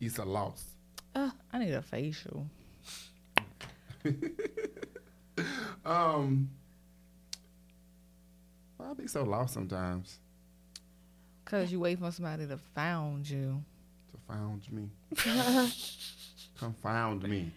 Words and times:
It's 0.00 0.18
a 0.18 0.24
loss. 0.24 0.64
Uh, 1.14 1.30
I 1.52 1.58
need 1.58 1.72
a 1.72 1.82
facial. 1.82 2.46
Um, 5.86 6.50
why 8.76 8.90
I 8.90 8.94
be 8.94 9.06
so 9.06 9.22
lost 9.22 9.54
sometimes? 9.54 10.18
Cause 11.44 11.70
you 11.70 11.78
wait 11.78 12.00
for 12.00 12.10
somebody 12.10 12.44
to 12.48 12.58
found 12.74 13.30
you. 13.30 13.62
To 14.10 14.16
found 14.26 14.70
me, 14.72 14.90
confound 16.58 17.22
me, 17.22 17.52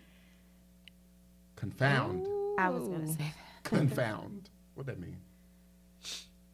confound, 1.55 2.27
I 2.59 2.69
was 2.69 2.87
gonna 2.87 3.07
say 3.07 3.17
that. 3.17 3.63
confound. 3.63 4.49
What 4.75 4.85
that 4.85 4.99
mean? 4.99 5.17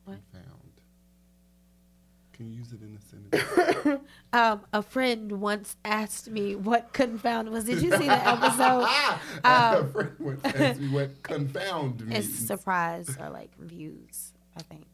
What? 0.05 0.19
Confound. 0.31 0.61
Can 2.35 2.51
use 2.51 2.73
it 2.73 2.81
in 2.81 2.97
a 2.97 3.01
sentence? 3.01 4.01
Um, 4.33 4.61
a 4.73 4.81
friend 4.81 5.31
once 5.39 5.77
asked 5.85 6.29
me 6.29 6.55
what 6.57 6.91
confound 6.91 7.49
was. 7.49 7.63
Did 7.63 7.81
you 7.81 7.91
see 7.91 8.07
the 8.07 8.27
episode? 8.27 8.85
a 9.45 9.77
Um, 9.79 9.91
friend 9.93 10.11
once 10.19 10.41
asked 10.43 10.79
me 10.81 10.89
what 10.89 11.23
confound 11.23 12.03
It's 12.11 12.27
surprise 12.27 13.15
or 13.17 13.29
like 13.29 13.55
confused. 13.55 14.33
I 14.57 14.61
think. 14.63 14.87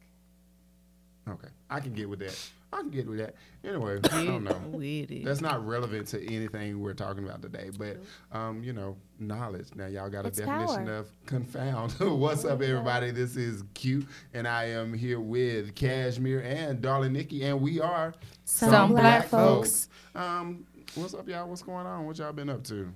Okay, 1.27 1.47
I 1.71 1.79
can 1.79 1.93
get 1.93 2.07
with 2.07 2.19
that. 2.19 2.37
I 2.73 2.77
can 2.79 2.89
get 2.89 3.07
with 3.07 3.19
that. 3.19 3.35
Anyway, 3.65 3.99
I 4.11 4.25
don't 4.25 4.45
know. 4.45 5.23
That's 5.25 5.41
not 5.41 5.65
relevant 5.67 6.07
to 6.07 6.25
anything 6.33 6.79
we're 6.79 6.93
talking 6.93 7.25
about 7.25 7.41
today, 7.41 7.69
but 7.77 7.97
um, 8.31 8.63
you 8.63 8.71
know, 8.71 8.95
knowledge. 9.19 9.67
Now 9.75 9.87
y'all 9.87 10.09
got 10.09 10.23
a 10.23 10.29
It's 10.29 10.37
definition 10.37 10.85
power. 10.85 10.95
of 10.95 11.25
confound. 11.25 11.91
What's 11.99 12.45
up, 12.45 12.61
everybody? 12.61 13.11
This 13.11 13.35
is 13.35 13.63
Q, 13.73 14.05
and 14.33 14.47
I 14.47 14.65
am 14.69 14.93
here 14.93 15.19
with 15.19 15.75
Cashmere 15.75 16.41
and 16.41 16.81
Darling 16.81 17.11
Nikki, 17.13 17.43
and 17.43 17.59
we 17.59 17.81
are 17.81 18.13
Some 18.45 18.91
Black 18.91 19.27
folks. 19.27 19.89
Um, 20.15 20.65
what's 20.95 21.13
up, 21.13 21.27
y'all? 21.27 21.49
What's 21.49 21.63
going 21.63 21.85
on? 21.85 22.05
What 22.05 22.17
y'all 22.19 22.31
been 22.31 22.49
up 22.49 22.63
to? 22.65 22.91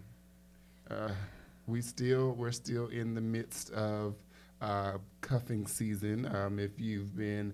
Uh, 0.89 1.09
we 1.67 1.81
still 1.81 2.31
we're 2.33 2.51
still 2.51 2.87
in 2.87 3.13
the 3.13 3.21
midst 3.21 3.71
of 3.71 4.15
uh, 4.61 4.93
cuffing 5.21 5.67
season. 5.67 6.33
Um, 6.33 6.59
if 6.59 6.79
you've 6.79 7.15
been 7.17 7.53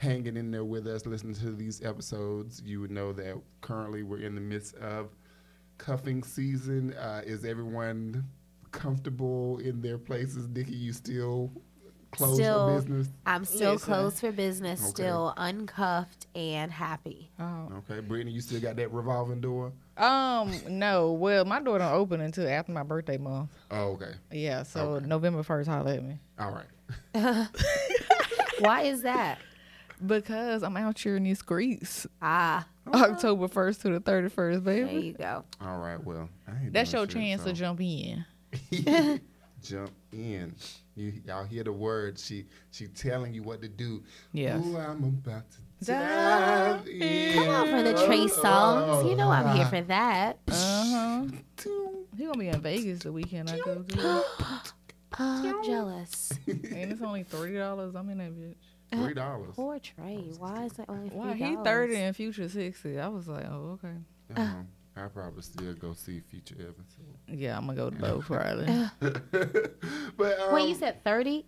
hanging 0.00 0.34
in 0.38 0.50
there 0.50 0.64
with 0.64 0.86
us, 0.86 1.04
listening 1.04 1.34
to 1.34 1.50
these 1.52 1.84
episodes, 1.84 2.62
you 2.64 2.80
would 2.80 2.90
know 2.90 3.12
that 3.12 3.36
currently 3.60 4.02
we're 4.02 4.22
in 4.22 4.34
the 4.34 4.40
midst 4.40 4.74
of 4.76 5.10
cuffing 5.76 6.22
season. 6.22 6.94
Uh, 6.94 7.20
is 7.24 7.44
everyone 7.44 8.24
comfortable 8.72 9.58
in 9.58 9.82
their 9.82 9.98
places? 9.98 10.48
Nikki, 10.48 10.72
you 10.72 10.94
still 10.94 11.52
closed 12.12 12.36
Still 12.36 12.66
for 12.66 12.74
business? 12.76 13.08
I'm 13.26 13.44
still 13.44 13.72
Listen. 13.74 13.92
closed 13.92 14.20
for 14.20 14.32
business, 14.32 14.80
Okay. 14.80 14.88
still 14.90 15.34
uncuffed 15.36 16.26
and 16.34 16.72
happy. 16.72 17.30
Oh. 17.38 17.68
Okay, 17.90 18.00
Brittany, 18.00 18.30
you 18.32 18.40
still 18.40 18.58
got 18.60 18.76
that 18.76 18.90
revolving 18.92 19.42
door? 19.42 19.70
Um, 19.98 20.54
no. 20.66 21.12
Well, 21.12 21.44
my 21.44 21.60
door 21.60 21.78
don't 21.78 21.92
open 21.92 22.22
until 22.22 22.48
after 22.48 22.72
my 22.72 22.84
birthday 22.84 23.18
month. 23.18 23.50
Oh, 23.70 23.90
okay. 23.90 24.12
Yeah, 24.32 24.62
so 24.62 24.92
Okay. 24.92 25.06
November 25.06 25.42
first, 25.42 25.68
holler 25.68 25.92
at 25.92 26.02
me. 26.02 26.18
All 26.38 26.52
right. 26.52 26.66
Why 28.60 28.82
is 28.84 29.02
that? 29.02 29.38
Because 30.06 30.62
I'm 30.62 30.76
out 30.76 30.98
here 30.98 31.16
in 31.16 31.24
these 31.24 31.38
streets. 31.40 32.06
Ah, 32.22 32.66
October 32.94 33.48
first 33.48 33.82
to 33.82 33.90
the 33.90 34.00
thirty 34.00 34.28
first, 34.28 34.64
baby. 34.64 34.78
there 34.78 34.86
baby. 34.94 35.06
you 35.08 35.12
go. 35.14 35.44
All 35.60 35.78
right. 35.78 36.02
Well, 36.02 36.28
I 36.48 36.62
ain't 36.64 36.72
That's 36.72 36.92
your 36.92 37.02
shit, 37.06 37.10
chance 37.16 37.42
so- 37.42 37.48
to 37.48 37.52
jump 37.54 37.80
in. 37.80 38.24
jump 39.62 39.90
in. 40.12 40.54
You 40.96 41.12
y'all 41.26 41.44
hear 41.44 41.64
the 41.64 41.72
word? 41.72 42.18
She 42.18 42.46
she 42.72 42.86
telling 42.88 43.32
you 43.34 43.42
what 43.42 43.62
to 43.62 43.68
do. 43.68 44.02
Yeah. 44.32 44.58
Ooh, 44.58 44.76
I'm 44.76 45.04
about 45.04 45.44
to 45.50 45.58
Dive 45.82 46.84
dive 46.84 46.88
in. 46.88 47.32
Come 47.34 47.48
on 47.48 47.68
for 47.68 47.82
the 47.82 48.04
Trey 48.06 48.26
Songz. 48.26 49.08
You 49.08 49.16
know 49.16 49.30
I'm 49.30 49.56
here 49.56 49.64
Oh. 49.66 49.70
for 49.70 49.80
that. 49.82 50.38
Uh 50.48 50.52
huh. 50.54 51.24
He 52.16 52.24
gonna 52.26 52.38
be 52.38 52.48
in 52.48 52.60
Vegas 52.60 52.98
the 53.00 53.12
weekend 53.12 53.48
I 53.50 53.58
go 53.58 53.76
to, 53.82 53.96
Oh, 53.98 54.62
I'm 55.18 55.64
jealous. 55.64 56.32
and 56.46 56.92
it's 56.92 57.00
only 57.02 57.22
three 57.22 57.54
dollars. 57.56 57.94
I'm 57.94 58.10
in 58.10 58.18
that 58.18 58.32
bitch. 58.32 58.54
Three 58.92 59.14
dollars. 59.14 59.54
Poor 59.54 59.78
Trey. 59.78 60.32
Why 60.38 60.64
is 60.64 60.78
it 60.78 60.84
only 60.88 61.10
Why 61.10 61.36
three 61.36 61.48
he 61.48 61.56
thirty 61.56 61.96
and 61.96 62.16
Future 62.16 62.48
sixty? 62.48 62.98
I 62.98 63.08
was 63.08 63.28
like, 63.28 63.44
oh 63.48 63.78
okay. 63.82 63.94
Um, 64.36 64.68
I 64.96 65.06
probably 65.06 65.42
still 65.42 65.72
go 65.74 65.92
see 65.94 66.20
Future 66.20 66.56
Evans. 66.58 66.96
Yeah, 67.28 67.56
I'm 67.56 67.66
gonna 67.66 67.90
go 67.90 67.96
low 67.98 68.20
probably. 68.20 68.66
but 70.16 70.40
um, 70.40 70.54
Wait, 70.54 70.68
you 70.68 70.74
said 70.74 71.02
thirty? 71.04 71.46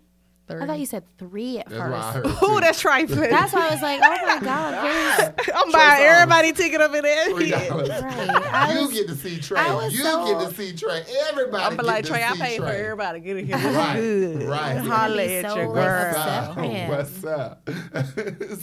I 0.61 0.67
thought 0.67 0.79
you 0.79 0.87
said 0.87 1.05
three 1.19 1.59
at 1.59 1.69
that's 1.69 1.79
what 1.81 1.93
I 1.93 2.13
first. 2.13 2.27
heard. 2.27 2.37
Oh, 2.51 2.61
that's 2.61 2.81
trifling. 2.81 3.31
That's 3.31 3.53
why 3.53 3.69
I 3.69 3.71
was 3.73 3.83
like, 3.83 4.01
oh 4.03 4.27
my 4.27 4.41
god. 4.41 4.75
I'm 5.55 5.71
Trey 5.71 5.73
buying 5.73 5.97
songs. 5.99 6.01
everybody 6.11 6.53
ticket 6.53 6.81
up 6.81 6.95
in 6.95 7.03
there. 7.03 7.31
Three 7.31 7.51
dollars. 7.51 7.89
Right. 7.89 8.31
I 8.53 8.75
You 8.75 8.87
was- 8.87 8.93
get 8.93 9.09
to 9.09 9.15
see 9.15 9.39
Trey. 9.39 9.63
You 9.91 10.03
so- 10.03 10.27
get 10.41 10.49
to 10.51 10.55
see 10.55 10.77
Trey. 10.77 11.03
Everybody. 11.31 11.63
I'm 11.65 11.77
get 11.77 11.85
like 11.85 12.05
to 12.05 12.11
Trey. 12.11 12.23
I 12.23 12.33
see 12.35 12.41
paid 12.43 12.59
for 12.61 12.67
everybody 12.67 13.21
to 13.21 13.25
get 13.25 13.37
in 13.39 13.47
here. 13.47 13.57
Right, 13.57 13.97
is 13.97 14.39
good. 14.39 14.49
right. 14.49 14.77
It's 14.77 14.87
Holla 14.87 15.23
at 15.25 15.51
so 15.51 15.57
your 15.57 15.73
girl. 15.73 16.15
upset. 16.17 16.57
man. 16.57 16.89
What's 16.91 17.25
up? 17.25 17.71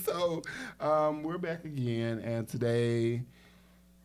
so, 0.06 0.42
um, 0.80 1.24
we're 1.24 1.38
back 1.38 1.66
again, 1.66 2.20
and 2.20 2.48
today, 2.48 3.24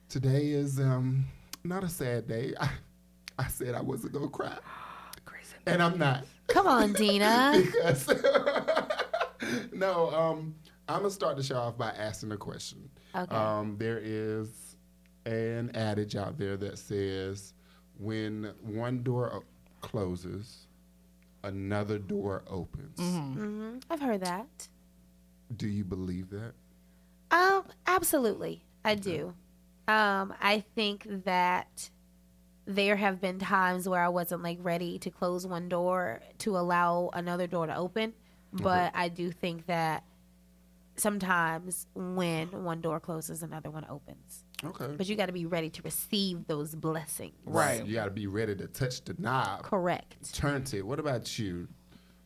today 0.08 0.48
is 0.50 0.78
um, 0.80 1.24
not 1.64 1.84
a 1.84 1.88
sad 1.88 2.26
day. 2.28 2.54
I, 2.60 2.70
I 3.38 3.48
said 3.48 3.74
I 3.74 3.80
wasn't 3.82 4.12
gonna 4.12 4.28
cry, 4.28 4.56
and 5.66 5.82
I'm 5.82 5.98
not 5.98 6.24
Come 6.48 6.66
on, 6.66 6.92
Dina. 6.92 7.52
because 7.64 8.08
no. 9.72 10.10
Um, 10.10 10.54
I'm 10.88 10.98
gonna 10.98 11.10
start 11.10 11.36
the 11.36 11.42
show 11.42 11.56
off 11.56 11.78
by 11.78 11.90
asking 11.90 12.32
a 12.32 12.36
question. 12.36 12.90
Okay. 13.14 13.34
Um, 13.34 13.76
there 13.78 13.98
is 14.02 14.76
an 15.24 15.70
adage 15.74 16.16
out 16.16 16.36
there 16.38 16.56
that 16.58 16.78
says 16.78 17.54
when 17.98 18.52
one 18.60 19.02
door 19.02 19.32
o- 19.36 19.44
closes, 19.80 20.66
another 21.44 21.98
door 21.98 22.42
opens. 22.46 22.98
hmm 23.00 23.78
I've 23.88 24.00
heard 24.00 24.20
that. 24.20 24.68
Do 25.56 25.68
you 25.68 25.84
believe 25.84 26.28
that? 26.30 26.52
Um, 27.30 27.64
absolutely, 27.86 28.64
I 28.84 28.94
do. 28.96 29.34
Um, 29.88 30.34
I 30.40 30.64
think 30.74 31.06
that 31.24 31.88
there 32.66 32.96
have 32.96 33.20
been 33.20 33.38
times 33.38 33.88
where 33.88 34.02
I 34.02 34.08
wasn't 34.08 34.42
like 34.42 34.58
ready 34.62 34.98
to 35.00 35.10
close 35.10 35.46
one 35.46 35.68
door 35.68 36.20
to 36.38 36.56
allow 36.56 37.10
another 37.12 37.46
door 37.46 37.66
to 37.66 37.76
open, 37.76 38.14
but 38.52 38.92
I 38.94 39.08
do 39.08 39.30
think 39.30 39.66
that 39.66 40.04
sometimes 40.96 41.86
when 41.94 42.48
one 42.64 42.80
door 42.80 43.00
closes, 43.00 43.42
another 43.42 43.70
one 43.70 43.86
opens. 43.88 44.44
Okay. 44.64 44.94
But 44.96 45.08
you 45.08 45.16
got 45.16 45.26
to 45.26 45.32
be 45.32 45.46
ready 45.46 45.68
to 45.70 45.82
receive 45.82 46.46
those 46.46 46.74
blessings. 46.74 47.34
Right. 47.44 47.84
You 47.84 47.94
got 47.94 48.06
to 48.06 48.10
be 48.10 48.26
ready 48.26 48.54
to 48.56 48.66
touch 48.66 49.04
the 49.04 49.14
knob, 49.18 49.62
Correct. 49.62 50.32
turn 50.32 50.64
it. 50.72 50.86
What 50.86 50.98
about 50.98 51.38
you, 51.38 51.68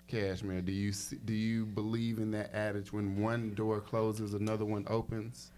Cashmere? 0.07 0.61
Do 0.61 0.73
you 0.73 0.93
do 1.25 1.33
you 1.35 1.67
believe 1.67 2.19
in 2.19 2.31
that 2.33 2.55
adage 2.55 2.93
when 2.93 3.21
one 3.21 3.55
door 3.55 3.81
closes, 3.81 4.35
another 4.35 4.65
one 4.65 4.85
opens? 4.89 5.51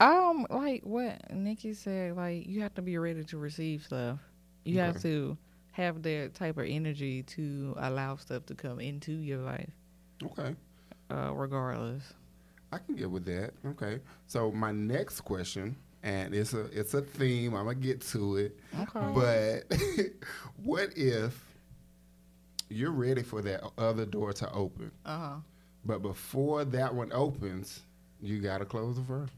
Um, 0.00 0.46
like 0.50 0.82
what 0.84 1.32
Nikki 1.32 1.72
said, 1.74 2.16
like 2.16 2.46
you 2.46 2.62
have 2.62 2.74
to 2.74 2.82
be 2.82 2.98
ready 2.98 3.24
to 3.24 3.38
receive 3.38 3.84
stuff. 3.84 4.18
You 4.64 4.80
have 4.80 5.00
to 5.02 5.36
have 5.72 6.02
that 6.02 6.34
type 6.34 6.56
of 6.58 6.66
energy 6.68 7.22
to 7.22 7.74
allow 7.78 8.16
stuff 8.16 8.46
to 8.46 8.54
come 8.54 8.80
into 8.80 9.12
your 9.12 9.38
life, 9.38 9.70
Okay. 10.22 10.54
uh, 11.10 11.32
regardless. 11.34 12.02
I 12.72 12.78
can 12.78 12.96
get 12.96 13.10
with 13.10 13.24
that. 13.26 13.52
Okay. 13.66 14.00
So 14.26 14.50
my 14.50 14.72
next 14.72 15.20
question, 15.20 15.76
and 16.02 16.34
it's 16.34 16.54
a 16.54 16.62
it's 16.78 16.94
a 16.94 17.02
theme. 17.02 17.54
I'm 17.54 17.66
gonna 17.66 17.76
get 17.76 18.00
to 18.08 18.36
it. 18.36 18.58
Okay. 18.80 19.12
But 19.14 19.78
what 20.64 20.96
if 20.96 21.40
you're 22.68 22.90
ready 22.90 23.22
for 23.22 23.42
that 23.42 23.62
other 23.78 24.06
door 24.06 24.32
to 24.32 24.50
open, 24.52 24.90
Uh 25.04 25.18
huh. 25.18 25.34
but 25.84 26.02
before 26.02 26.64
that 26.64 26.94
one 26.94 27.12
opens, 27.12 27.80
you 28.20 28.40
gotta 28.40 28.64
close 28.64 28.96
the 28.96 29.02
first. 29.04 29.32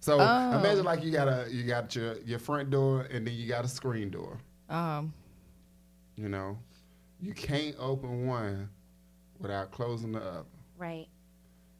So 0.00 0.18
Oh. 0.20 0.58
imagine 0.58 0.84
like 0.84 1.02
you 1.02 1.10
got 1.10 1.28
a 1.28 1.46
you 1.50 1.64
got 1.64 1.94
your 1.94 2.18
your 2.20 2.38
front 2.38 2.70
door 2.70 3.02
and 3.02 3.26
then 3.26 3.34
you 3.34 3.48
got 3.48 3.64
a 3.64 3.68
screen 3.68 4.10
door. 4.10 4.38
Um. 4.68 5.12
You 6.16 6.28
know, 6.28 6.58
you 7.20 7.32
can't 7.32 7.76
open 7.78 8.26
one 8.26 8.68
without 9.38 9.70
closing 9.70 10.12
the 10.12 10.20
other. 10.20 10.44
Right. 10.76 11.06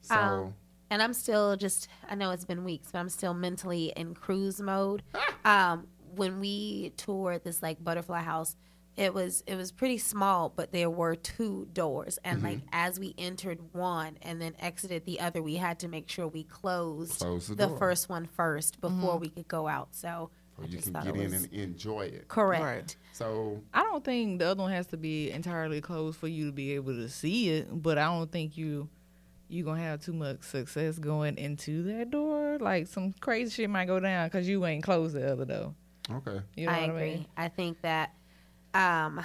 So 0.01 0.15
Um, 0.15 0.55
and 0.91 1.03
I'm 1.03 1.13
still 1.13 1.57
just 1.57 1.89
I 2.09 2.15
know 2.15 2.31
it's 2.31 2.45
been 2.45 2.65
weeks, 2.65 2.91
but 2.93 2.99
I'm 2.99 3.09
still 3.09 3.35
mentally 3.35 3.93
in 3.97 4.15
cruise 4.15 4.61
mode. 4.61 5.03
Um, 5.45 5.87
when 6.15 6.41
we 6.41 6.93
toured 6.99 7.43
this 7.45 7.63
like 7.63 7.83
butterfly 7.83 8.21
house, 8.21 8.55
it 8.99 9.15
was 9.15 9.45
it 9.47 9.55
was 9.55 9.71
pretty 9.73 9.99
small, 9.99 10.53
but 10.55 10.73
there 10.73 10.91
were 10.91 11.15
two 11.15 11.69
doors, 11.73 12.19
and 12.25 12.39
mm-hmm. 12.39 12.47
like 12.47 12.61
as 12.73 12.99
we 12.99 13.15
entered 13.17 13.61
one 13.73 14.19
and 14.23 14.41
then 14.41 14.55
exited 14.59 15.05
the 15.07 15.21
other, 15.21 15.43
we 15.43 15.57
had 15.57 15.79
to 15.81 15.89
make 15.89 16.11
sure 16.11 16.27
we 16.27 16.45
closed 16.45 17.21
Close 17.21 17.49
the 17.49 17.55
the, 17.55 17.69
first 17.77 18.09
one 18.09 18.27
first 18.27 18.81
mm-hmm. 18.81 19.01
before 19.01 19.19
we 19.19 19.29
could 19.29 19.49
go 19.49 19.69
out. 19.69 19.89
So 19.93 20.31
so 20.57 20.63
I 20.63 20.67
you 20.67 20.73
just 20.73 20.85
can 20.85 20.93
thought 20.95 21.05
get 21.05 21.17
it 21.17 21.21
in 21.21 21.35
and 21.35 21.53
enjoy 21.53 22.03
it. 22.03 22.29
correct. 22.29 22.63
Right. 22.63 22.97
So 23.13 23.63
I 23.73 23.83
don't 23.83 24.05
think 24.05 24.41
the 24.41 24.49
other 24.49 24.63
one 24.63 24.73
has 24.73 24.89
to 24.89 24.97
be 24.97 25.31
entirely 25.31 25.81
closed 25.81 26.19
for 26.19 26.29
you 26.29 26.47
to 26.47 26.53
be 26.53 26.73
able 26.73 26.95
to 26.95 27.09
see 27.09 27.51
it, 27.51 27.69
but 27.71 27.99
I 27.99 28.07
don't 28.07 28.31
think 28.31 28.59
you 28.59 28.89
you 29.49 29.65
gonna 29.65 29.81
have 29.81 30.01
too 30.01 30.13
much 30.13 30.43
success 30.43 30.99
going 30.99 31.39
into 31.39 31.85
that 31.85 32.11
door 32.11 32.49
door, 32.49 32.59
like 32.59 32.87
some 32.87 33.15
crazy 33.21 33.51
shit 33.51 33.71
might 33.71 33.87
go 33.87 34.01
down 34.01 34.27
because 34.27 34.49
you 34.49 34.65
ain't 34.67 34.83
closed 34.83 35.15
the 35.15 35.33
other 35.33 35.45
door. 35.45 35.75
Okay. 36.11 36.41
You 36.57 36.67
know 36.67 36.73
I 36.73 36.81
what 36.81 36.91
agree. 36.91 37.03
I 37.03 37.15
mean? 37.15 37.27
I 37.37 37.49
think 37.49 37.81
that 37.83 38.13
um, 38.79 39.21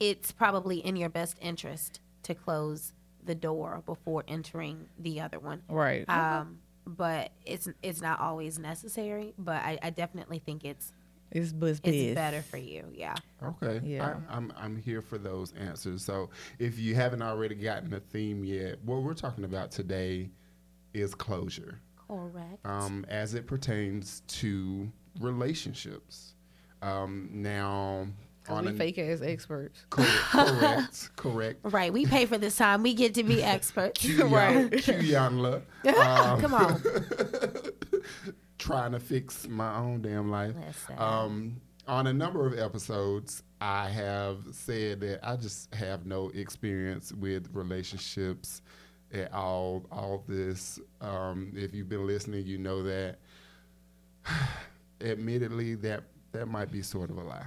it's 0.00 0.32
probably 0.32 0.78
in 0.78 0.96
your 0.96 1.08
best 1.08 1.38
interest 1.40 2.00
to 2.24 2.34
close 2.34 2.92
the 3.24 3.34
door 3.34 3.82
before 3.86 4.24
entering 4.28 4.86
the 4.98 5.20
other 5.20 5.38
one. 5.38 5.62
Right. 5.68 6.06
Um, 6.08 6.58
but 6.86 7.30
it's 7.46 7.68
it's 7.82 8.02
not 8.02 8.20
always 8.20 8.58
necessary. 8.58 9.32
But 9.38 9.56
I, 9.62 9.78
I 9.82 9.90
definitely 9.90 10.40
think 10.40 10.64
it's 10.64 10.92
it's 11.30 11.52
buzz 11.52 11.80
it's 11.84 12.14
better 12.14 12.42
for 12.42 12.58
you. 12.58 12.84
Yeah. 12.92 13.14
Okay. 13.42 13.80
Yeah. 13.84 14.18
I, 14.28 14.36
I'm 14.36 14.52
I'm 14.56 14.76
here 14.76 15.00
for 15.00 15.16
those 15.16 15.52
answers. 15.52 16.04
So 16.04 16.30
if 16.58 16.78
you 16.78 16.94
haven't 16.94 17.22
already 17.22 17.54
gotten 17.54 17.90
the 17.90 18.00
theme 18.00 18.44
yet, 18.44 18.82
what 18.84 19.02
we're 19.02 19.14
talking 19.14 19.44
about 19.44 19.70
today 19.70 20.30
is 20.92 21.14
closure, 21.14 21.80
Correct. 22.06 22.64
um, 22.64 23.04
as 23.08 23.34
it 23.34 23.46
pertains 23.46 24.22
to 24.28 24.90
relationships. 25.20 26.34
Um, 26.82 27.30
now, 27.32 28.06
'Cause 28.06 28.12
on 28.48 28.64
we 28.64 28.70
an- 28.70 28.78
fake 28.78 28.98
ass 28.98 29.20
experts. 29.22 29.84
correct, 29.90 30.10
correct, 30.30 31.16
correct. 31.16 31.58
right. 31.64 31.92
We 31.92 32.06
pay 32.06 32.26
for 32.26 32.38
this 32.38 32.56
time. 32.56 32.82
We 32.82 32.94
get 32.94 33.14
to 33.14 33.22
be 33.24 33.42
experts. 33.42 34.00
Q 34.00 34.24
Right. 34.28 34.70
Q 34.70 34.94
Yanla, 34.94 35.62
um, 35.98 36.40
Come 36.40 36.54
on. 36.54 36.82
trying 38.58 38.92
to 38.92 39.00
fix 39.00 39.46
my 39.48 39.76
own 39.76 40.02
damn 40.02 40.30
life. 40.30 40.54
Um, 40.98 41.60
on 41.86 42.06
a 42.06 42.12
number 42.12 42.46
of 42.46 42.58
episodes, 42.58 43.42
I 43.60 43.88
have 43.88 44.38
said 44.52 45.00
that 45.00 45.20
I 45.26 45.36
just 45.36 45.74
have 45.74 46.06
no 46.06 46.30
experience 46.30 47.12
with 47.12 47.48
relationships 47.52 48.62
at 49.12 49.32
all. 49.32 49.86
All 49.92 50.24
this, 50.26 50.80
um, 51.00 51.52
if 51.54 51.74
you've 51.74 51.88
been 51.88 52.06
listening, 52.06 52.46
you 52.46 52.58
know 52.58 52.82
that. 52.82 53.18
Admittedly, 55.00 55.74
that 55.76 56.04
that 56.32 56.46
might 56.46 56.70
be 56.70 56.80
sort 56.80 57.10
of 57.10 57.18
a 57.18 57.22
lie. 57.22 57.44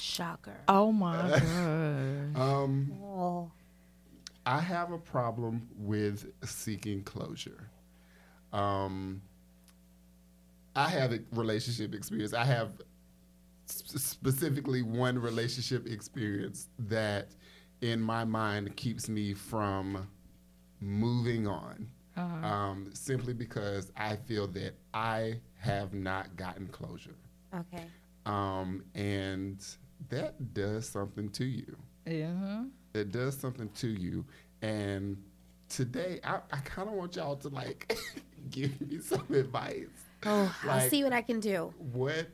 Shocker. 0.00 0.56
Oh 0.68 0.92
my 0.92 1.40
god. 2.34 2.36
Um, 2.40 2.92
Oh. 3.02 3.50
I 4.44 4.60
have 4.60 4.92
a 4.92 4.98
problem 4.98 5.68
with 5.76 6.32
seeking 6.44 7.02
closure. 7.02 7.68
Um, 8.52 9.22
I 10.76 10.88
have 10.90 11.12
a 11.12 11.20
relationship 11.32 11.94
experience. 11.94 12.32
I 12.34 12.44
have 12.44 12.70
s- 13.68 13.82
specifically 14.02 14.82
one 14.82 15.18
relationship 15.18 15.86
experience 15.86 16.68
that, 16.78 17.28
in 17.80 18.00
my 18.00 18.24
mind, 18.24 18.76
keeps 18.76 19.08
me 19.08 19.34
from 19.34 20.06
moving 20.80 21.48
on. 21.48 21.88
Uh-huh. 22.16 22.46
Um, 22.46 22.90
simply 22.94 23.34
because 23.34 23.90
I 23.96 24.16
feel 24.16 24.46
that 24.48 24.74
I 24.94 25.40
have 25.58 25.92
not 25.92 26.36
gotten 26.36 26.68
closure. 26.68 27.16
Okay. 27.54 27.84
Um, 28.26 28.84
and 28.94 29.62
that 30.08 30.54
does 30.54 30.88
something 30.88 31.28
to 31.30 31.44
you 31.44 31.76
Yeah. 32.06 32.64
it 32.94 33.10
does 33.12 33.36
something 33.36 33.68
to 33.76 33.88
you. 33.88 34.24
And 34.62 35.16
today, 35.68 36.20
I, 36.24 36.36
I 36.52 36.58
kind 36.58 36.88
of 36.88 36.94
want 36.94 37.16
y'all 37.16 37.36
to 37.36 37.48
like 37.48 37.96
give 38.50 38.80
me 38.80 38.98
some 39.00 39.26
advice. 39.34 39.86
Oh, 40.24 40.54
I'll 40.64 40.88
see 40.88 41.04
what 41.04 41.12
I 41.12 41.22
can 41.22 41.40
do. 41.40 41.72
What 41.92 42.26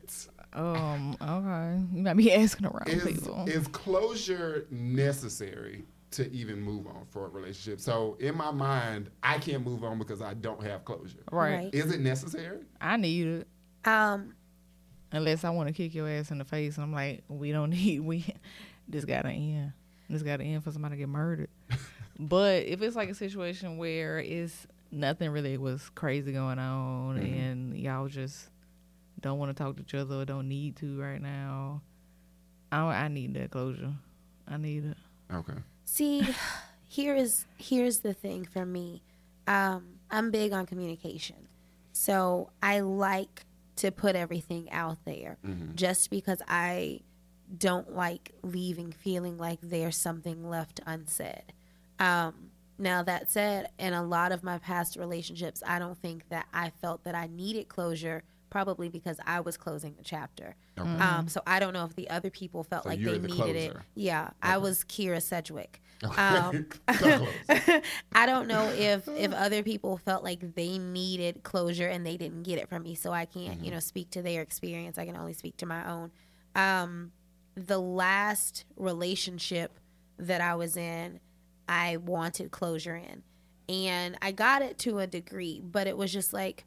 Um. 0.52 1.16
Okay. 1.20 1.82
You 1.96 2.02
might 2.02 2.16
be 2.16 2.32
asking 2.32 2.66
around 2.66 2.88
is 2.88 3.02
people. 3.04 3.44
is 3.48 3.66
closure 3.68 4.66
necessary 4.70 5.84
to 6.12 6.30
even 6.30 6.60
move 6.60 6.86
on 6.86 7.06
for 7.10 7.24
a 7.26 7.28
relationship? 7.28 7.80
So 7.80 8.16
in 8.20 8.36
my 8.36 8.50
mind, 8.50 9.10
I 9.22 9.38
can't 9.38 9.64
move 9.64 9.82
on 9.82 9.98
because 9.98 10.22
I 10.22 10.34
don't 10.34 10.62
have 10.62 10.84
closure. 10.84 11.18
right. 11.32 11.54
Right. 11.64 11.74
Is 11.74 11.90
it 11.92 12.00
necessary? 12.00 12.60
I 12.80 12.96
need 12.98 13.26
it. 13.26 13.48
Um, 13.84 14.34
Unless 15.12 15.44
I 15.44 15.50
want 15.50 15.68
to 15.68 15.74
kick 15.74 15.94
your 15.94 16.08
ass 16.08 16.30
in 16.30 16.38
the 16.38 16.44
face, 16.44 16.76
and 16.76 16.84
I'm 16.84 16.92
like, 16.92 17.22
we 17.28 17.52
don't 17.52 17.70
need 17.70 18.00
we. 18.00 18.24
This 18.88 19.04
got 19.04 19.22
to 19.22 19.30
end. 19.30 19.72
This 20.08 20.22
got 20.22 20.38
to 20.38 20.44
end 20.44 20.64
for 20.64 20.72
somebody 20.72 20.94
to 20.94 20.98
get 20.98 21.08
murdered. 21.08 21.48
but 22.18 22.64
if 22.64 22.82
it's 22.82 22.96
like 22.96 23.08
a 23.10 23.14
situation 23.14 23.76
where 23.78 24.18
it's 24.18 24.66
nothing 24.90 25.30
really 25.30 25.56
was 25.58 25.88
crazy 25.94 26.32
going 26.32 26.58
on, 26.58 27.18
Mhm. 27.18 27.40
and 27.40 27.78
y'all 27.78 28.08
just 28.08 28.48
don't 29.20 29.38
want 29.38 29.56
to 29.56 29.62
talk 29.62 29.76
to 29.76 29.82
each 29.82 29.94
other 29.94 30.16
or 30.16 30.24
don't 30.24 30.48
need 30.48 30.76
to 30.76 31.00
right 31.00 31.20
now, 31.22 31.82
I 32.70 32.80
I 32.80 33.08
need 33.08 33.34
that 33.34 33.50
closure. 33.50 33.92
I 34.48 34.56
need 34.56 34.84
it. 34.86 34.96
Okay. 35.32 35.58
See, 35.84 36.26
here 36.88 37.14
is 37.14 37.46
here's 37.58 38.00
the 38.00 38.12
thing 38.14 38.44
for 38.44 38.66
me. 38.66 39.02
Um, 39.46 39.98
I'm 40.10 40.30
big 40.30 40.52
on 40.52 40.66
communication, 40.66 41.48
so 41.92 42.50
I 42.62 42.80
like 42.80 43.44
to 43.82 43.90
put 43.90 44.14
everything 44.16 44.70
out 44.70 44.98
there. 45.04 45.38
Mhm. 45.44 45.74
Just 45.74 46.08
because 46.10 46.40
I 46.48 47.00
don't 47.58 47.94
like 47.94 48.32
leaving 48.42 48.92
feeling 48.92 49.36
like 49.36 49.58
there's 49.60 49.96
something 49.96 50.48
left 50.48 50.80
unsaid. 50.86 51.52
Um, 51.98 52.50
now 52.78 53.02
that 53.02 53.30
said, 53.30 53.70
in 53.78 53.92
a 53.92 54.02
lot 54.02 54.32
of 54.32 54.42
my 54.42 54.58
past 54.58 54.96
relationships, 54.96 55.62
I 55.66 55.78
don't 55.78 55.98
think 55.98 56.28
that 56.30 56.46
I 56.54 56.70
felt 56.70 57.04
that 57.04 57.14
I 57.14 57.26
needed 57.26 57.68
closure. 57.68 58.22
Probably 58.52 58.88
because 58.90 59.18
I 59.26 59.40
was 59.40 59.56
closing 59.56 59.94
the 59.96 60.04
chapter. 60.04 60.54
Okay. 60.78 60.88
Um, 60.88 61.26
so 61.26 61.40
I 61.46 61.58
don't 61.58 61.72
know 61.72 61.84
if 61.86 61.96
the 61.96 62.10
other 62.10 62.28
people 62.30 62.62
felt 62.64 62.82
So 62.84 62.90
like 62.90 63.02
they 63.02 63.16
the 63.18 63.26
needed 63.28 63.56
it. 63.56 63.70
closer. 63.72 63.86
Yeah, 63.94 64.30
I 64.42 64.58
was 64.58 64.84
Kyra 64.84 65.22
Sedgwick. 65.22 65.80
Okay. 66.04 66.12
Um, 66.22 66.66
I 68.12 68.26
don't 68.26 68.48
know 68.48 68.68
if 68.76 69.06
if 69.08 69.32
other 69.32 69.62
people 69.62 69.96
felt 69.96 70.22
like 70.24 70.54
they 70.54 70.76
needed 70.78 71.42
closure 71.44 71.88
and 71.88 72.04
they 72.06 72.16
didn't 72.16 72.42
get 72.42 72.58
it 72.58 72.68
from 72.68 72.82
me, 72.82 72.94
so 72.94 73.10
I 73.12 73.24
can't 73.24 73.56
Mm-hmm. 73.56 73.64
you 73.64 73.70
know 73.70 73.80
speak 73.80 74.10
to 74.10 74.22
their 74.22 74.42
experience. 74.42 74.98
I 74.98 75.06
can 75.06 75.16
only 75.16 75.32
speak 75.32 75.56
to 75.58 75.66
my 75.66 75.88
own. 75.90 76.10
Um, 76.54 77.12
the 77.54 77.78
last 77.80 78.64
relationship 78.76 79.78
that 80.18 80.40
I 80.40 80.54
was 80.56 80.76
in, 80.76 81.20
I 81.68 81.96
wanted 81.98 82.50
closure 82.50 82.96
in, 82.96 83.22
and 83.68 84.16
I 84.20 84.32
got 84.32 84.62
it 84.62 84.78
to 84.80 84.98
a 84.98 85.06
degree, 85.06 85.60
but 85.64 85.86
it 85.86 85.96
was 85.96 86.12
just 86.12 86.32
like 86.32 86.64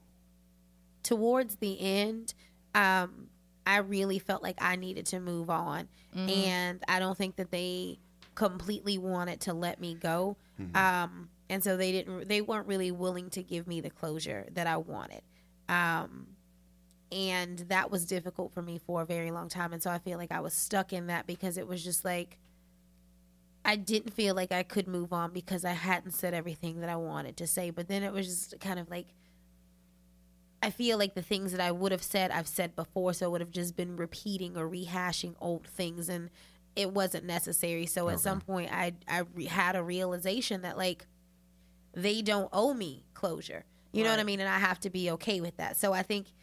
towards 1.05 1.55
the 1.57 1.79
end. 1.79 2.33
Um, 2.73 3.27
I 3.65 3.77
really 3.77 4.19
felt 4.19 4.43
like 4.43 4.57
I 4.61 4.75
needed 4.75 5.05
to 5.07 5.19
move 5.19 5.49
on, 5.49 5.87
and 6.29 6.83
I 6.87 6.99
don't 6.99 7.17
think 7.17 7.37
that 7.37 7.51
they 7.51 7.99
completely 8.35 8.97
wanted 8.97 9.39
to 9.41 9.53
let 9.53 9.79
me 9.79 9.95
go. 9.95 10.35
Um, 10.75 11.29
and 11.49 11.63
so 11.63 11.77
they 11.77 11.91
didn't. 11.91 12.27
They 12.27 12.41
weren't 12.41 12.67
really 12.67 12.91
willing 12.91 13.29
to 13.31 13.41
give 13.43 13.67
me 13.67 13.81
the 13.81 13.89
closure 13.89 14.47
that 14.53 14.67
I 14.67 14.77
wanted. 14.77 15.21
Um, 15.69 16.27
and 17.11 17.59
that 17.69 17.91
was 17.91 18.05
difficult 18.05 18.53
for 18.53 18.61
me 18.61 18.77
for 18.77 19.01
a 19.03 19.05
very 19.05 19.31
long 19.31 19.47
time. 19.47 19.73
And 19.73 19.81
so 19.81 19.89
I 19.91 19.99
feel 19.99 20.17
like 20.17 20.31
I 20.31 20.39
was 20.41 20.53
stuck 20.53 20.91
in 20.91 21.07
that 21.07 21.27
because 21.27 21.57
it 21.57 21.67
was 21.67 21.83
just 21.83 22.03
like 22.03 22.37
I 23.63 23.75
didn't 23.75 24.13
feel 24.13 24.35
like 24.35 24.51
I 24.51 24.61
could 24.63 24.87
move 24.87 25.11
on 25.11 25.31
because 25.31 25.65
I 25.65 25.71
hadn't 25.73 26.11
said 26.11 26.33
everything 26.35 26.81
that 26.81 26.89
I 26.89 26.95
wanted 26.97 27.35
to 27.37 27.47
say. 27.47 27.71
But 27.71 27.87
then 27.87 28.03
it 28.03 28.13
was 28.13 28.27
just 28.27 28.59
kind 28.59 28.79
of 28.79 28.89
like 28.89 29.07
I 30.65 30.71
feel 30.71 30.97
like 30.97 31.13
the 31.13 31.21
things 31.21 31.51
that 31.51 31.61
I 31.61 31.71
would 31.71 31.91
have 31.91 32.01
said, 32.01 32.31
I've 32.31 32.47
said 32.47 32.75
before, 32.75 33.13
so 33.13 33.27
it 33.27 33.31
would 33.31 33.41
have 33.41 33.51
just 33.51 33.75
been 33.75 33.95
repeating 33.95 34.57
or 34.57 34.67
rehashing 34.67 35.35
old 35.39 35.67
things, 35.67 36.09
and 36.09 36.31
it 36.75 36.91
wasn't 36.91 37.23
necessary. 37.25 37.85
So 37.85 38.09
at 38.09 38.19
some 38.19 38.41
point, 38.41 38.71
I 38.73 38.93
I 39.07 39.25
re- 39.35 39.45
had 39.45 39.75
a 39.75 39.83
realization 39.83 40.63
that 40.63 40.75
like 40.75 41.05
they 41.93 42.23
don't 42.23 42.49
owe 42.51 42.73
me 42.73 43.05
closure. 43.13 43.63
You 43.93 44.03
know 44.03 44.09
what 44.09 44.19
I 44.19 44.23
mean? 44.23 44.39
And 44.39 44.49
I 44.49 44.57
have 44.57 44.79
to 44.81 44.89
be 44.89 45.11
okay 45.11 45.39
with 45.39 45.55
that. 45.57 45.77
So 45.77 45.93
I 45.93 46.01
think 46.01 46.33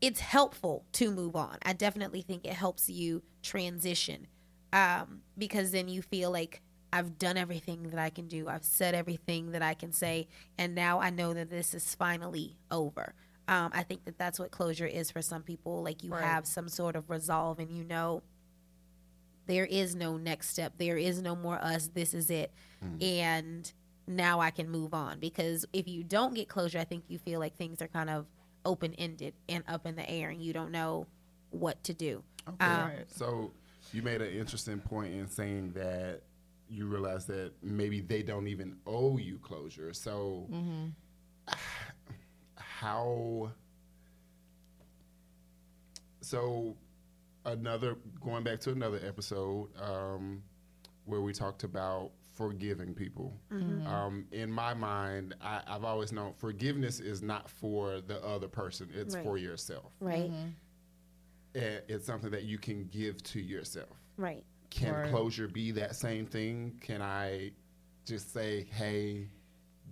it's 0.00 0.20
helpful 0.20 0.84
to 0.94 1.12
move 1.12 1.36
on. 1.36 1.58
I 1.62 1.74
definitely 1.74 2.22
think 2.22 2.44
it 2.44 2.54
helps 2.54 2.90
you 2.90 3.22
transition 3.40 4.26
um, 4.72 5.22
because 5.38 5.70
then 5.70 5.86
you 5.88 6.02
feel 6.02 6.32
like 6.32 6.60
I've 6.96 7.18
done 7.18 7.36
everything 7.36 7.90
that 7.90 7.98
I 7.98 8.08
can 8.08 8.26
do. 8.26 8.48
I've 8.48 8.64
said 8.64 8.94
everything 8.94 9.52
that 9.52 9.60
I 9.60 9.74
can 9.74 9.92
say, 9.92 10.28
and 10.56 10.74
now 10.74 10.98
I 10.98 11.10
know 11.10 11.34
that 11.34 11.50
this 11.50 11.74
is 11.74 11.94
finally 11.94 12.56
over. 12.70 13.12
Um, 13.48 13.70
I 13.74 13.82
think 13.82 14.06
that 14.06 14.16
that's 14.18 14.38
what 14.38 14.50
closure 14.50 14.86
is 14.86 15.10
for 15.10 15.20
some 15.20 15.42
people. 15.42 15.82
Like 15.82 16.02
you 16.02 16.10
Right. 16.10 16.24
have 16.24 16.46
some 16.46 16.68
sort 16.68 16.96
of 16.96 17.10
resolve, 17.10 17.58
and 17.58 17.70
you 17.70 17.84
know 17.84 18.22
there 19.46 19.66
is 19.66 19.94
no 19.94 20.16
next 20.16 20.48
step. 20.48 20.72
There 20.78 20.96
is 20.96 21.20
no 21.20 21.36
more 21.36 21.62
us. 21.62 21.88
This 21.92 22.14
is 22.14 22.30
it, 22.30 22.50
and 23.02 23.70
now 24.06 24.40
I 24.40 24.50
can 24.50 24.70
move 24.70 24.94
on. 24.94 25.20
Because 25.20 25.66
if 25.74 25.86
you 25.86 26.02
don't 26.02 26.34
get 26.34 26.48
closure, 26.48 26.78
I 26.78 26.84
think 26.84 27.04
you 27.08 27.18
feel 27.18 27.40
like 27.40 27.56
things 27.56 27.82
are 27.82 27.88
kind 27.88 28.08
of 28.08 28.26
open 28.64 28.94
ended 28.94 29.34
and 29.50 29.62
up 29.68 29.86
in 29.86 29.96
the 29.96 30.08
air, 30.10 30.30
and 30.30 30.40
you 30.42 30.54
don't 30.54 30.72
know 30.72 31.06
what 31.50 31.84
to 31.84 31.92
do. 31.94 32.22
Okay. 32.48 32.64
Um, 32.64 32.90
So 33.08 33.52
you 33.92 34.02
made 34.02 34.22
an 34.22 34.32
interesting 34.32 34.80
point 34.80 35.14
in 35.14 35.28
saying 35.28 35.72
that 35.74 36.22
you 36.68 36.86
realize 36.86 37.26
that 37.26 37.52
maybe 37.62 38.00
they 38.00 38.22
don't 38.22 38.48
even 38.48 38.76
owe 38.86 39.18
you 39.18 39.38
closure. 39.38 39.92
So 39.92 40.48
how 42.56 43.52
so 46.20 46.76
another 47.44 47.96
going 48.20 48.42
back 48.42 48.60
to 48.60 48.70
another 48.72 49.00
episode 49.06 49.68
um, 49.80 50.42
where 51.04 51.20
we 51.20 51.32
talked 51.32 51.62
about 51.64 52.10
forgiving 52.32 52.92
people. 52.94 53.32
Um, 53.86 54.26
in 54.32 54.50
my 54.50 54.74
mind, 54.74 55.34
I, 55.40 55.62
I've 55.66 55.84
always 55.84 56.12
known 56.12 56.34
forgiveness 56.36 57.00
is 57.00 57.22
not 57.22 57.48
for 57.48 58.00
the 58.00 58.22
other 58.24 58.48
person; 58.48 58.90
it's 58.94 59.14
Right. 59.14 59.24
for 59.24 59.38
yourself. 59.38 59.92
Right. 60.00 60.30
Eh, 61.54 61.78
It's 61.88 62.04
something 62.04 62.30
that 62.32 62.42
you 62.44 62.58
can 62.58 62.84
give 62.88 63.22
to 63.24 63.40
yourself. 63.40 63.96
Right. 64.18 64.44
Can 64.76 64.92
Right. 64.94 65.10
closure 65.10 65.48
be 65.48 65.70
that 65.72 65.96
same 65.96 66.26
thing? 66.26 66.78
Can 66.82 67.00
I 67.00 67.52
just 68.04 68.32
say, 68.32 68.64
"Hey, 68.64 69.28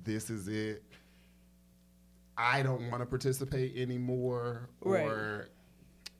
this 0.04 0.28
is 0.28 0.46
it. 0.46 0.84
I 2.36 2.62
don't 2.62 2.90
want 2.90 3.00
to 3.02 3.06
participate 3.06 3.76
anymore," 3.76 4.68
Right. 4.82 5.06
or 5.06 5.48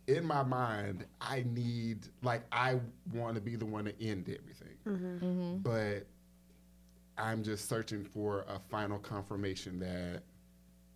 in 0.06 0.24
my 0.24 0.42
mind, 0.42 1.04
I 1.20 1.44
need 1.46 2.08
like 2.22 2.44
I 2.52 2.80
want 3.12 3.34
to 3.34 3.40
be 3.42 3.56
the 3.56 3.66
one 3.66 3.84
to 3.84 4.02
end 4.02 4.28
everything, 4.30 4.76
Mm-hmm. 4.86 5.58
but 5.58 6.06
I'm 7.18 7.42
just 7.42 7.68
searching 7.68 8.02
for 8.04 8.42
a 8.48 8.58
final 8.70 8.98
confirmation 8.98 9.78
that, 9.80 10.22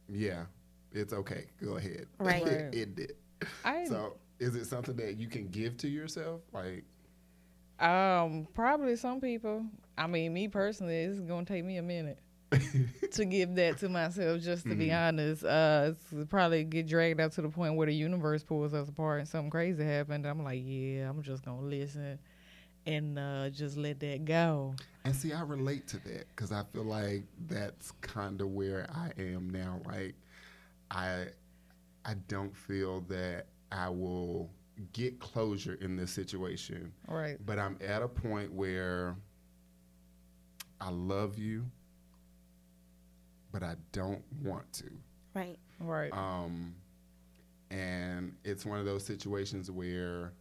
yeah, 0.08 0.46
it's 0.92 1.12
okay. 1.12 1.46
Go 1.62 1.76
ahead, 1.76 2.06
Right. 2.18 2.42
Right. 2.44 2.60
end 2.74 2.98
it. 2.98 3.18
I 3.64 3.84
So, 3.84 4.16
is 4.38 4.56
it 4.56 4.64
something 4.64 4.96
that 4.96 5.16
you 5.18 5.28
can 5.28 5.48
give 5.48 5.76
to 5.78 5.88
yourself? 5.88 6.40
Like, 6.52 6.84
um 7.80 8.48
probably 8.54 8.96
some 8.96 9.20
people. 9.20 9.64
I 9.96 10.06
mean, 10.06 10.32
me 10.32 10.48
personally, 10.48 10.96
it's 10.96 11.20
gonna 11.20 11.44
take 11.44 11.64
me 11.64 11.76
a 11.76 11.82
minute 11.82 12.18
to 13.12 13.24
give 13.24 13.54
that 13.56 13.78
to 13.78 13.88
myself. 13.88 14.40
Just 14.40 14.64
to 14.64 14.74
be 14.74 14.92
honest, 14.92 15.44
uh, 15.44 15.92
it's 15.92 16.28
probably 16.30 16.64
get 16.64 16.86
dragged 16.86 17.20
out 17.20 17.32
to 17.32 17.42
the 17.42 17.48
point 17.48 17.74
where 17.74 17.86
the 17.86 17.94
universe 17.94 18.42
pulls 18.42 18.74
us 18.74 18.88
apart 18.88 19.20
and 19.20 19.28
something 19.28 19.50
crazy 19.50 19.84
happened. 19.84 20.26
I'm 20.26 20.42
like, 20.44 20.62
yeah, 20.64 21.08
I'm 21.08 21.22
just 21.22 21.44
gonna 21.44 21.62
listen 21.62 22.18
and 22.86 23.18
uh, 23.18 23.50
just 23.50 23.76
let 23.76 24.00
that 24.00 24.24
go. 24.24 24.74
and 25.04 25.14
see, 25.14 25.32
I 25.32 25.42
relate 25.42 25.86
to 25.88 25.98
that 25.98 26.28
because 26.28 26.52
I 26.52 26.62
feel 26.72 26.84
like 26.84 27.24
that's 27.48 27.90
kind 28.00 28.40
of 28.40 28.48
where 28.48 28.86
I 28.94 29.10
am 29.20 29.50
now. 29.50 29.80
Like, 29.84 30.14
I, 30.90 31.26
I 32.04 32.14
don't 32.28 32.56
feel 32.56 33.02
that 33.08 33.46
I 33.70 33.90
will 33.90 34.48
get 34.92 35.18
closure 35.20 35.74
in 35.80 35.96
this 35.96 36.10
situation, 36.12 36.92
Right. 37.06 37.36
but 37.44 37.58
I'm 37.58 37.78
at 37.86 38.02
a 38.02 38.08
point 38.08 38.52
where 38.52 39.16
I 40.80 40.90
love 40.90 41.38
you, 41.38 41.64
but 43.52 43.62
I 43.62 43.76
don't 43.92 44.22
want 44.42 44.72
to. 44.74 44.90
Right. 45.34 45.58
Right. 45.80 46.12
Um, 46.12 46.74
and 47.70 48.34
it's 48.44 48.64
one 48.64 48.78
of 48.78 48.84
those 48.86 49.04
situations 49.04 49.70
where 49.70 50.32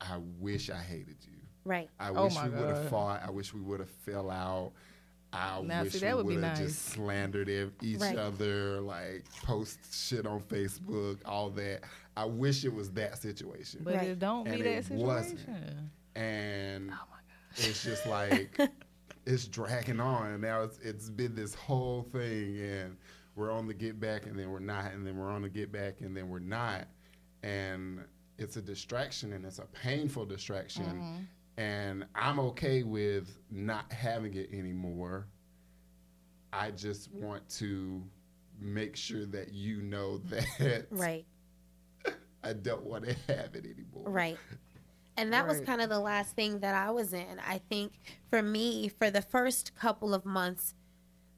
I 0.00 0.18
wish 0.38 0.70
I 0.70 0.76
hated 0.78 1.16
you. 1.22 1.38
Right. 1.64 1.88
I 1.98 2.10
Oh 2.10 2.24
wish 2.24 2.34
my 2.34 2.48
we 2.48 2.56
would 2.56 2.68
have 2.68 2.88
fought. 2.88 3.22
I 3.26 3.30
wish 3.30 3.52
we 3.54 3.60
would 3.60 3.80
have 3.80 3.90
fell 3.90 4.30
out. 4.30 4.72
I 5.36 5.60
Now, 5.62 5.82
wish 5.82 5.92
see, 5.92 5.98
that 6.00 6.16
we 6.16 6.22
would 6.22 6.28
be 6.28 6.34
have 6.42 6.58
nice. 6.58 6.58
just 6.68 6.84
slandered 6.86 7.48
ev- 7.48 7.72
each 7.82 8.00
Right. 8.00 8.16
other, 8.16 8.80
like 8.80 9.24
post 9.44 9.78
shit 9.92 10.26
on 10.26 10.40
Facebook, 10.42 11.18
all 11.24 11.50
that. 11.50 11.82
I 12.16 12.24
wish 12.24 12.64
it 12.64 12.72
was 12.72 12.90
that 12.92 13.18
situation. 13.18 13.80
but 13.84 13.94
Right. 13.94 14.08
it 14.08 14.18
don't 14.18 14.44
be 14.44 14.50
And 14.52 14.60
that 14.64 14.66
it 14.66 14.90
wasn't. 14.90 15.40
situation. 15.40 15.90
and 16.14 16.90
Oh 16.90 16.94
my 17.10 17.16
it's 17.58 17.82
just 17.84 18.06
like 18.18 18.58
it's 19.26 19.46
dragging 19.46 20.00
on 20.00 20.32
and 20.32 20.42
now 20.42 20.62
it's 20.62 20.78
it's 20.78 21.10
been 21.10 21.34
this 21.34 21.54
whole 21.54 22.02
thing 22.12 22.58
and 22.60 22.96
we're 23.34 23.50
on 23.50 23.66
the 23.66 23.74
get 23.74 23.98
back 24.00 24.24
and 24.26 24.38
then 24.38 24.50
we're 24.50 24.58
not 24.60 24.92
and 24.92 25.06
then 25.06 25.16
we're 25.18 25.30
on 25.30 25.42
the 25.42 25.48
get 25.48 25.70
back 25.72 26.00
and 26.00 26.16
then 26.16 26.28
we're 26.28 26.38
not 26.38 26.86
and 27.42 28.02
it's 28.38 28.56
a 28.56 28.62
distraction 28.62 29.32
and 29.34 29.44
it's 29.44 29.58
a 29.58 29.66
painful 29.66 30.24
distraction 30.24 30.84
Mm-hmm. 30.84 31.16
And 31.56 32.04
i'm 32.14 32.38
okay 32.38 32.82
with 32.82 33.38
not 33.50 33.90
having 33.92 34.34
it 34.34 34.48
anymore 34.52 35.26
i 36.52 36.70
just 36.70 37.10
want 37.12 37.48
to 37.48 38.02
make 38.60 38.96
sure 38.96 39.26
that 39.26 39.52
you 39.52 39.82
know 39.82 40.18
that 40.58 40.86
Right. 40.90 41.24
i 42.42 42.52
don't 42.52 42.84
want 42.84 43.04
to 43.04 43.14
have 43.28 43.54
it 43.54 43.64
anymore 43.64 44.04
Right. 44.10 44.38
And 45.18 45.32
that 45.32 45.48
was 45.48 45.60
kind 45.60 45.80
of 45.80 45.88
the 45.88 45.98
last 45.98 46.36
thing 46.36 46.60
that 46.60 46.74
I 46.74 46.90
was 46.90 47.14
in. 47.14 47.40
I 47.46 47.58
think 47.70 47.92
for 48.28 48.42
me, 48.42 48.88
for 48.88 49.10
the 49.10 49.22
first 49.22 49.74
couple 49.74 50.12
of 50.12 50.26
months, 50.26 50.74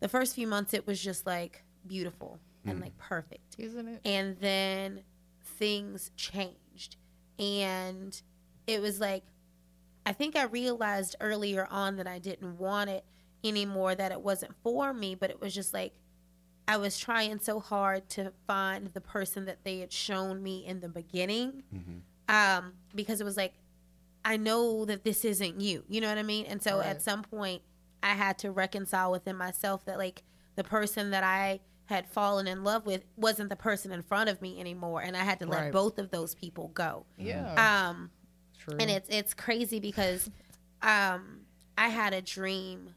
the 0.01 0.09
first 0.09 0.35
few 0.35 0.49
months, 0.49 0.75
it 0.75 0.87
was 0.87 1.01
just 1.01 1.27
like 1.27 1.65
beautiful 1.87 2.41
and 2.65 2.79
mm. 2.79 2.83
like 2.83 2.99
perfect. 2.99 3.55
Isn't 3.57 3.87
it? 3.89 4.01
And 4.05 4.37
then 4.41 5.05
things 5.45 6.11
changed. 6.17 6.97
And 7.39 8.21
it 8.67 8.83
was 8.83 8.99
like, 8.99 9.23
I 10.09 10.13
think 10.13 10.37
I 10.37 10.45
realized 10.45 11.17
earlier 11.21 11.69
on 11.71 11.97
that 11.97 12.07
I 12.07 12.19
didn't 12.19 12.57
want 12.59 12.89
it 12.89 13.05
anymore, 13.45 13.95
that 13.95 14.11
it 14.11 14.23
wasn't 14.23 14.55
for 14.63 14.95
me, 14.95 15.15
but 15.15 15.29
it 15.29 15.39
was 15.39 15.55
just 15.55 15.75
like, 15.75 15.93
I 16.67 16.79
was 16.79 16.99
trying 16.99 17.41
so 17.41 17.61
hard 17.61 18.09
to 18.11 18.33
find 18.47 18.87
the 18.89 19.03
person 19.03 19.45
that 19.45 19.65
they 19.65 19.81
had 19.81 19.93
shown 19.93 20.43
me 20.43 20.65
in 20.67 20.81
the 20.81 20.89
beginning. 20.89 21.63
Um, 22.29 22.73
because 22.95 23.21
it 23.21 23.25
was 23.25 23.37
like, 23.37 23.53
I 24.25 24.39
know 24.39 24.87
that 24.87 25.05
this 25.05 25.27
isn't 25.27 25.61
you. 25.61 25.85
You 25.89 26.01
know 26.01 26.09
what 26.09 26.19
I 26.19 26.23
mean? 26.23 26.47
And 26.47 26.63
so 26.63 26.79
Right. 26.79 26.87
at 26.87 27.03
some 27.03 27.23
point, 27.23 27.61
I 28.03 28.15
had 28.15 28.39
to 28.39 28.51
reconcile 28.51 29.11
within 29.13 29.37
myself 29.37 29.85
that, 29.85 29.99
like, 29.99 30.23
the 30.57 30.65
person 30.65 31.11
that 31.11 31.23
I 31.25 31.61
had 31.85 32.07
fallen 32.09 32.47
in 32.47 32.65
love 32.65 32.87
with 32.87 33.05
wasn't 33.17 33.49
the 33.51 33.57
person 33.57 33.93
in 33.93 34.03
front 34.03 34.29
of 34.31 34.41
me 34.43 34.59
anymore. 34.59 35.03
And 35.03 35.17
I 35.17 35.25
had 35.25 35.39
to 35.41 35.47
let 35.47 35.73
both 35.73 35.99
of 35.99 36.11
those 36.11 36.35
people 36.35 36.69
go. 36.69 37.05
Yeah. 37.17 37.89
Um, 37.91 38.11
True. 38.69 38.77
and 38.81 38.91
it's 38.91 39.09
it's 39.09 39.35
crazy 39.35 39.81
because 39.81 40.31
um, 40.83 41.41
I 41.77 41.89
had 41.89 42.13
a 42.13 42.23
dream 42.23 42.95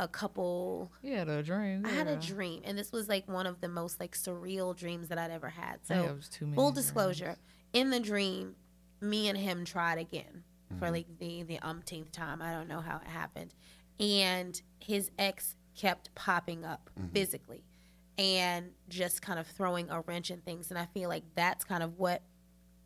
a 0.00 0.08
couple 0.08 0.90
yeah, 1.02 1.22
a 1.22 1.42
dream. 1.42 1.86
I 1.86 1.90
had 1.90 2.08
a 2.08 2.16
dream 2.16 2.62
and 2.64 2.76
this 2.76 2.90
was 2.90 3.08
like 3.08 3.28
one 3.28 3.46
of 3.46 3.60
the 3.60 3.68
most 3.68 4.00
like 4.00 4.16
surreal 4.16 4.74
dreams 4.76 5.08
that 5.08 5.18
I'd 5.18 5.30
ever 5.30 5.48
had. 5.50 5.80
I 5.88 5.94
So 5.94 6.02
have 6.06 6.28
too 6.30 6.46
many 6.46 6.56
full 6.56 6.72
dreams. 6.72 6.86
disclosure, 6.86 7.36
in 7.72 7.90
the 7.90 8.00
dream, 8.00 8.56
me 9.00 9.28
and 9.28 9.38
him 9.38 9.64
tried 9.64 9.98
again 9.98 10.42
Mm-hmm. 10.72 10.78
for 10.78 10.90
like 10.90 11.06
the 11.18 11.42
the 11.42 11.58
umpteenth 11.60 12.10
time. 12.10 12.40
I 12.40 12.50
don't 12.52 12.68
know 12.68 12.80
how 12.80 12.96
it 12.96 13.06
happened. 13.06 13.52
And 14.00 14.60
his 14.80 15.10
ex 15.18 15.56
kept 15.76 16.14
popping 16.14 16.64
up 16.64 16.90
Mm-hmm. 16.98 17.08
physically 17.12 17.62
and 18.16 18.70
just 18.88 19.20
kind 19.22 19.38
of 19.38 19.46
throwing 19.46 19.90
a 19.90 20.00
wrench 20.00 20.30
in 20.30 20.40
things. 20.40 20.70
And 20.70 20.78
I 20.78 20.86
feel 20.86 21.08
like 21.10 21.24
that's 21.34 21.64
kind 21.64 21.82
of 21.82 21.98
what 21.98 22.22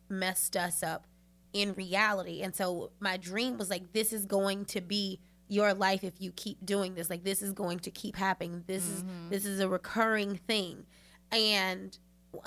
messed 0.09 0.57
us 0.57 0.83
up 0.83 1.05
in 1.53 1.73
reality. 1.73 2.41
And 2.41 2.55
so 2.55 2.91
my 2.99 3.17
dream 3.17 3.57
was 3.57 3.69
like, 3.69 3.93
this 3.93 4.13
is 4.13 4.25
going 4.25 4.65
to 4.65 4.81
be 4.81 5.19
your 5.47 5.73
life 5.73 6.03
if 6.03 6.13
you 6.19 6.31
keep 6.31 6.63
doing 6.65 6.93
this. 6.93 7.09
Like 7.09 7.23
this 7.23 7.41
is 7.41 7.53
going 7.53 7.79
to 7.79 7.91
keep 7.91 8.15
happening. 8.15 8.63
This 8.67 8.87
is 8.87 9.03
this 9.29 9.45
is 9.45 9.59
a 9.59 9.67
recurring 9.67 10.35
thing. 10.47 10.85
And 11.31 11.97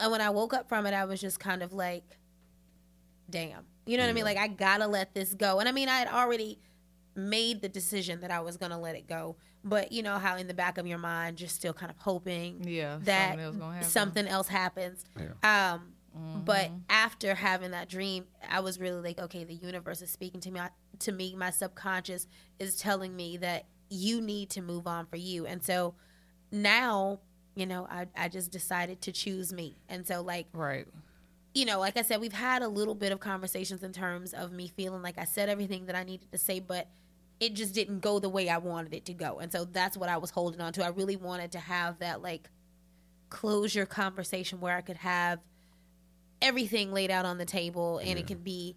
when 0.09 0.21
I 0.21 0.31
woke 0.31 0.55
up 0.55 0.69
from 0.69 0.87
it, 0.87 0.95
I 0.95 1.05
was 1.05 1.21
just 1.21 1.41
kind 1.41 1.63
of 1.63 1.73
like, 1.73 2.05
damn. 3.29 3.65
You 3.87 3.97
know 3.97 4.05
what 4.05 4.11
I 4.11 4.13
mean? 4.13 4.25
Like 4.25 4.37
I 4.39 4.47
gotta 4.49 4.87
let 4.87 5.15
this 5.15 5.35
go. 5.35 5.59
And 5.59 5.69
I 5.69 5.73
mean 5.73 5.89
I 5.89 5.99
had 5.99 6.09
already 6.09 6.61
made 7.15 7.61
the 7.61 7.69
decision 7.69 8.21
that 8.21 8.31
I 8.31 8.41
was 8.41 8.57
gonna 8.57 8.79
let 8.81 8.95
it 8.95 9.09
go. 9.09 9.37
But 9.65 9.93
you 9.93 10.03
know 10.03 10.19
how 10.19 10.37
in 10.37 10.47
the 10.47 10.55
back 10.55 10.79
of 10.79 10.87
your 10.87 10.99
mind 10.99 11.41
you're 11.41 11.49
still 11.49 11.73
kind 11.73 11.91
of 11.91 11.97
hoping 11.99 12.63
Yeah. 12.65 12.99
that 13.03 13.37
something 13.39 13.63
else 13.63 13.87
something 13.93 14.27
else 14.29 14.49
happens. 14.49 15.05
Yeah. 15.19 15.73
Um, 15.75 15.92
But 16.15 16.67
mm-hmm. 16.67 16.79
after 16.91 17.35
having 17.35 17.71
that 17.71 17.89
dream, 17.89 18.27
I 18.49 18.61
was 18.61 18.79
really 18.79 19.01
like, 19.01 19.19
okay, 19.19 19.45
the 19.45 19.55
universe 19.55 20.03
is 20.03 20.11
speaking 20.11 20.41
to 20.43 20.51
me. 20.51 20.61
To 21.01 21.13
me, 21.13 21.35
my 21.37 21.51
subconscious 21.51 22.27
is 22.59 22.77
telling 22.77 23.15
me 23.17 23.39
that 23.39 23.67
you 23.89 24.21
need 24.21 24.51
to 24.51 24.63
move 24.63 24.87
on 24.87 25.07
for 25.07 25.17
you. 25.17 25.47
And 25.47 25.63
so 25.63 25.95
now, 26.51 27.21
you 27.55 27.67
know, 27.67 27.87
I, 27.91 28.07
I 28.17 28.29
just 28.29 28.51
decided 28.51 29.01
to 29.03 29.13
choose 29.13 29.53
me. 29.53 29.77
And 29.89 30.07
so, 30.07 30.23
like, 30.23 30.47
Right. 30.53 30.87
you 31.55 31.65
know, 31.65 31.79
like 31.79 31.97
I 31.97 32.03
said, 32.03 32.21
we've 32.21 32.33
had 32.33 32.63
a 32.63 32.69
little 32.69 32.95
bit 32.95 33.13
of 33.13 33.21
conversations 33.21 33.83
in 33.83 33.93
terms 33.93 34.33
of 34.35 34.53
me 34.53 34.69
feeling 34.69 35.03
like 35.03 35.19
I 35.19 35.25
said 35.25 35.49
everything 35.49 35.87
that 35.87 35.95
I 35.95 36.05
needed 36.05 36.31
to 36.33 36.39
say, 36.39 36.61
but 36.61 36.89
it 37.41 37.55
just 37.55 37.75
didn't 37.75 38.01
go 38.01 38.19
the 38.19 38.29
way 38.29 38.49
I 38.49 38.59
wanted 38.59 38.95
it 38.95 39.05
to 39.07 39.15
go. 39.15 39.39
And 39.41 39.51
so 39.51 39.65
that's 39.65 39.97
what 39.97 40.09
I 40.09 40.17
was 40.17 40.31
holding 40.31 40.61
on 40.61 40.73
to. 40.75 40.85
I 40.85 40.89
really 40.89 41.17
wanted 41.17 41.53
to 41.53 41.59
have 41.59 41.99
that 41.99 42.23
like 42.23 42.49
closure 43.31 43.87
conversation 43.87 44.61
where 44.61 44.77
I 44.77 44.81
could 44.81 44.99
have 44.99 45.41
everything 46.43 46.93
laid 46.93 47.11
out 47.11 47.25
on 47.25 47.39
the 47.39 47.45
table 47.47 47.99
and 47.99 48.19
it 48.19 48.27
could 48.27 48.45
be, 48.45 48.77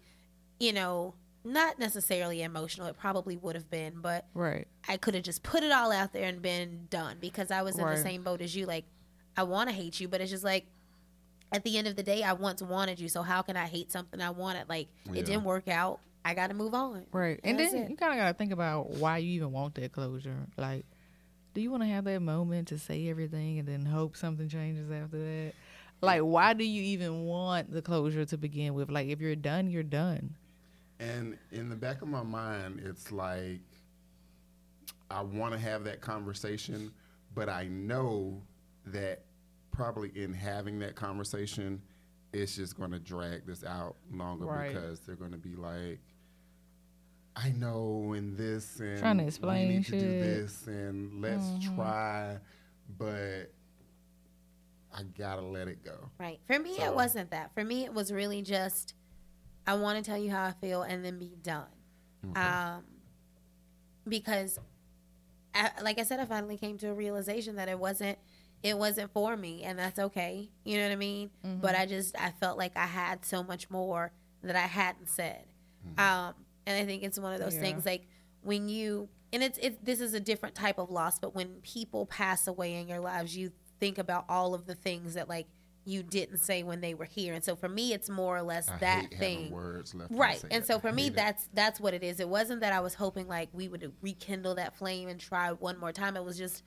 you 0.58 0.72
know, 0.72 1.14
not 1.44 1.78
necessarily 1.78 2.42
emotional. 2.42 2.86
It 2.86 2.96
probably 2.98 3.36
would 3.36 3.54
have 3.54 3.70
been, 3.70 4.00
but 4.00 4.26
Right. 4.34 4.66
I 4.88 4.96
could 4.96 5.14
have 5.14 5.22
just 5.24 5.42
put 5.42 5.62
it 5.62 5.70
all 5.72 5.92
out 5.92 6.12
there 6.12 6.24
and 6.24 6.40
been 6.40 6.86
done 6.90 7.18
because 7.20 7.50
I 7.50 7.62
was 7.62 7.78
in 7.78 7.84
Right. 7.84 7.96
the 7.96 8.02
same 8.02 8.22
boat 8.22 8.40
as 8.40 8.56
you. 8.56 8.66
Like, 8.66 8.84
I 9.36 9.42
want 9.42 9.68
to 9.68 9.74
hate 9.76 10.00
you, 10.00 10.08
but 10.08 10.20
it's 10.20 10.30
just 10.30 10.44
like, 10.44 10.66
at 11.52 11.62
the 11.62 11.76
end 11.78 11.86
of 11.86 11.94
the 11.94 12.02
day, 12.02 12.22
I 12.24 12.32
once 12.32 12.62
wanted 12.62 12.98
you. 12.98 13.08
So 13.08 13.22
how 13.22 13.42
can 13.42 13.56
I 13.56 13.66
hate 13.66 13.92
something 13.92 14.20
I 14.20 14.30
wanted? 14.30 14.68
Like, 14.68 14.88
Yeah. 15.04 15.20
it 15.20 15.26
didn't 15.26 15.44
work 15.44 15.68
out. 15.68 16.00
I 16.24 16.34
got 16.34 16.48
to 16.48 16.54
move 16.54 16.74
on. 16.74 17.06
Right. 17.12 17.38
And 17.44 17.58
That's 17.60 17.70
then 17.72 17.82
it. 17.82 17.90
you 17.90 17.96
kind 17.96 18.12
of 18.12 18.18
got 18.18 18.28
to 18.28 18.34
think 18.34 18.52
about 18.52 18.90
why 18.90 19.18
you 19.18 19.30
even 19.34 19.52
want 19.52 19.76
that 19.76 19.92
closure. 19.92 20.48
Like, 20.56 20.84
do 21.54 21.60
you 21.60 21.70
want 21.70 21.84
to 21.84 21.88
have 21.88 22.04
that 22.04 22.20
moment 22.20 22.68
to 22.68 22.78
say 22.78 23.08
everything 23.08 23.60
and 23.60 23.68
then 23.68 23.86
hope 23.86 24.16
something 24.16 24.48
changes 24.48 24.90
after 24.90 25.18
that? 25.18 25.52
Like, 26.02 26.20
why 26.20 26.52
do 26.52 26.64
you 26.64 26.82
even 26.82 27.24
want 27.24 27.72
the 27.72 27.82
closure 27.82 28.24
to 28.26 28.36
begin 28.36 28.74
with? 28.74 28.90
Like, 28.90 29.08
if 29.08 29.20
you're 29.20 29.34
done, 29.36 29.70
you're 29.70 29.82
done. 29.82 30.34
And 31.00 31.38
in 31.52 31.68
the 31.68 31.76
back 31.76 32.02
of 32.02 32.08
my 32.08 32.22
mind, 32.22 32.80
it's 32.84 33.10
like 33.12 33.60
I 35.10 35.22
want 35.22 35.52
to 35.52 35.58
have 35.58 35.84
that 35.84 36.00
conversation, 36.00 36.92
but 37.34 37.48
I 37.48 37.66
know 37.68 38.42
that 38.86 39.22
probably 39.70 40.10
in 40.14 40.32
having 40.32 40.78
that 40.80 40.94
conversation, 40.96 41.80
it's 42.32 42.56
just 42.56 42.76
going 42.76 42.90
to 42.92 42.98
drag 42.98 43.46
this 43.46 43.62
out 43.64 43.96
longer 44.12 44.46
Right. 44.46 44.72
because 44.72 45.00
they're 45.00 45.16
going 45.16 45.32
to 45.32 45.36
be 45.38 45.54
like, 45.54 46.00
I 47.36 47.50
know 47.50 48.14
in 48.14 48.34
this 48.36 48.80
and 48.80 48.98
Trying 48.98 49.18
to 49.18 49.24
explain 49.26 49.68
we 49.68 49.74
need 49.74 49.84
to 49.86 49.92
do 49.92 50.18
this 50.18 50.66
and 50.66 51.20
let's 51.20 51.44
Mhm. 51.44 51.76
try, 51.76 52.38
but 52.98 53.52
I 54.98 55.02
gotta 55.02 55.42
let 55.42 55.68
it 55.68 55.84
go. 55.84 56.10
Right. 56.18 56.40
For 56.46 56.58
me, 56.58 56.76
So- 56.76 56.84
it 56.86 56.94
wasn't 56.94 57.30
that. 57.30 57.52
For 57.54 57.62
me, 57.64 57.84
it 57.84 57.92
was 57.92 58.12
really 58.12 58.42
just 58.42 58.94
I 59.66 59.74
want 59.74 60.02
to 60.02 60.08
tell 60.10 60.18
you 60.18 60.30
how 60.30 60.44
I 60.44 60.52
feel 60.52 60.82
and 60.82 61.04
then 61.04 61.18
be 61.18 61.36
done. 61.42 61.66
Okay. 62.30 62.40
Um, 62.40 62.84
because, 64.08 64.58
I, 65.54 65.70
like 65.82 65.98
I 65.98 66.02
said, 66.04 66.20
I 66.20 66.24
finally 66.24 66.56
came 66.56 66.78
to 66.78 66.88
a 66.88 66.94
realization 66.94 67.56
that 67.56 67.68
it 67.68 67.78
wasn't 67.78 68.18
it 68.62 68.76
wasn't 68.78 69.12
for 69.12 69.36
me, 69.36 69.62
and 69.64 69.78
that's 69.78 69.98
okay. 69.98 70.50
You 70.64 70.78
know 70.78 70.84
what 70.84 70.92
I 70.92 70.96
mean? 70.96 71.30
But 71.42 71.74
I 71.74 71.86
just 71.86 72.18
I 72.20 72.30
felt 72.32 72.56
like 72.58 72.76
I 72.76 72.86
had 72.86 73.24
so 73.24 73.42
much 73.42 73.68
more 73.70 74.12
that 74.42 74.56
I 74.56 74.60
hadn't 74.66 75.08
said. 75.08 75.44
Um, 75.98 76.34
and 76.66 76.76
I 76.80 76.84
think 76.84 77.02
it's 77.04 77.18
one 77.18 77.32
of 77.32 77.38
those 77.40 77.54
Yeah. 77.54 77.60
things 77.60 77.86
like 77.86 78.06
when 78.42 78.68
you 78.68 79.08
and 79.32 79.42
it's 79.42 79.58
it 79.58 79.84
this 79.84 80.00
is 80.00 80.14
a 80.14 80.20
different 80.20 80.54
type 80.54 80.78
of 80.78 80.90
loss, 80.90 81.18
but 81.18 81.34
when 81.34 81.60
people 81.62 82.06
pass 82.06 82.46
away 82.46 82.74
in 82.74 82.88
your 82.88 83.00
lives, 83.00 83.36
you 83.36 83.52
think 83.80 83.98
about 83.98 84.24
all 84.28 84.54
of 84.54 84.66
the 84.66 84.74
things 84.74 85.14
that 85.14 85.28
like 85.28 85.46
you 85.84 86.02
didn't 86.02 86.38
say 86.38 86.64
when 86.64 86.80
they 86.80 86.94
were 86.94 87.04
here. 87.04 87.32
And 87.32 87.44
so 87.44 87.54
for 87.54 87.68
me, 87.68 87.92
it's 87.92 88.08
more 88.10 88.36
or 88.36 88.42
less 88.42 88.68
I 88.68 88.76
that 88.78 89.00
hate 89.12 89.18
thing. 89.20 89.50
words 89.52 89.94
left 89.94 90.10
Right. 90.12 90.42
And 90.50 90.64
so 90.64 90.80
for 90.80 90.90
me 90.92 91.06
it. 91.08 91.14
that's 91.14 91.48
that's 91.54 91.78
what 91.78 91.94
it 91.94 92.02
is. 92.02 92.18
It 92.18 92.28
wasn't 92.28 92.60
that 92.62 92.72
I 92.72 92.80
was 92.80 92.94
hoping 92.94 93.28
like 93.28 93.48
we 93.52 93.68
would 93.68 93.92
rekindle 94.02 94.56
that 94.56 94.76
flame 94.76 95.08
and 95.08 95.20
try 95.20 95.52
one 95.52 95.78
more 95.78 95.92
time. 95.92 96.16
It 96.16 96.24
was 96.24 96.36
just 96.36 96.62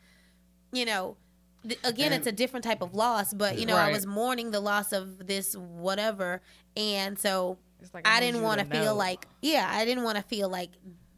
you 0.71 0.85
know 0.85 1.17
th- 1.67 1.79
again 1.83 2.13
And- 2.13 2.19
it's 2.21 2.27
a 2.27 2.31
different 2.31 2.63
type 2.63 2.81
of 2.81 2.93
loss, 2.95 3.33
but 3.33 3.59
you 3.59 3.65
know 3.65 3.75
I 3.75 3.91
was 3.91 4.05
mourning 4.05 4.51
the 4.51 4.61
loss 4.61 4.93
of 4.93 5.27
this 5.27 5.53
whatever 5.55 6.41
and 6.77 7.19
so 7.19 7.57
like 7.93 8.07
I 8.07 8.19
need 8.21 8.27
didn't 8.27 8.41
want 8.43 8.59
to 8.59 8.65
feel 8.65 8.85
know. 8.85 8.95
like 8.95 9.27
yeah, 9.41 9.69
I 9.69 9.83
didn't 9.85 10.03
want 10.05 10.15
to 10.17 10.23
feel 10.23 10.47
like 10.49 10.69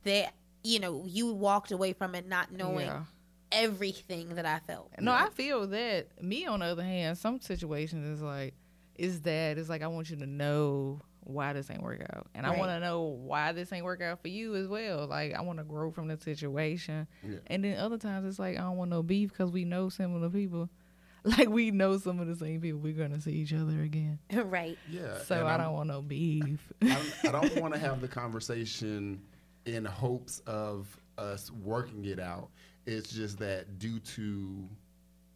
that 0.05 0.33
you 0.63 0.79
know, 0.79 1.03
you 1.07 1.33
walked 1.33 1.71
away 1.71 1.91
from 1.93 2.13
it 2.15 2.27
not 2.27 2.51
knowing 2.51 2.86
Yeah. 2.88 3.03
Everything 3.51 4.36
that 4.36 4.46
I 4.46 4.60
felt. 4.60 4.91
No, 5.00 5.12
I 5.12 5.29
feel 5.29 5.67
that. 5.67 6.08
Me, 6.22 6.46
on 6.46 6.60
the 6.62 6.67
other 6.67 6.84
hand, 6.84 7.17
some 7.17 7.39
situations 7.39 8.08
is 8.17 8.22
like, 8.22 8.53
is 8.96 9.22
that 9.22 9.58
it's 9.58 9.70
like 9.70 9.81
I 9.81 9.88
want 9.88 10.10
you 10.10 10.17
to 10.17 10.25
know 10.25 11.01
why 11.24 11.53
this 11.53 11.70
ain't 11.70 11.84
work 11.84 12.01
out, 12.13 12.27
and 12.34 12.46
I 12.48 12.58
want 12.58 12.72
to 12.72 12.79
know 12.79 13.01
why 13.03 13.51
this 13.51 13.72
ain't 13.72 13.86
work 13.86 14.01
out 14.01 14.22
for 14.22 14.27
you 14.27 14.55
as 14.55 14.67
well. 14.67 15.05
Like 15.08 15.34
I 15.36 15.41
want 15.41 15.60
to 15.60 15.63
grow 15.63 15.91
from 15.91 16.08
the 16.08 16.17
situation, 16.17 17.08
Yeah. 17.27 17.38
and 17.48 17.63
then 17.63 17.77
other 17.77 17.98
times 17.98 18.25
it's 18.27 18.39
like 18.39 18.58
I 18.58 18.62
don't 18.62 18.77
want 18.77 18.89
no 18.89 19.03
beef 19.03 19.29
because 19.29 19.51
we 19.51 19.63
know 19.65 19.89
similar 19.89 20.29
people. 20.29 20.70
Like 21.24 21.50
we 21.50 21.70
know 21.70 22.00
some 22.00 22.20
of 22.20 22.25
the 22.25 22.36
same 22.36 22.62
people. 22.62 22.79
We're 22.79 22.93
gonna 22.93 23.22
see 23.22 23.34
each 23.34 23.53
other 23.53 23.79
again, 23.84 24.17
right. 24.34 24.75
Yeah. 24.89 25.20
so 25.20 25.46
I 25.46 25.51
I'm- 25.51 25.62
don't 25.62 25.74
want 25.74 25.88
no 25.89 26.01
beef. 26.01 26.74
I 26.81 26.98
I 27.25 27.31
don't 27.31 27.55
want 27.62 27.75
to 27.75 27.79
have 27.79 28.01
the 28.01 28.08
conversation 28.08 29.22
in 29.67 29.86
hopes 29.86 30.39
of 30.48 30.88
us 31.22 31.51
working 31.51 32.06
it 32.06 32.20
out. 32.20 32.50
It's 32.86 33.12
just 33.12 33.38
that 33.40 33.80
due 33.80 34.00
to 34.00 34.68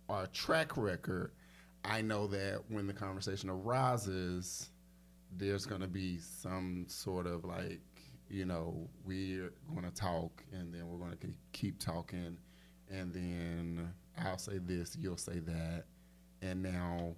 our 0.09 0.27
track 0.27 0.75
record, 0.75 1.31
I 1.83 2.01
know 2.01 2.27
that 2.27 2.61
when 2.69 2.87
the 2.87 2.93
conversation 2.93 3.49
arises, 3.49 4.69
there's 5.37 5.65
going 5.65 5.81
to 5.81 5.87
be 5.87 6.17
some 6.17 6.85
sort 6.87 7.27
of 7.27 7.45
like, 7.45 7.81
you 8.29 8.45
know, 8.45 8.89
we're 9.05 9.51
going 9.69 9.85
to 9.85 9.93
talk 9.93 10.43
and 10.51 10.73
then 10.73 10.87
we're 10.87 10.97
going 10.97 11.17
to 11.17 11.27
keep 11.53 11.79
talking. 11.79 12.37
And 12.89 13.13
then 13.13 13.93
I'll 14.17 14.37
say 14.37 14.57
this, 14.57 14.97
you'll 14.99 15.17
say 15.17 15.39
that. 15.39 15.83
And 16.41 16.63
now 16.63 17.15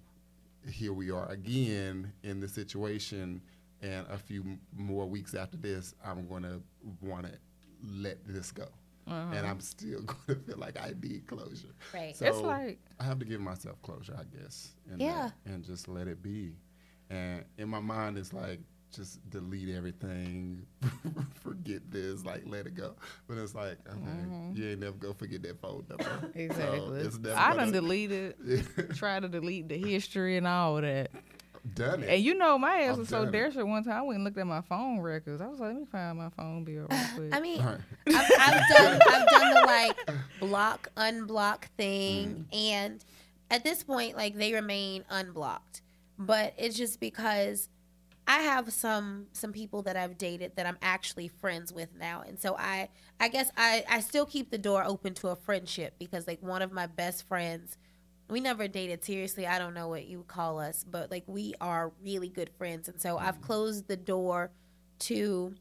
here 0.70 0.92
we 0.92 1.10
are 1.10 1.26
again 1.30 2.12
in 2.22 2.40
the 2.40 2.48
situation 2.48 3.40
and 3.82 4.06
a 4.08 4.18
few 4.18 4.58
more 4.76 5.06
weeks 5.06 5.34
after 5.34 5.56
this 5.56 5.94
i'm 6.04 6.26
going 6.28 6.42
to 6.42 6.60
want 7.00 7.24
to 7.24 7.32
let 7.84 8.18
this 8.26 8.50
go 8.52 8.66
Uh-huh. 9.06 9.34
and 9.36 9.46
i'm 9.46 9.60
still 9.60 10.00
going 10.26 10.26
to 10.26 10.34
feel 10.46 10.58
like 10.58 10.78
i 10.80 10.92
need 11.02 11.26
closure 11.26 11.74
Right. 11.94 12.16
so 12.16 12.26
it's 12.26 12.40
like 12.40 12.78
i 13.00 13.04
have 13.04 13.18
to 13.18 13.24
give 13.24 13.40
myself 13.40 13.80
closure 13.82 14.16
i 14.18 14.24
guess 14.36 14.72
in 14.92 15.00
Yeah. 15.00 15.30
that, 15.46 15.52
and 15.52 15.64
just 15.64 15.88
let 15.88 16.08
it 16.08 16.22
be 16.22 16.54
and 17.10 17.44
in 17.58 17.68
my 17.68 17.80
mind 17.80 18.18
it's 18.18 18.32
like 18.32 18.60
just 18.90 19.28
delete 19.28 19.68
everything 19.74 20.66
forget 21.42 21.82
this 21.90 22.24
like 22.24 22.42
let 22.46 22.66
it 22.66 22.74
go 22.74 22.94
but 23.26 23.36
it's 23.36 23.54
like 23.54 23.76
okay 23.86 24.24
you 24.54 24.68
ain't 24.70 24.80
never 24.80 24.96
gonna 24.96 25.12
forget 25.14 25.42
that 25.42 25.60
phone 25.60 25.84
number 25.88 26.04
So 26.32 26.38
Mm-hmm. 26.38 26.38
exactly. 26.40 27.02
never 27.20 27.38
I 27.38 27.54
done 27.54 27.70
deleted, 27.72 28.34
try 28.96 29.20
to 29.20 29.28
delete 29.28 29.68
the 29.68 29.76
history 29.76 30.36
and 30.38 30.46
all 30.46 30.76
that. 30.76 31.10
Done 31.74 32.02
it 32.02 32.08
And 32.08 32.22
you 32.22 32.34
know, 32.34 32.58
my 32.58 32.80
ass 32.82 32.92
I've 32.92 32.98
was 32.98 33.08
so 33.08 33.24
done 33.24 33.28
it. 33.28 33.32
desperate 33.38 33.66
one 33.66 33.84
time. 33.84 33.92
I 33.94 34.02
went 34.02 34.16
and 34.16 34.24
looked 34.24 34.38
at 34.38 34.46
my 34.46 34.60
phone 34.62 35.00
records. 35.00 35.40
I 35.40 35.46
was 35.46 35.60
like, 35.60 35.68
let 35.72 35.80
me 35.80 35.86
find 35.90 36.18
my 36.18 36.30
phone 36.30 36.64
bill 36.64 36.86
real 36.90 37.00
quick. 37.14 37.34
I 37.34 37.40
mean, 37.40 37.60
All 37.60 37.66
right. 37.66 37.80
I've, 38.08 38.30
I've 38.38 38.76
done 38.76 39.00
I've 39.08 39.28
done 39.28 39.54
the 39.54 39.62
like 39.66 40.10
block 40.40 40.88
unblock 40.96 41.64
thing, 41.76 42.46
mm-hmm. 42.50 42.56
and 42.56 43.04
at 43.50 43.64
this 43.64 43.82
point, 43.82 44.16
like 44.16 44.34
they 44.36 44.52
remain 44.52 45.04
unblocked. 45.10 45.82
But 46.18 46.54
it's 46.58 46.76
just 46.76 46.98
because 47.00 47.68
I 48.26 48.40
have 48.40 48.72
some 48.72 49.26
some 49.32 49.52
people 49.52 49.82
that 49.82 49.96
I've 49.96 50.18
dated 50.18 50.56
that 50.56 50.66
I'm 50.66 50.78
actually 50.82 51.28
friends 51.28 51.72
with 51.72 51.88
now, 51.98 52.22
and 52.26 52.38
so 52.38 52.56
I 52.58 52.88
I 53.20 53.28
guess 53.28 53.50
I 53.56 53.84
I 53.88 54.00
still 54.00 54.26
keep 54.26 54.50
the 54.50 54.58
door 54.58 54.84
open 54.84 55.14
to 55.14 55.28
a 55.28 55.36
friendship 55.36 55.94
because 55.98 56.26
like 56.26 56.42
one 56.42 56.60
of 56.62 56.72
my 56.72 56.86
best 56.86 57.26
friends. 57.26 57.76
We 58.28 58.40
never 58.40 58.68
dated 58.68 59.04
seriously. 59.04 59.46
I 59.46 59.58
don't 59.58 59.74
know 59.74 59.88
what 59.88 60.06
you 60.06 60.18
would 60.18 60.28
call 60.28 60.58
us, 60.58 60.84
but 60.84 61.10
like 61.10 61.24
we 61.26 61.54
are 61.60 61.92
really 62.02 62.28
good 62.28 62.50
friends. 62.58 62.88
And 62.88 63.00
so 63.00 63.16
I've 63.18 63.40
closed 63.40 63.88
the 63.88 63.96
door 63.96 64.50
to 65.00 65.54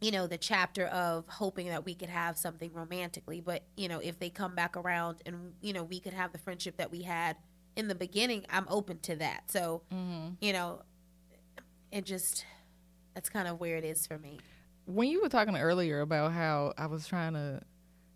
you 0.00 0.10
know, 0.10 0.26
the 0.26 0.36
chapter 0.36 0.84
of 0.88 1.26
hoping 1.28 1.68
that 1.68 1.86
we 1.86 1.94
could 1.94 2.10
have 2.10 2.36
something 2.36 2.70
romantically. 2.74 3.40
But, 3.40 3.62
you 3.74 3.88
know, 3.88 4.00
if 4.00 4.18
they 4.18 4.28
come 4.28 4.54
back 4.54 4.76
around 4.76 5.22
and, 5.24 5.54
you 5.62 5.72
know, 5.72 5.82
we 5.82 5.98
could 5.98 6.12
have 6.12 6.30
the 6.30 6.36
friendship 6.36 6.76
that 6.76 6.90
we 6.90 7.00
had 7.02 7.38
in 7.74 7.88
the 7.88 7.94
beginning, 7.94 8.44
I'm 8.50 8.66
open 8.68 8.98
to 8.98 9.16
that. 9.16 9.50
So, 9.50 9.80
Mhm. 9.90 10.36
you 10.42 10.52
know, 10.52 10.82
it 11.90 12.04
just, 12.04 12.44
that's 13.14 13.30
kind 13.30 13.48
of 13.48 13.60
where 13.60 13.78
it 13.78 13.84
is 13.84 14.06
for 14.06 14.18
me. 14.18 14.40
When 14.84 15.08
you 15.08 15.22
were 15.22 15.30
talking 15.30 15.56
earlier 15.56 16.02
about 16.02 16.32
how 16.32 16.74
I 16.76 16.84
was 16.86 17.06
trying 17.06 17.32
to, 17.32 17.62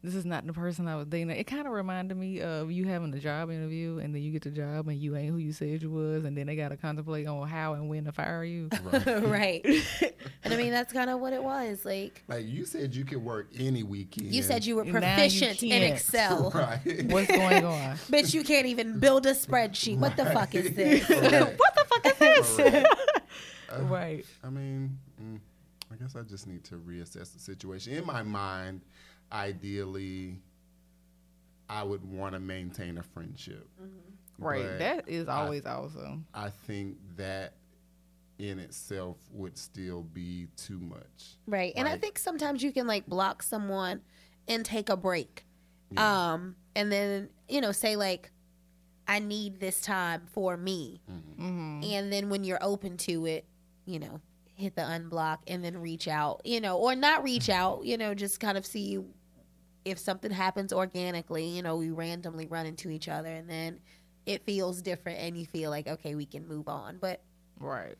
this 0.02 0.14
is 0.14 0.24
not 0.24 0.46
the 0.46 0.52
person 0.52 0.86
I 0.86 0.94
was 0.96 1.06
dating. 1.06 1.30
It 1.30 1.44
kind 1.44 1.66
of 1.66 1.72
reminded 1.72 2.16
me 2.16 2.40
of 2.40 2.70
you 2.70 2.86
having 2.86 3.12
a 3.12 3.18
job 3.18 3.50
interview, 3.50 3.98
and 3.98 4.14
then 4.14 4.22
you 4.22 4.30
get 4.30 4.42
the 4.42 4.50
job, 4.50 4.86
and 4.86 4.96
you 4.96 5.16
ain't 5.16 5.30
who 5.30 5.38
you 5.38 5.52
said 5.52 5.82
you 5.82 5.90
was, 5.90 6.24
and 6.24 6.36
then 6.36 6.46
they 6.46 6.54
got 6.54 6.68
to 6.68 6.76
contemplate 6.76 7.26
on 7.26 7.48
how 7.48 7.72
and 7.74 7.88
when 7.88 8.04
to 8.04 8.12
fire 8.12 8.44
you. 8.44 8.68
right. 8.92 9.06
right. 9.24 9.64
and 10.44 10.54
I 10.54 10.56
mean, 10.56 10.70
that's 10.70 10.92
kind 10.92 11.10
of 11.10 11.18
what 11.18 11.32
it 11.32 11.42
was. 11.42 11.84
Like, 11.84 12.22
Like 12.28 12.46
you 12.46 12.64
said, 12.64 12.94
you 12.94 13.04
could 13.04 13.18
work 13.18 13.48
any 13.58 13.82
weekend. 13.82 14.32
you 14.32 14.42
said 14.42 14.64
you 14.64 14.76
were 14.76 14.84
Now 14.84 14.90
you 14.90 15.00
proficient 15.00 15.62
in. 15.64 15.82
Excel. 15.82 16.50
right. 16.54 16.80
What's 17.06 17.28
going 17.28 17.64
on? 17.64 17.96
Bitch, 18.08 18.32
you 18.34 18.44
can't 18.44 18.66
even 18.66 19.00
build 19.00 19.26
a 19.26 19.32
spreadsheet. 19.32 19.98
What 19.98 20.16
the 20.16 20.26
fuck 20.26 20.54
is 20.54 20.74
this? 20.74 21.04
Correct. 21.06 21.58
what 21.58 21.74
the 21.74 21.84
fuck 21.84 22.06
is 22.06 22.18
this? 22.18 22.56
Correct. 22.56 22.88
right. 23.90 24.24
I 24.44 24.50
mean, 24.50 24.96
mm, 25.20 25.40
I 25.92 25.96
guess 25.96 26.14
I 26.14 26.22
just 26.22 26.46
need 26.46 26.62
to 26.64 26.76
reassess 26.76 27.32
the 27.32 27.40
situation. 27.40 27.94
In 27.94 28.06
my 28.06 28.22
mind, 28.22 28.82
ideally, 29.32 30.40
I 31.68 31.82
would 31.82 32.04
want 32.04 32.34
to 32.34 32.40
maintain 32.40 32.98
a 32.98 33.02
friendship. 33.02 33.68
Right. 34.38 34.62
But 34.64 34.78
that 34.78 35.08
is 35.08 35.28
I- 35.28 35.42
always 35.42 35.66
awesome. 35.66 36.26
I 36.32 36.50
think 36.50 36.96
that 37.16 37.54
in 38.38 38.60
itself 38.60 39.16
would 39.32 39.58
still 39.58 40.02
be 40.02 40.46
too 40.56 40.78
much. 40.78 41.36
Right. 41.46 41.72
And 41.76 41.88
I 41.88 41.98
think 41.98 42.18
sometimes 42.18 42.62
you 42.62 42.70
can 42.72 42.86
like 42.86 43.04
block 43.06 43.42
someone 43.42 44.00
and 44.46 44.64
take 44.64 44.88
a 44.88 44.96
break. 44.96 45.44
Yeah. 45.90 46.32
Um 46.34 46.54
and 46.76 46.92
then, 46.92 47.30
you 47.48 47.60
know, 47.60 47.72
say 47.72 47.96
like 47.96 48.30
I 49.08 49.18
need 49.18 49.58
this 49.58 49.80
time 49.80 50.22
for 50.32 50.56
me. 50.56 51.00
hmm 51.08 51.80
And 51.82 52.12
then 52.12 52.28
when 52.30 52.44
you're 52.44 52.62
open 52.62 52.96
to 52.98 53.26
it, 53.26 53.44
you 53.86 53.98
know, 53.98 54.20
hit 54.54 54.76
the 54.76 54.82
unblock 54.82 55.38
and 55.48 55.64
then 55.64 55.76
reach 55.78 56.06
out, 56.06 56.42
you 56.44 56.60
know, 56.60 56.76
or 56.78 56.94
not 56.94 57.24
reach 57.24 57.48
out, 57.48 57.84
you 57.84 57.96
know, 57.98 58.14
just 58.14 58.38
kind 58.38 58.56
of 58.56 58.64
see 58.64 58.98
if 59.90 59.98
something 59.98 60.30
happens 60.30 60.72
organically, 60.72 61.46
you 61.46 61.62
know, 61.62 61.76
we 61.76 61.90
randomly 61.90 62.46
run 62.46 62.66
into 62.66 62.90
each 62.90 63.08
other 63.08 63.28
and 63.28 63.48
then 63.48 63.80
it 64.26 64.44
feels 64.44 64.82
different 64.82 65.18
and 65.20 65.36
you 65.38 65.46
feel 65.46 65.70
like 65.70 65.86
okay, 65.88 66.14
we 66.14 66.26
can 66.26 66.46
move 66.46 66.68
on. 66.68 66.98
But, 67.00 67.20
Right. 67.58 67.96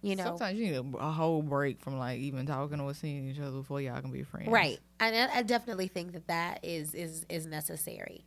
you 0.00 0.16
know, 0.16 0.24
Sometimes 0.24 0.58
you 0.58 0.66
need 0.66 0.76
a, 0.76 0.96
a 0.98 1.10
whole 1.10 1.42
break 1.42 1.80
from 1.80 1.98
like 1.98 2.18
even 2.20 2.46
talking 2.46 2.80
or 2.80 2.94
seeing 2.94 3.28
each 3.28 3.38
other 3.38 3.58
before 3.58 3.80
y'all 3.80 4.00
can 4.00 4.10
be 4.12 4.22
friends. 4.22 4.48
Right. 4.48 4.78
And 5.00 5.14
I, 5.14 5.38
I 5.38 5.42
definitely 5.42 5.88
think 5.88 6.12
that 6.12 6.26
that 6.28 6.60
is 6.64 6.94
is 6.94 7.26
is 7.28 7.46
necessary. 7.46 8.24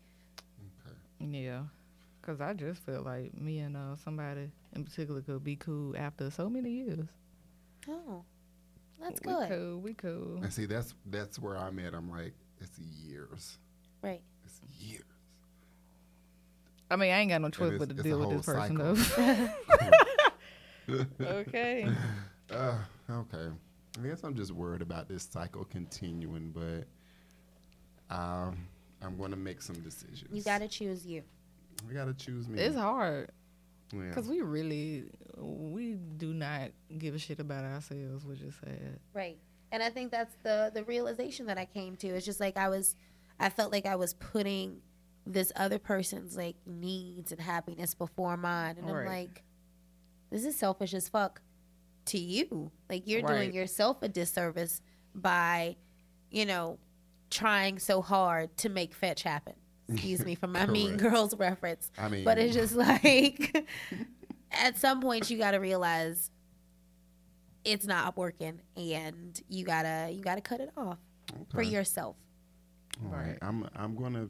Yeah. 1.19 1.63
Cause 2.21 2.41
I 2.41 2.53
just 2.53 2.83
feel 2.83 3.03
like 3.03 3.33
me 3.39 3.59
and 3.59 3.77
uh, 3.77 3.95
somebody 4.03 4.49
in 4.75 4.83
particular 4.83 5.21
could 5.21 5.43
be 5.43 5.55
cool 5.55 5.95
after 5.95 6.31
so 6.31 6.49
many 6.49 6.71
years. 6.71 7.07
Oh, 7.87 8.23
that's 8.99 9.19
we 9.23 9.31
good. 9.31 9.49
cool. 9.49 9.79
We 9.79 9.93
cool. 9.93 10.39
And 10.41 10.51
see, 10.51 10.65
that's 10.65 10.95
that's 11.05 11.37
where 11.37 11.55
I'm 11.55 11.77
at. 11.79 11.93
I'm 11.93 12.09
like, 12.09 12.33
it's 12.65 12.79
years. 12.79 13.57
Right. 14.01 14.21
It's 14.43 14.59
years. 14.79 15.03
I 16.89 16.95
mean, 16.97 17.11
I 17.11 17.19
ain't 17.19 17.29
got 17.31 17.41
no 17.41 17.49
choice 17.49 17.77
but 17.79 17.89
to 17.89 17.95
deal 17.95 18.19
with 18.19 18.37
this 18.37 18.45
whole 18.45 18.55
person 18.55 18.77
cycle. 18.77 19.49
though. 20.87 21.25
okay. 21.39 21.87
Uh, 22.51 22.77
okay. 23.09 23.47
I 23.97 24.07
guess 24.07 24.23
I'm 24.23 24.35
just 24.35 24.51
worried 24.51 24.83
about 24.83 25.09
this 25.09 25.23
cycle 25.23 25.65
continuing, 25.65 26.51
but 26.51 26.85
um, 28.15 28.67
I'm 29.01 29.17
going 29.17 29.31
to 29.31 29.35
make 29.35 29.63
some 29.63 29.77
decisions. 29.81 30.29
You 30.31 30.43
got 30.43 30.59
to 30.59 30.67
choose 30.67 31.07
you. 31.07 31.23
We 31.87 31.95
got 31.95 32.05
to 32.05 32.13
choose 32.13 32.47
me. 32.47 32.61
It's 32.61 32.75
hard 32.75 33.31
Yeah. 33.91 34.09
because 34.09 34.27
we 34.27 34.41
really 34.41 35.05
we 35.39 35.93
do 36.17 36.35
not 36.35 36.69
give 36.99 37.15
a 37.15 37.19
shit 37.19 37.39
about 37.39 37.63
ourselves, 37.65 38.27
which 38.27 38.41
is 38.41 38.53
sad. 38.63 38.99
Right. 39.15 39.39
And 39.75 39.83
I 39.83 39.89
think 39.89 40.09
that's 40.09 40.33
the 40.41 40.71
the 40.73 40.85
realization 40.85 41.47
that 41.47 41.57
I 41.57 41.65
came 41.65 41.97
to. 41.97 42.07
It's 42.07 42.25
just 42.25 42.39
like 42.39 42.55
I 42.55 42.69
was 42.69 42.95
I 43.41 43.49
felt 43.49 43.73
like 43.73 43.85
I 43.85 43.97
was 43.97 44.13
putting 44.13 44.77
this 45.27 45.51
other 45.57 45.79
person's 45.79 46.37
like 46.37 46.55
needs 46.65 47.33
and 47.33 47.41
happiness 47.41 47.93
before 47.93 48.37
mine 48.37 48.77
and 48.77 48.89
I'm 48.89 49.05
like 49.05 49.43
this 50.31 50.45
is 50.45 50.55
selfish 50.57 50.93
as 50.93 51.09
fuck 51.09 51.41
to 52.05 52.17
you. 52.17 52.71
Like 52.89 53.03
you're 53.05 53.21
Right. 53.21 53.35
doing 53.35 53.53
yourself 53.53 54.01
a 54.01 54.07
disservice 54.07 54.81
by, 55.13 55.75
you 56.31 56.45
know, 56.45 56.79
trying 57.29 57.77
so 57.79 58.01
hard 58.01 58.55
to 58.59 58.69
make 58.69 58.93
fetch 58.93 59.23
happen. 59.23 59.55
Excuse 59.91 60.23
me 60.23 60.35
for 60.35 60.47
my 60.57 60.67
Mean 60.67 60.95
Girls 60.95 61.35
reference. 61.35 61.91
I 61.97 62.07
mean, 62.07 62.23
But 62.23 62.37
it's 62.37 62.53
just 62.55 62.75
like 62.77 63.67
at 64.51 64.77
some 64.77 65.01
point 65.01 65.29
you 65.29 65.37
got 65.37 65.51
to 65.51 65.57
realize 65.57 66.31
it's 67.65 67.85
not 67.85 68.15
working 68.15 68.61
and 68.77 69.41
you 69.49 69.65
got 69.65 69.83
to 69.83 70.09
you 70.11 70.21
got 70.21 70.35
to 70.35 70.41
cut 70.41 70.59
it 70.61 70.69
off 70.77 70.97
for 71.51 71.61
yourself. 71.61 72.15
All 73.03 73.11
right. 73.11 73.37
I'm 73.41 73.67
I'm 73.75 73.95
gonna 73.95 74.27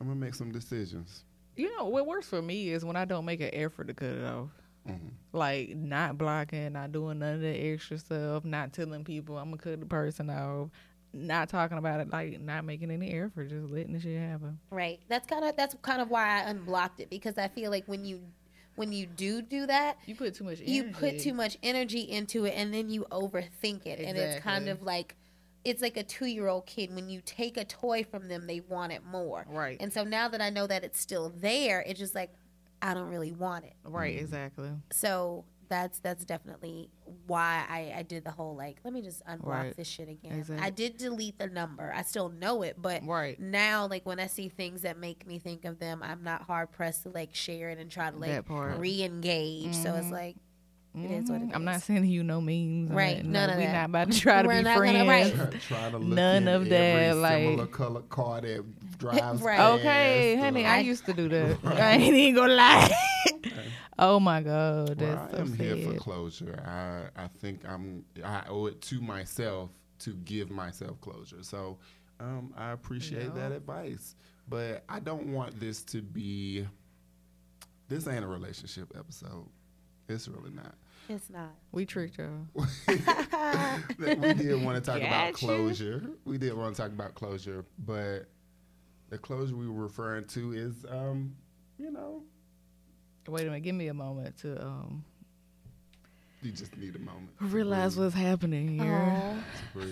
I'm 0.00 0.06
gonna 0.06 0.14
make 0.14 0.34
some 0.34 0.52
decisions. 0.52 1.24
You 1.56 1.74
know 1.76 1.86
what 1.86 2.06
works 2.06 2.28
for 2.28 2.40
me 2.42 2.70
is 2.70 2.84
when 2.84 2.96
I 2.96 3.04
don't 3.04 3.24
make 3.24 3.40
an 3.40 3.50
effort 3.52 3.88
to 3.88 3.94
cut 3.94 4.10
it 4.10 4.24
off. 4.24 4.50
Mhm. 4.86 5.10
Like 5.32 5.70
not 5.74 6.16
blocking, 6.16 6.72
not 6.74 6.92
doing 6.92 7.18
none 7.18 7.34
of 7.36 7.40
the 7.40 7.48
extra 7.48 7.98
stuff, 7.98 8.44
not 8.44 8.72
telling 8.72 9.04
people 9.04 9.36
I'm 9.36 9.46
gonna 9.50 9.58
cut 9.58 9.80
the 9.80 9.86
person 9.86 10.30
off, 10.30 10.68
not 11.12 11.48
talking 11.48 11.78
about 11.78 12.00
it, 12.00 12.10
like 12.10 12.40
not 12.40 12.64
making 12.64 12.90
any 12.90 13.10
effort, 13.12 13.48
just 13.48 13.68
letting 13.70 13.94
the 13.94 14.00
shit 14.00 14.20
happen. 14.20 14.58
Right. 14.70 15.00
That's 15.08 15.26
kind 15.26 15.44
of 15.44 15.56
that's 15.56 15.74
kind 15.82 16.00
of 16.00 16.08
why 16.10 16.40
I 16.42 16.50
unblocked 16.50 17.00
it 17.00 17.10
because 17.10 17.36
I 17.36 17.48
feel 17.48 17.70
like 17.70 17.86
when 17.86 18.04
you 18.04 18.20
when 18.76 18.92
you 18.92 19.06
do 19.06 19.42
do 19.42 19.66
that, 19.66 19.98
You 20.06 20.14
put 20.14 20.34
too 20.34 20.44
much. 20.44 20.58
Energy. 20.58 20.72
you 20.72 20.84
put 20.84 21.18
too 21.18 21.34
much 21.34 21.58
energy 21.62 22.00
into 22.00 22.44
it 22.44 22.50
and 22.50 22.72
then 22.72 22.88
you 22.88 23.06
overthink 23.10 23.86
it 23.86 23.98
and 23.98 24.16
it's 24.16 24.42
kind 24.42 24.68
of 24.68 24.82
like 24.82 25.16
it's 25.64 25.82
like 25.82 25.96
a 25.96 26.04
2-year-old 26.04 26.64
kid 26.64 26.94
when 26.94 27.08
you 27.08 27.20
take 27.24 27.56
a 27.56 27.64
toy 27.64 28.04
from 28.04 28.28
them 28.28 28.46
they 28.46 28.60
want 28.60 28.92
it 28.92 29.04
more. 29.04 29.44
Right. 29.48 29.76
And 29.80 29.92
so 29.92 30.04
now 30.04 30.28
that 30.28 30.40
I 30.40 30.48
know 30.48 30.66
that 30.68 30.84
it's 30.84 31.00
still 31.00 31.32
there, 31.40 31.80
it's 31.86 31.98
just 31.98 32.14
like 32.14 32.30
I 32.80 32.94
don't 32.94 33.08
really 33.08 33.32
want 33.32 33.64
it. 33.64 33.74
Right. 33.82 34.16
Exactly. 34.18 34.70
so 34.92 35.44
that's 35.68 35.98
that's 36.00 36.24
definitely 36.24 36.90
why 37.26 37.64
I, 37.68 37.94
I 37.98 38.02
did 38.02 38.24
the 38.24 38.30
whole 38.30 38.56
like 38.56 38.78
let 38.84 38.92
me 38.92 39.02
just 39.02 39.24
unblock 39.26 39.44
Right. 39.46 39.76
this 39.76 39.88
shit 39.88 40.08
again. 40.08 40.32
Exactly. 40.38 40.64
I 40.66 40.70
did 40.70 40.96
delete 40.96 41.38
the 41.38 41.46
number. 41.48 41.92
I 41.94 42.02
still 42.02 42.28
know 42.28 42.62
it, 42.62 42.76
but 42.80 43.02
Right. 43.04 43.38
now 43.40 43.86
like 43.86 44.04
when 44.06 44.18
I 44.20 44.26
see 44.26 44.48
things 44.48 44.82
that 44.82 44.98
make 44.98 45.26
me 45.26 45.38
think 45.38 45.64
of 45.64 45.78
them, 45.78 46.02
I'm 46.02 46.22
not 46.22 46.42
hard 46.42 46.72
pressed 46.72 47.02
to 47.04 47.10
like 47.10 47.34
share 47.34 47.70
it 47.70 47.78
and 47.78 47.90
try 47.90 48.10
to 48.10 48.16
like 48.16 48.30
That 48.30 48.46
part. 48.46 48.78
re-engage. 48.78 49.74
So 49.74 49.94
it's 49.94 50.06
Mhm. 50.08 50.12
like 50.12 50.36
it 50.94 51.10
is 51.10 51.30
what 51.30 51.42
it 51.42 51.48
Mhm. 51.48 51.54
I'm 51.54 51.64
not 51.64 51.82
sending 51.82 52.10
you 52.10 52.22
no 52.22 52.40
memes. 52.40 52.90
Right, 52.90 53.22
none 53.22 53.48
No, 53.48 53.52
of 53.52 53.58
we 53.58 53.66
that. 53.66 53.72
not 53.72 53.84
about 53.90 54.12
to 54.12 54.18
try 54.18 54.40
to 54.42 54.48
We're 54.48 54.58
be 54.58 54.62
not 54.62 54.78
gonna- 54.78 55.04
friends. 55.04 55.38
right. 55.38 55.60
Try 55.60 55.90
to 55.90 55.98
look 55.98 56.08
None 56.16 56.48
of 56.48 56.54
every 56.62 56.68
that, 56.70 57.16
like- 57.16 57.42
similar 57.44 57.66
color 57.66 58.00
car 58.02 58.40
that 58.40 58.98
drives 58.98 59.42
Right. 59.42 59.60
Okay, 59.60 60.34
or- 60.36 60.38
honey, 60.40 60.64
I 60.64 60.78
used 60.78 61.04
to 61.04 61.12
do 61.12 61.28
that. 61.28 61.58
I 61.64 61.92
ain't 61.96 62.14
even 62.14 62.34
gonna 62.34 62.54
lie. 62.54 62.90
Oh 63.98 64.20
my 64.20 64.40
god, 64.42 64.88
Well, 64.88 64.94
that's 64.96 65.34
I 65.34 65.36
so 65.36 65.42
am 65.42 65.52
here 65.56 65.76
for 65.92 65.98
closure. 65.98 66.62
I 66.66 67.24
I 67.24 67.28
think 67.40 67.60
I'm 67.68 68.04
I 68.24 68.42
owe 68.48 68.66
it 68.66 68.80
to 68.82 69.00
myself 69.00 69.70
to 70.00 70.14
give 70.24 70.50
myself 70.50 71.00
closure. 71.00 71.42
So 71.42 71.78
um, 72.20 72.52
I 72.56 72.72
appreciate 72.72 73.34
that 73.34 73.52
advice, 73.52 74.14
but 74.48 74.84
I 74.88 75.00
don't 75.00 75.32
want 75.32 75.58
this 75.60 75.82
to 75.84 76.02
be. 76.02 76.66
This 77.88 78.06
ain't 78.08 78.24
a 78.24 78.28
relationship 78.28 78.92
episode. 78.98 79.46
It's 80.08 80.28
really 80.28 80.50
not. 80.50 80.74
it's 81.08 81.30
not. 81.30 81.54
We 81.72 81.84
tricked 81.86 82.18
y'all. 82.18 82.46
We 83.98 84.34
did 84.34 84.64
want 84.64 84.82
to 84.82 84.90
talk 84.90 85.00
about 85.00 85.28
you. 85.28 85.32
closure. 85.34 86.02
We 86.24 86.38
did 86.38 86.54
want 86.54 86.74
to 86.74 86.82
talk 86.82 86.92
about 86.92 87.14
closure, 87.14 87.64
but 87.78 88.26
the 89.10 89.18
closure 89.18 89.54
we 89.56 89.68
were 89.68 89.84
referring 89.84 90.24
to 90.28 90.52
is, 90.52 90.84
um, 90.90 91.36
you 91.78 91.90
know, 91.90 92.22
Wait 93.28 93.42
a 93.42 93.44
minute, 93.46 93.62
give 93.62 93.74
me 93.74 93.88
a 93.88 93.94
moment 93.94 94.36
to 94.38 94.62
um 94.64 95.04
you 96.42 96.52
just 96.52 96.76
need 96.76 96.94
a 96.94 96.98
moment. 96.98 97.36
to 97.38 97.44
realize 97.46 97.96
what's 97.96 98.14
happening 98.14 98.78
here. 98.78 98.92
Aw. 98.94 99.82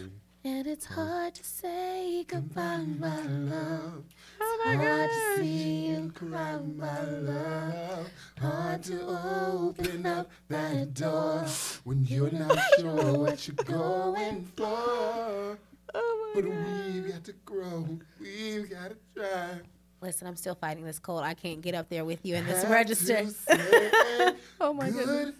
And 0.47 0.67
it's 0.67 0.85
hard 0.85 1.35
to 1.37 1.43
say 1.43 2.23
goodbye, 2.29 2.85
my 2.99 3.23
love. 3.23 4.05
Oh 4.41 4.61
Hard 4.65 4.79
my 4.79 5.07
to 5.07 5.37
see 5.39 5.87
you 5.87 6.13
cry, 6.15 6.59
my 6.59 7.01
love. 7.03 8.09
Hard 8.39 8.83
to 8.85 9.01
open 9.07 10.05
up 10.05 10.31
that 10.49 10.93
door 10.93 11.47
when 11.85 12.05
you're 12.05 12.31
not 12.31 12.59
sure 12.79 13.15
what 13.19 13.49
you're 13.49 13.55
going 13.65 14.45
for. 14.55 15.59
Oh 15.97 16.33
my 16.35 16.41
But 16.43 16.51
god. 16.51 16.93
we've 16.93 17.09
got 17.11 17.25
to 17.25 17.33
grow. 17.47 17.99
We've 18.21 18.69
got 18.71 18.91
to 18.91 18.97
try. 19.17 19.61
Listen, 20.05 20.27
I'm 20.29 20.37
still 20.37 20.55
fighting 20.55 20.85
this 20.85 20.99
cold. 20.99 21.23
I 21.25 21.33
can't 21.33 21.63
get 21.63 21.75
up 21.75 21.89
there 21.89 22.05
with 22.05 22.21
you 22.27 22.35
in 22.35 22.45
this 22.45 22.61
Have 22.63 22.71
register. 22.71 23.25
Oh 24.61 24.73
my 24.75 24.91
goodness. 24.91 25.35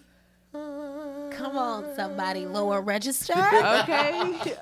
Come 0.51 1.55
on, 1.57 1.95
somebody, 1.95 2.47
lower 2.47 2.81
register. 2.81 3.33
Okay. 3.35 4.41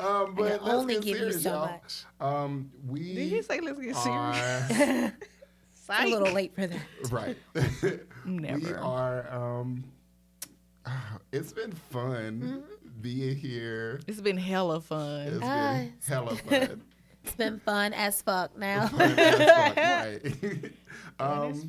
Um, 0.00 0.34
but 0.36 0.58
can 0.58 0.62
let's 0.62 0.62
only 0.62 0.94
get 0.94 1.02
give 1.02 1.16
you 1.18 1.32
serious, 1.32 1.42
so 1.42 1.50
y'all. 1.50 1.66
much. 1.66 2.04
Um, 2.20 2.70
we 2.86 3.14
Did 3.14 3.28
he 3.30 3.42
say 3.42 3.58
let's 3.60 3.80
get 3.80 3.96
serious? 3.96 4.70
are 4.70 5.12
It's 5.74 5.88
a 5.90 6.06
little 6.06 6.32
late 6.32 6.54
for 6.54 6.66
that. 6.68 6.80
right. 7.10 7.36
Never. 8.24 8.58
we 8.58 8.64
Never. 8.64 8.78
are. 8.78 9.32
Um, 9.60 9.84
it's 11.32 11.52
been 11.52 11.72
fun 11.72 12.40
Mm-hmm. 12.40 13.00
being 13.00 13.36
here. 13.36 14.00
It's 14.06 14.20
been 14.20 14.36
hella 14.36 14.80
fun. 14.80 15.26
It's 15.26 15.38
Ah, 15.42 15.72
been 15.78 15.92
hella 16.06 16.36
fun. 16.36 16.82
It's 17.28 17.36
been 17.36 17.60
fun 17.60 17.92
as 17.92 18.22
fuck 18.22 18.56
now. 18.56 18.84
As 18.84 18.90
fuck, 18.90 19.76
right. 19.76 20.72
Um, 21.20 21.68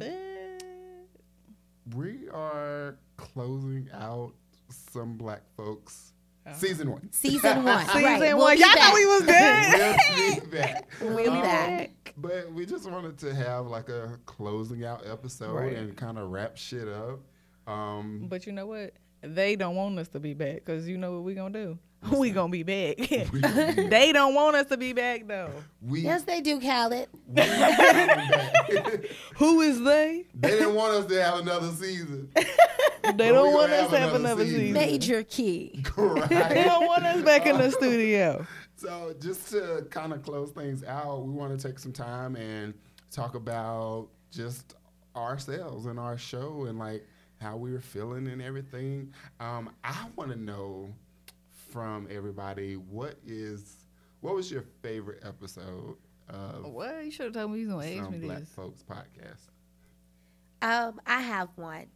we 1.96 2.30
are 2.32 2.98
closing 3.18 3.90
out 3.94 4.34
some 4.70 5.18
black 5.18 5.42
folks. 5.58 6.14
Oh. 6.46 6.54
Season 6.54 6.92
one. 6.92 7.12
Season 7.12 7.64
one. 7.66 7.86
Season 7.88 8.04
right. 8.04 8.20
one. 8.36 8.38
We'll 8.38 8.54
Y'all 8.54 8.60
back. 8.76 8.78
thought 8.78 8.94
we 8.94 9.06
was 9.08 9.24
done. 9.24 9.98
we'll 10.16 10.40
be 10.40 10.58
back. 10.58 10.90
We'll 11.02 11.18
be 11.18 11.28
Um, 11.30 11.42
back. 11.42 12.14
But 12.18 12.54
we 12.54 12.66
just 12.68 12.90
wanted 12.90 13.18
to 13.20 13.34
have 13.34 13.66
like 13.68 13.90
a 13.90 14.20
closing 14.28 14.86
out 14.86 15.06
episode 15.08 15.54
Right. 15.56 15.76
and 15.76 15.96
kind 15.98 16.18
of 16.20 16.30
wrap 16.30 16.58
shit 16.58 16.88
up. 16.88 17.20
Um, 17.66 18.28
But 18.30 18.46
you 18.46 18.52
know 18.54 18.68
what? 18.68 18.94
They 19.22 19.56
don't 19.56 19.76
want 19.76 19.98
us 20.00 20.10
to 20.10 20.20
be 20.20 20.34
back 20.36 20.56
because 20.56 20.88
you 20.88 20.98
know 20.98 21.14
what 21.14 21.24
we're 21.24 21.36
gonna 21.36 21.54
do? 21.58 21.80
We 22.18 22.32
gonna 22.32 22.50
be 22.52 22.64
back. 22.64 22.98
gonna 23.10 23.26
be 23.32 23.42
back. 23.42 23.76
they 23.90 24.12
don't 24.14 24.34
want 24.34 24.56
us 24.56 24.68
to 24.68 24.78
be 24.78 24.94
back 24.94 25.28
though. 25.28 25.52
we, 25.82 26.02
Yes, 26.02 26.24
they 26.24 26.40
do, 26.42 26.60
Khaled. 26.60 27.10
we 27.28 27.36
gonna 27.36 28.26
be 28.68 28.74
back. 28.74 29.06
Who 29.38 29.62
is 29.62 29.82
they? 29.84 30.26
they 30.34 30.52
didn't 30.52 30.76
want 30.76 30.94
us 30.94 31.06
to 31.08 31.24
have 31.24 31.40
another 31.40 31.72
season. 31.72 32.30
They 33.16 33.32
we 33.32 33.38
don't 33.38 33.54
want 33.54 33.72
us 33.72 33.90
to 33.90 33.98
have 33.98 34.10
another 34.14 34.44
another 34.44 34.44
season. 34.46 34.60
season. 34.60 34.74
Major 34.74 35.24
key. 35.24 35.84
They 35.98 36.64
don't 36.64 36.86
want 36.86 37.04
us 37.06 37.24
back 37.24 37.48
in 37.48 37.58
the 37.58 37.72
studio. 37.72 38.46
So 38.76 39.16
just 39.20 39.50
to 39.50 39.88
kind 39.90 40.14
of 40.14 40.22
close 40.22 40.52
things 40.52 40.84
out, 40.84 41.26
we 41.26 41.32
want 41.32 41.58
to 41.58 41.68
take 41.68 41.80
some 41.80 41.92
time 41.94 42.36
and 42.36 42.74
talk 43.10 43.34
about 43.36 44.10
just 44.32 44.76
ourselves 45.16 45.86
and 45.88 45.98
our 46.00 46.18
show 46.20 46.66
and 46.66 46.78
like 46.78 47.08
how 47.42 47.58
we 47.58 47.72
were 47.72 47.82
feeling 47.82 48.28
and 48.28 48.42
everything. 48.44 49.12
Um, 49.40 49.72
I 49.84 50.06
want 50.16 50.30
to 50.32 50.38
know 50.40 50.90
from 51.70 52.08
everybody 52.10 52.76
what 52.76 53.16
is 53.26 53.86
what 54.22 54.36
was 54.36 54.52
your 54.52 54.64
favorite 54.82 55.24
episode 55.26 55.96
of 56.30 56.66
What? 56.66 57.04
You 57.06 57.12
should 57.12 57.26
have 57.26 57.34
told 57.34 57.52
me 57.52 57.62
you 57.62 57.68
was 57.68 57.86
gonna 57.86 57.96
ask 57.96 58.04
some 58.04 58.20
me 58.20 58.28
Black 58.28 58.40
this. 58.40 58.50
Folks 58.50 58.84
podcast? 58.84 59.50
Um, 60.62 61.00
I 61.06 61.22
have 61.22 61.50
one. 61.56 61.88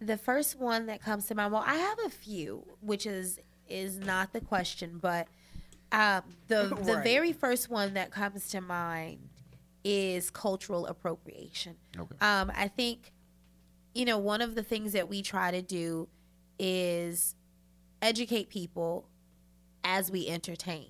The 0.00 0.16
first 0.16 0.58
one 0.58 0.86
that 0.86 1.02
comes 1.02 1.26
to 1.26 1.34
mind. 1.34 1.52
Well, 1.52 1.64
I 1.64 1.76
have 1.76 1.98
a 2.06 2.10
few, 2.10 2.64
which 2.80 3.06
is 3.06 3.38
is 3.68 3.98
not 3.98 4.32
the 4.32 4.40
question, 4.40 4.98
but 5.00 5.28
um, 5.92 6.22
the 6.48 6.76
the 6.82 7.00
very 7.02 7.32
first 7.32 7.70
one 7.70 7.94
that 7.94 8.10
comes 8.10 8.48
to 8.48 8.60
mind 8.60 9.28
is 9.84 10.30
cultural 10.30 10.86
appropriation. 10.86 11.76
Okay. 11.98 12.16
Um, 12.20 12.50
I 12.56 12.68
think, 12.68 13.12
you 13.94 14.06
know, 14.06 14.18
one 14.18 14.40
of 14.40 14.54
the 14.54 14.62
things 14.62 14.92
that 14.92 15.08
we 15.08 15.22
try 15.22 15.50
to 15.50 15.60
do 15.60 16.08
is 16.58 17.34
educate 18.04 18.48
people 18.50 19.08
as 19.82 20.10
we 20.10 20.28
entertain. 20.28 20.86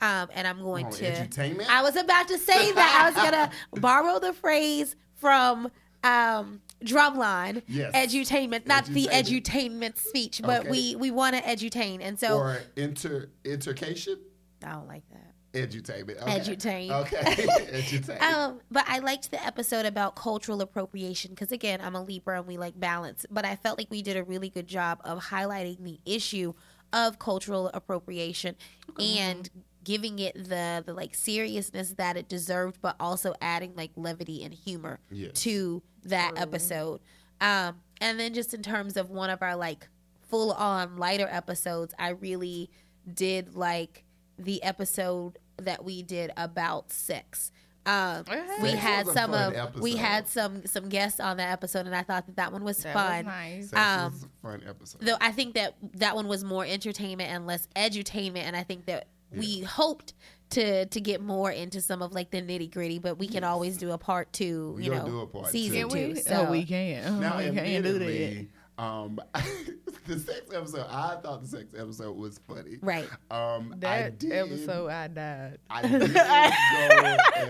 Um, 0.00 0.28
and 0.34 0.46
I'm 0.46 0.60
going 0.62 0.86
Oh, 0.86 0.90
to. 0.90 1.04
edutainment? 1.04 1.68
I 1.68 1.82
was 1.82 1.96
about 1.96 2.28
to 2.28 2.38
say 2.38 2.72
that. 2.72 3.00
I 3.00 3.06
was 3.10 3.14
gonna 3.30 3.50
borrow 3.80 4.18
the 4.18 4.32
phrase 4.34 4.94
from 5.14 5.70
um, 6.04 6.60
Drumline. 6.84 7.62
Yes. 7.66 7.94
Edutainment, 7.94 8.66
not 8.66 8.84
the 8.84 9.06
Edutainment. 9.06 9.42
edutainment 9.42 9.98
speech, 9.98 10.42
but 10.44 10.60
Okay. 10.60 10.70
we 10.70 10.96
we 10.96 11.10
want 11.10 11.34
to 11.34 11.40
edutain, 11.42 12.00
and 12.02 12.20
so 12.20 12.36
or 12.38 12.58
inter 12.76 13.30
intercation? 13.44 14.18
I 14.62 14.72
don't 14.72 14.86
like 14.86 15.08
that. 15.10 15.25
Edutainment. 15.56 16.22
Okay. 16.22 16.38
Edutain. 16.40 16.90
Okay. 16.90 17.16
Edutain. 17.80 18.20
Um, 18.20 18.60
but 18.70 18.84
I 18.88 18.98
liked 19.00 19.30
the 19.30 19.44
episode 19.44 19.86
about 19.86 20.16
cultural 20.16 20.60
appropriation 20.60 21.30
because 21.30 21.52
again, 21.52 21.80
I'm 21.82 21.94
a 21.94 22.02
Libra 22.02 22.38
and 22.38 22.46
we 22.46 22.56
like 22.58 22.78
balance. 22.78 23.26
But 23.30 23.44
I 23.44 23.56
felt 23.56 23.78
like 23.78 23.88
we 23.90 24.02
did 24.02 24.16
a 24.16 24.24
really 24.24 24.48
good 24.50 24.66
job 24.66 25.00
of 25.04 25.24
highlighting 25.26 25.82
the 25.82 25.98
issue 26.04 26.54
of 26.92 27.18
cultural 27.18 27.70
appropriation 27.74 28.54
and 28.98 29.50
giving 29.82 30.18
it 30.18 30.34
the 30.34 30.82
the 30.84 30.92
like 30.94 31.14
seriousness 31.14 31.90
that 31.98 32.16
it 32.16 32.28
deserved, 32.28 32.78
but 32.80 32.96
also 33.00 33.34
adding 33.40 33.74
like 33.76 33.90
levity 33.96 34.42
and 34.44 34.52
humor 34.54 35.00
Yes. 35.10 35.40
to 35.42 35.82
that 36.04 36.32
episode. 36.36 37.00
Um, 37.40 37.76
and 38.00 38.18
then 38.18 38.34
just 38.34 38.54
in 38.54 38.62
terms 38.62 38.96
of 38.96 39.10
one 39.10 39.30
of 39.30 39.42
our 39.42 39.56
like 39.56 39.88
full 40.28 40.52
on 40.52 40.96
lighter 40.96 41.28
episodes, 41.30 41.94
I 41.98 42.10
really 42.10 42.70
did 43.12 43.54
like 43.54 44.04
the 44.38 44.62
episode 44.62 45.38
that 45.58 45.84
we 45.84 46.02
did 46.02 46.30
about 46.36 46.92
sex. 46.92 47.50
Um, 47.84 48.24
we 48.62 48.70
Sex 48.70 48.82
had 48.82 49.06
some 49.06 49.30
fun 49.30 49.54
of 49.54 49.80
we 49.80 49.94
had 49.94 50.26
some 50.26 50.66
some 50.66 50.88
guests 50.88 51.20
on 51.20 51.36
that 51.36 51.52
episode, 51.52 51.86
and 51.86 51.94
I 51.94 52.02
thought 52.02 52.26
that 52.26 52.34
that 52.34 52.52
one 52.52 52.64
was 52.64 52.78
That 52.78 52.92
fun. 52.94 53.24
was 53.24 53.26
nice. 53.26 53.70
Sex 53.70 53.80
um, 53.80 54.12
was 54.12 54.22
a 54.24 54.28
fun 54.42 54.62
episode. 54.68 55.00
Though 55.02 55.16
I 55.20 55.30
think 55.30 55.54
that 55.54 55.74
that 55.94 56.16
one 56.16 56.26
was 56.26 56.42
more 56.42 56.64
entertainment 56.66 57.30
and 57.30 57.46
less 57.46 57.68
edutainment, 57.76 58.38
and 58.42 58.56
I 58.56 58.64
think 58.64 58.86
that 58.86 59.06
we 59.30 59.60
hoped 59.60 60.14
to 60.50 60.86
to 60.86 61.00
get 61.00 61.20
more 61.20 61.50
into 61.52 61.80
some 61.80 62.02
of 62.02 62.12
like 62.12 62.32
the 62.32 62.42
nitty 62.42 62.72
gritty, 62.72 62.98
but 62.98 63.18
we 63.18 63.28
can 63.28 63.44
always 63.44 63.76
do 63.76 63.92
a 63.92 63.98
part 63.98 64.32
two. 64.32 64.72
We 64.76 64.84
you 64.84 64.90
gonna 64.90 65.04
know, 65.04 65.08
do 65.08 65.20
a 65.20 65.26
part 65.28 65.46
season 65.48 65.88
two. 65.88 65.96
Two. 65.96 66.08
we? 66.08 66.14
So 66.16 66.46
Oh, 66.48 66.50
we 66.50 66.64
can. 66.64 67.20
now, 67.20 67.38
we 67.38 67.50
can't 67.52 67.84
do 67.84 67.98
that. 68.00 68.46
Admittedly, 68.78 68.78
um, 68.78 69.20
the 70.06 70.18
sex 70.18 70.40
episode, 70.54 70.86
I 70.88 71.16
thought 71.22 71.42
the 71.42 71.48
sex 71.48 71.74
episode 71.76 72.16
was 72.16 72.38
funny. 72.46 72.78
right. 72.82 73.08
Um, 73.30 73.74
I 73.74 73.78
That 73.78 74.18
did, 74.18 74.32
episode, 74.32 74.88
I 74.88 75.08
died. 75.08 75.58
I 75.70 75.82
didn't 75.88 76.14
go 76.14 76.20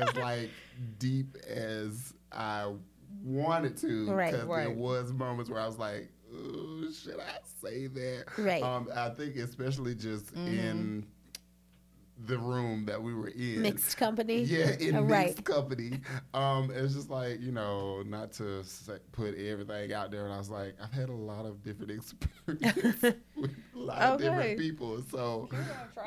as 0.08 0.16
like 0.16 0.50
deep 0.98 1.36
as 1.48 2.12
I 2.32 2.72
wanted 3.24 3.76
to 3.78 4.10
Right, 4.12 4.32
because 4.32 4.46
there 4.48 4.70
was 4.70 5.12
moments 5.12 5.50
where 5.50 5.60
I 5.60 5.66
was 5.66 5.78
like, 5.78 6.10
Ooh, 6.34 6.92
should 6.92 7.18
I 7.20 7.38
say 7.62 7.86
that? 7.86 8.24
Right. 8.36 8.62
Um, 8.62 8.88
I 8.94 9.10
think 9.10 9.36
especially 9.36 9.94
just 9.94 10.34
Mm-hmm. 10.34 10.46
in 10.48 11.06
the 12.24 12.38
room 12.38 12.86
that 12.86 13.02
we 13.02 13.14
were 13.14 13.28
in. 13.28 13.62
Mixed 13.62 13.96
company. 13.96 14.42
Yeah, 14.42 14.70
in 14.78 14.94
mixed 14.94 15.10
right. 15.10 15.44
company. 15.44 16.00
Um, 16.32 16.70
it's 16.74 16.94
just 16.94 17.10
like 17.10 17.40
you 17.40 17.52
know, 17.52 18.02
not 18.02 18.32
to 18.34 18.64
put 19.12 19.36
everything 19.36 19.92
out 19.92 20.10
there. 20.10 20.24
And 20.24 20.32
I 20.32 20.38
was 20.38 20.50
like, 20.50 20.74
I've 20.82 20.92
had 20.92 21.08
a 21.08 21.14
lot 21.14 21.44
of 21.46 21.62
different 21.62 21.90
experiences 22.46 23.14
with 23.36 23.54
a 23.74 23.78
lot 23.78 23.98
of 23.98 24.20
different 24.20 24.58
people. 24.58 25.02
So, 25.10 25.48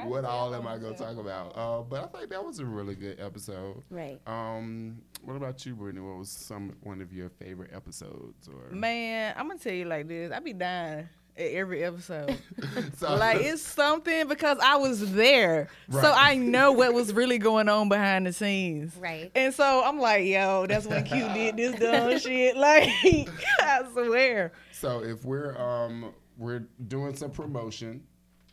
what 0.05 0.25
all 0.25 0.53
am 0.55 0.67
I 0.67 0.77
going 0.77 0.95
to 0.95 0.99
talk 0.99 1.17
about? 1.17 1.53
Uh, 1.55 1.81
but 1.81 2.03
I 2.03 2.17
think 2.17 2.29
that 2.31 2.43
was 2.43 2.59
a 2.59 2.65
really 2.65 2.95
good 2.95 3.19
episode. 3.19 3.83
Right. 3.89 4.19
Um, 4.25 5.01
what 5.23 5.35
about 5.35 5.65
you, 5.65 5.75
Brittany? 5.75 6.05
What 6.05 6.17
was 6.17 6.29
some 6.29 6.75
one 6.81 7.01
of 7.01 7.13
your 7.13 7.29
favorite 7.29 7.71
episodes? 7.73 8.47
Or 8.47 8.73
Man, 8.73 9.33
I'm 9.37 9.47
gonna 9.47 9.59
tell 9.59 9.73
you 9.73 9.85
like 9.85 10.07
this. 10.07 10.31
I'd 10.31 10.43
be 10.43 10.53
dying 10.53 10.99
at 10.99 11.07
every 11.39 11.83
episode. 11.83 12.37
So- 12.97 13.15
like 13.15 13.41
it's 13.41 13.61
something 13.61 14.27
because 14.27 14.57
I 14.61 14.75
was 14.75 15.13
there, 15.13 15.69
so 15.91 16.11
I 16.13 16.35
know 16.35 16.71
what 16.71 16.93
was 16.93 17.13
really 17.13 17.37
going 17.37 17.69
on 17.69 17.87
behind 17.89 18.25
the 18.27 18.33
scenes. 18.33 18.95
Right. 18.97 19.31
And 19.35 19.53
so 19.53 19.83
I'm 19.85 19.99
like, 19.99 20.25
yo, 20.25 20.65
that's 20.67 20.85
when 20.85 21.03
Q 21.05 21.27
did 21.33 21.55
this 21.57 21.79
dumb 21.79 22.19
shit. 22.19 22.57
Like, 22.57 22.89
I 23.61 23.81
swear. 23.93 24.51
So 24.71 25.03
if 25.03 25.23
we're 25.25 25.57
um 25.57 26.13
we're 26.37 26.65
doing 26.87 27.15
some 27.15 27.31
promotion 27.31 28.03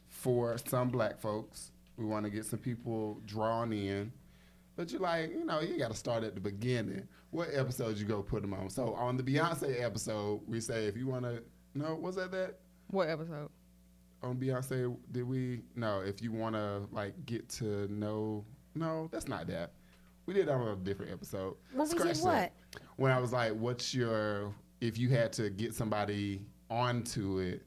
for 0.08 0.56
some 0.66 0.88
black 0.88 1.20
folks, 1.20 1.70
we 1.96 2.04
want 2.04 2.24
to 2.24 2.30
get 2.30 2.44
some 2.44 2.58
people 2.58 3.20
drawn 3.26 3.72
in. 3.72 4.12
But 4.76 4.90
you're 4.92 5.00
like, 5.00 5.30
you 5.30 5.44
know, 5.44 5.60
you 5.60 5.78
got 5.78 5.90
to 5.90 5.96
start 5.96 6.22
at 6.24 6.34
the 6.34 6.40
beginning. 6.40 7.08
What 7.30 7.48
episodes 7.52 8.00
you 8.00 8.06
go 8.06 8.22
put 8.22 8.42
them 8.42 8.52
on? 8.54 8.68
So 8.70 8.94
on 8.94 9.16
the 9.16 9.22
Beyonce 9.22 9.82
episode, 9.82 10.40
we 10.46 10.60
say 10.60 10.86
if 10.86 10.96
you 10.96 11.06
want 11.06 11.24
to, 11.24 11.42
no, 11.74 11.94
was 11.94 12.16
that 12.16 12.30
that 12.32 12.58
What 12.88 13.08
episode? 13.08 13.50
on 14.22 14.36
Beyonce? 14.36 14.96
Did 15.12 15.28
we? 15.28 15.60
No, 15.74 16.00
if 16.00 16.22
you 16.22 16.32
want 16.32 16.54
to 16.56 16.82
like 16.90 17.14
get 17.26 17.48
to 17.50 17.86
know, 17.92 18.44
no, 18.74 19.08
that's 19.12 19.28
not 19.28 19.46
that. 19.48 19.72
We 20.26 20.34
did 20.34 20.48
that 20.48 20.54
on 20.54 20.68
a 20.68 20.76
different 20.76 21.12
episode. 21.12 21.54
When 21.72 21.88
we 21.88 21.98
did 21.98 22.18
what? 22.18 22.52
When 22.96 23.12
I 23.12 23.20
was 23.20 23.32
like, 23.32 23.52
what's 23.52 23.94
your 23.94 24.52
if 24.80 24.98
you 24.98 25.08
had 25.10 25.32
to 25.34 25.50
get 25.50 25.74
somebody 25.74 26.42
onto 26.70 27.38
it? 27.38 27.62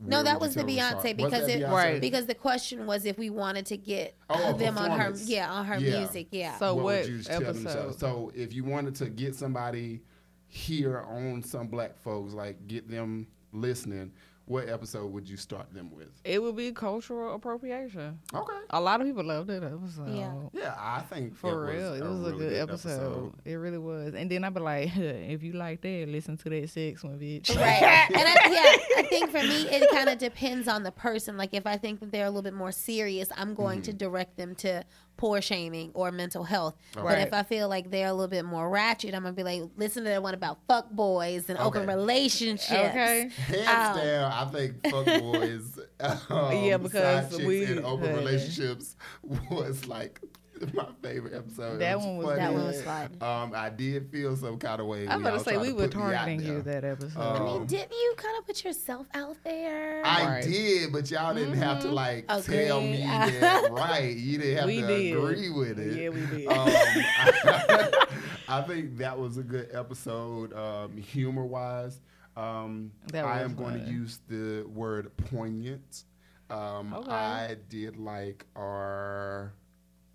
No, 0.00 0.22
that 0.22 0.40
was 0.40 0.54
the 0.54 0.60
tell 0.62 0.66
them 0.66 0.76
to 0.76 0.82
Beyonce 0.82 1.00
start? 1.00 1.16
Because 1.16 1.48
it 1.48 1.60
Beyonce? 1.62 1.70
Right. 1.72 2.00
because 2.00 2.26
the 2.26 2.34
question 2.34 2.84
was 2.86 3.06
if 3.06 3.16
we 3.16 3.30
wanted 3.30 3.66
to 3.66 3.76
get 3.76 4.14
Oh, 4.28 4.52
them 4.52 4.76
on 4.76 4.98
her 4.98 5.12
yeah 5.24 5.50
on 5.50 5.64
her 5.64 5.78
Yeah. 5.78 5.98
music 6.00 6.28
yeah 6.30 6.58
So 6.58 6.74
what, 6.74 6.84
would 6.84 7.06
you 7.08 7.22
tell 7.22 7.40
them 7.40 7.66
episode? 7.66 7.98
So 7.98 8.30
if 8.34 8.52
you 8.52 8.64
wanted 8.64 8.96
to 8.96 9.08
get 9.08 9.34
somebody 9.34 10.02
here 10.46 11.00
on 11.00 11.42
some 11.42 11.68
black 11.68 11.96
folks, 11.96 12.34
like 12.34 12.66
get 12.66 12.88
them 12.90 13.28
listening, 13.54 14.12
what 14.46 14.68
episode 14.68 15.10
would 15.10 15.26
you 15.26 15.38
start 15.38 15.72
them 15.72 15.90
with? 15.90 16.08
It 16.22 16.42
would 16.42 16.54
be 16.54 16.70
cultural 16.72 17.34
appropriation. 17.34 18.18
Okay. 18.34 18.52
A 18.70 18.78
lot 18.80 19.00
of 19.00 19.06
people 19.06 19.24
loved 19.24 19.48
that 19.48 19.64
episode. 19.64 20.10
Yeah. 20.14 20.34
Yeah, 20.52 20.74
I 20.78 21.00
think 21.00 21.34
For 21.34 21.66
it 21.70 21.76
real, 21.78 21.92
was 21.92 22.00
it 22.00 22.04
was 22.04 22.20
a 22.20 22.22
really 22.24 22.38
good 22.38 22.52
episode. 22.68 23.32
It 23.46 23.54
really 23.54 23.78
was. 23.78 24.12
And 24.14 24.30
then 24.30 24.44
I'd 24.44 24.52
be 24.52 24.60
like, 24.60 24.90
if 24.96 25.42
you 25.42 25.52
like 25.54 25.80
that, 25.80 26.08
listen 26.10 26.36
to 26.36 26.50
that 26.50 26.68
sex 26.68 27.02
one, 27.02 27.18
bitch. 27.18 27.56
right 27.56 28.06
and 28.10 28.16
I, 28.28 28.34
yeah 28.50 28.98
i 28.98 29.02
think 29.02 29.30
for 29.30 29.38
me 29.38 29.62
it 29.68 29.90
kind 29.90 30.08
of 30.10 30.18
depends 30.18 30.68
on 30.68 30.82
the 30.82 30.92
person 30.92 31.36
like 31.38 31.54
if 31.54 31.66
i 31.66 31.76
think 31.78 32.00
that 32.00 32.12
they're 32.12 32.26
a 32.26 32.30
little 32.30 32.42
bit 32.42 32.52
more 32.54 32.70
serious 32.72 33.28
i'm 33.36 33.54
going 33.54 33.78
Mm-hmm. 33.80 33.90
to 33.90 33.92
direct 33.94 34.36
them 34.36 34.54
to 34.56 34.84
poor 35.16 35.40
shaming 35.40 35.90
or 35.94 36.10
mental 36.12 36.44
health. 36.44 36.74
But 36.94 37.18
if 37.20 37.32
i 37.32 37.42
feel 37.42 37.68
like 37.68 37.90
they're 37.90 38.08
a 38.08 38.12
little 38.12 38.28
bit 38.28 38.44
more 38.44 38.68
ratchet 38.68 39.14
i'm 39.14 39.22
gonna 39.22 39.32
be 39.32 39.42
like 39.44 39.62
listen 39.76 40.04
to 40.04 40.10
that 40.10 40.22
one 40.22 40.34
about 40.34 40.58
fuck 40.66 40.90
boys 40.90 41.48
and 41.48 41.58
open 41.58 41.86
relationships. 41.86 42.70
Okay. 42.72 43.30
Hands 43.46 43.96
Um, 43.98 44.04
down, 44.04 44.32
I 44.32 44.44
think 44.50 44.82
fuckboys, 44.82 45.78
um, 46.30 46.64
Yeah, 46.64 46.76
because 46.78 47.28
side 47.30 47.30
chicks 47.30 47.44
we- 47.44 47.64
in 47.64 47.84
open 47.84 48.12
uh, 48.12 48.16
relationships 48.16 48.96
was 49.50 49.86
like 49.86 50.20
my 50.74 50.86
favorite 51.02 51.34
episode. 51.34 51.78
That 51.78 51.92
It 51.92 51.98
one 51.98 52.16
was 52.16 52.26
funny. 52.26 52.38
that 52.40 52.52
one 52.54 52.64
was 52.66 52.82
fun 52.82 53.10
Um, 53.20 53.52
I 53.54 53.70
did 53.70 54.10
feel 54.10 54.36
some 54.36 54.58
kind 54.58 54.80
of 54.80 54.86
way. 54.86 55.06
I'm 55.08 55.22
gonna 55.22 55.40
say 55.40 55.56
we 55.56 55.68
to 55.68 55.74
were 55.74 55.88
put 55.88 55.96
me 55.96 56.02
out 56.02 56.10
targeting 56.12 56.40
you 56.46 56.62
that 56.62 56.84
episode. 56.84 57.20
Um, 57.20 57.42
I 57.42 57.44
mean, 57.44 57.66
didn't 57.66 57.92
you 57.92 58.14
kind 58.16 58.38
of 58.38 58.46
put 58.46 58.64
yourself 58.64 59.06
out 59.14 59.36
there? 59.44 60.02
I 60.04 60.24
Right. 60.26 60.44
did, 60.44 60.92
but 60.92 61.10
y'all 61.10 61.34
didn't 61.34 61.58
have 61.58 61.80
to 61.82 61.88
like 61.88 62.26
tell 62.28 62.38
Agree. 62.38 62.92
me 62.92 62.96
that. 63.04 63.70
Right? 63.72 64.16
You 64.16 64.38
didn't 64.38 64.56
have 64.58 64.66
We 64.66 64.80
to 64.80 64.86
did. 64.86 65.16
agree 65.16 65.50
with 65.50 65.78
it. 65.78 65.96
Yeah, 66.00 66.08
we 66.10 66.20
did. 66.38 66.48
Um, 66.48 66.68
I, 66.68 68.06
I 68.48 68.62
think 68.62 68.98
that 68.98 69.18
was 69.18 69.36
a 69.38 69.42
good 69.42 69.68
episode, 69.72 70.52
um, 70.52 70.96
humor 70.96 71.44
wise. 71.44 72.00
Um, 72.36 72.90
That 73.12 73.24
I 73.24 73.42
was 73.42 73.52
am 73.52 73.56
going 73.56 73.84
to 73.84 73.90
use 73.90 74.20
the 74.28 74.64
word 74.64 75.16
poignant. 75.30 76.04
Um, 76.50 76.92
Okay. 76.92 77.10
I 77.10 77.56
did 77.68 77.96
like 77.96 78.44
our 78.56 79.52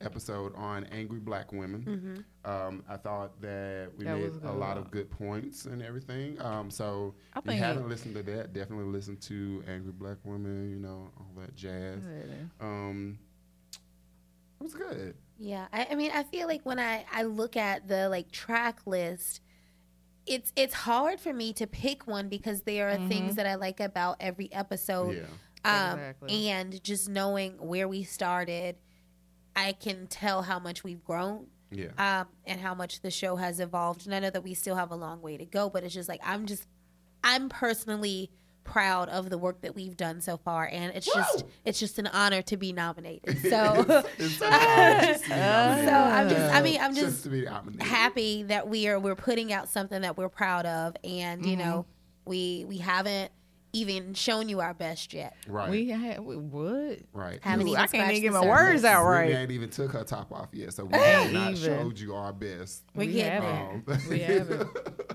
episode 0.01 0.53
on 0.55 0.85
angry 0.85 1.19
black 1.19 1.51
women. 1.51 2.23
Um, 2.45 2.83
I 2.89 2.97
thought 2.97 3.39
that 3.41 3.89
we 3.97 4.05
That 4.05 4.17
made 4.17 4.23
was 4.31 4.38
a 4.43 4.51
lot 4.51 4.75
good. 4.75 4.85
of 4.85 4.91
good 4.91 5.09
points 5.12 5.65
and 5.65 5.81
everything. 5.81 6.41
Um, 6.41 6.71
so 6.71 7.15
I 7.33 7.39
if 7.39 7.45
you 7.45 7.51
haven't 7.53 7.89
listened 7.89 8.15
to 8.15 8.23
that, 8.23 8.53
definitely 8.53 8.85
listen 8.85 9.17
to 9.17 9.63
Angry 9.67 9.91
Black 9.91 10.17
Women. 10.23 10.69
You 10.69 10.77
know 10.77 11.12
all 11.17 11.31
that 11.38 11.55
jazz. 11.55 12.01
Um, 12.59 13.19
it 14.59 14.63
was 14.63 14.73
good. 14.73 15.15
Yeah, 15.38 15.67
I, 15.71 15.88
I 15.91 15.95
mean, 15.95 16.12
I 16.13 16.23
feel 16.23 16.47
like 16.47 16.65
when 16.65 16.79
I 16.79 17.05
I 17.13 17.23
look 17.23 17.55
at 17.55 17.88
the 17.88 18.09
like 18.09 18.31
track 18.31 18.79
list, 18.85 19.41
it's 20.25 20.51
it's 20.55 20.73
hard 20.73 21.19
for 21.19 21.33
me 21.33 21.53
to 21.53 21.67
pick 21.67 22.07
one 22.07 22.27
because 22.29 22.62
there 22.63 22.89
are 22.89 22.97
things 23.07 23.35
that 23.35 23.45
I 23.45 23.55
like 23.55 23.79
about 23.79 24.17
every 24.19 24.51
episode. 24.51 25.15
yeah. 25.15 25.23
Um, 25.65 25.99
Exactly. 25.99 26.47
and 26.49 26.83
just 26.83 27.09
knowing 27.09 27.53
where 27.59 27.88
we 27.89 28.03
started, 28.03 28.77
I 29.67 29.74
can 29.74 30.08
tell 30.08 30.41
how 30.43 30.60
much 30.60 30.84
we've 30.84 31.04
grown. 31.04 31.48
Yeah. 31.72 31.89
um, 32.00 32.28
and 32.48 32.60
how 32.60 32.74
much 32.74 33.02
the 33.02 33.12
show 33.12 33.36
has 33.36 33.60
evolved. 33.60 34.08
And 34.08 34.15
I 34.15 34.19
know 34.19 34.32
that 34.32 34.43
we 34.43 34.56
still 34.56 34.74
have 34.76 34.89
a 34.89 34.95
long 34.95 35.22
way 35.22 35.38
to 35.38 35.45
go, 35.45 35.69
but 35.69 35.84
it's 35.84 35.93
just 35.93 36.10
like 36.10 36.19
I'm 36.24 36.48
just, 36.48 36.65
I'm 37.24 37.48
personally 37.48 38.32
proud 38.63 39.08
of 39.10 39.30
the 39.30 39.38
work 39.38 39.62
that 39.62 39.76
we've 39.76 39.95
done 39.95 40.19
so 40.22 40.36
far, 40.38 40.67
and 40.72 40.95
it's 40.95 41.06
just 41.06 41.43
it's 41.65 41.80
just 41.80 42.00
an 42.00 42.08
honor 42.08 42.41
to 42.41 42.58
be 42.58 42.74
nominated. 42.74 43.38
So, 43.50 43.86
It's 44.17 44.41
an 44.41 44.52
honor 44.54 45.13
to 45.13 45.19
be 45.19 45.26
so. 45.86 45.93
I'm 45.93 46.30
just, 46.30 46.54
I 46.56 46.62
mean, 46.63 46.82
I'm 46.82 46.93
just, 46.95 47.06
just 47.06 47.24
to 47.26 47.30
be 47.30 47.43
nominated. 47.45 47.84
happy 47.84 48.43
that 48.43 48.67
we 48.67 48.88
are 48.88 49.00
we're 49.00 49.15
putting 49.15 49.54
out 49.54 49.69
something 49.69 50.02
that 50.02 50.17
we're 50.17 50.30
proud 50.30 50.65
of, 50.65 50.95
and 51.04 51.45
you 51.45 51.56
know, 51.56 51.86
we 52.26 52.65
we 52.67 52.78
haven't 52.80 53.32
even 53.73 54.13
shown 54.13 54.49
you 54.49 54.60
our 54.62 54.73
best 54.73 55.13
yet. 55.13 55.36
Right. 55.47 55.69
We 55.69 55.89
had 55.89 56.19
we, 56.21 56.36
what? 56.38 56.99
right. 57.13 57.39
Haven't 57.41 57.67
Ooh, 57.67 57.71
even 57.71 57.82
I 57.82 57.88
can't 57.88 58.12
even 58.12 58.21
get 58.21 58.34
my 58.34 58.45
words 58.45 58.84
out 58.84 59.05
Brittany 59.05 59.34
right. 59.34 59.41
ain't 59.41 59.51
even 59.51 59.69
took 59.69 59.91
her 59.91 60.03
top 60.03 60.32
off 60.32 60.49
yet, 60.53 60.73
so 60.73 60.86
we 60.86 60.93
Ain't 60.97 61.03
have 61.05 61.32
not 61.34 61.51
even. 61.53 61.63
showed 61.63 61.99
you 61.99 62.15
our 62.15 62.34
best. 62.34 62.84
We 62.95 63.08
We 63.08 63.19
haven't. 63.19 63.89
Um, 63.89 63.99
We 64.10 64.19
haven't. 64.19 64.69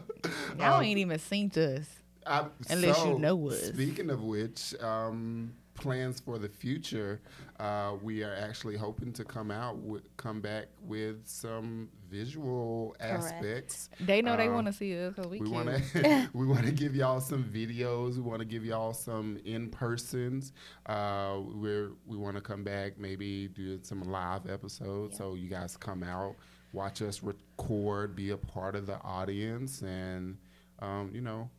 Y'all 0.59 0.81
ain't 0.81 0.99
even 0.99 1.19
seen 1.19 1.51
us. 1.57 1.87
I- 2.27 2.47
Unless 2.71 3.05
you 3.05 3.19
know 3.19 3.49
us. 3.51 3.65
Speaking 3.69 4.11
of 4.11 4.23
which, 4.23 4.75
um, 4.81 5.53
plans 5.75 6.21
for 6.21 6.39
the 6.39 6.49
future, 6.49 7.21
uh, 7.59 7.95
we 8.03 8.23
are 8.23 8.35
actually 8.35 8.77
hoping 8.77 9.13
to 9.13 9.25
come 9.25 9.51
out, 9.51 9.77
with, 9.79 10.03
come 10.17 10.41
back 10.41 10.67
with 10.81 11.27
some 11.27 11.89
visual 12.09 12.95
aspects. 13.01 13.91
They 14.01 14.23
know 14.23 14.37
they 14.37 14.47
Um, 14.49 14.55
want 14.55 14.67
to 14.69 14.73
see 14.73 14.97
us 14.99 15.15
because 15.15 15.31
we, 15.31 15.41
We 15.41 15.49
want 15.49 15.69
to 15.69 16.29
we 16.35 16.47
want 16.47 16.65
to 16.65 16.73
give 16.73 16.95
y'all 16.95 17.21
some 17.21 17.45
videos. 17.45 18.15
We 18.17 18.23
want 18.23 18.41
to 18.41 18.45
give 18.47 18.65
y'all 18.65 18.93
some 18.93 19.39
in 19.45 19.69
persons. 19.71 20.53
Uh, 20.87 21.41
we're 21.43 21.91
we 22.07 22.17
want 22.17 22.37
to 22.37 22.41
come 22.43 22.63
back, 22.65 22.99
maybe 22.99 23.49
do 23.49 23.79
some 23.83 24.03
live 24.03 24.49
episodes, 24.49 25.17
so 25.19 25.35
you 25.35 25.49
guys 25.49 25.77
come 25.77 26.03
out, 26.03 26.37
watch 26.73 27.03
us 27.03 27.23
record, 27.23 28.15
be 28.15 28.31
a 28.31 28.37
part 28.37 28.77
of 28.77 28.87
the 28.87 29.01
audience, 29.03 29.83
and 29.83 30.37
um, 30.81 31.11
you 31.13 31.21
know, 31.21 31.51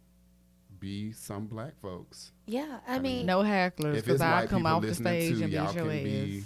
be 0.85 1.11
some 1.11 1.47
black 1.47 1.73
folks. 1.81 2.31
Yeah, 2.45 2.79
I 2.87 2.99
mean, 2.99 3.25
No 3.25 3.39
hecklers 3.39 3.95
If 3.97 4.05
because 4.05 4.15
it's 4.15 4.21
I 4.21 4.45
come 4.45 4.59
people 4.61 4.71
off 4.75 4.81
the 4.83 4.87
listening 4.89 5.21
stage 5.21 5.37
too, 5.39 5.43
and 5.45 5.51
y'all 5.53 5.73
can 5.73 5.87
be 5.87 6.43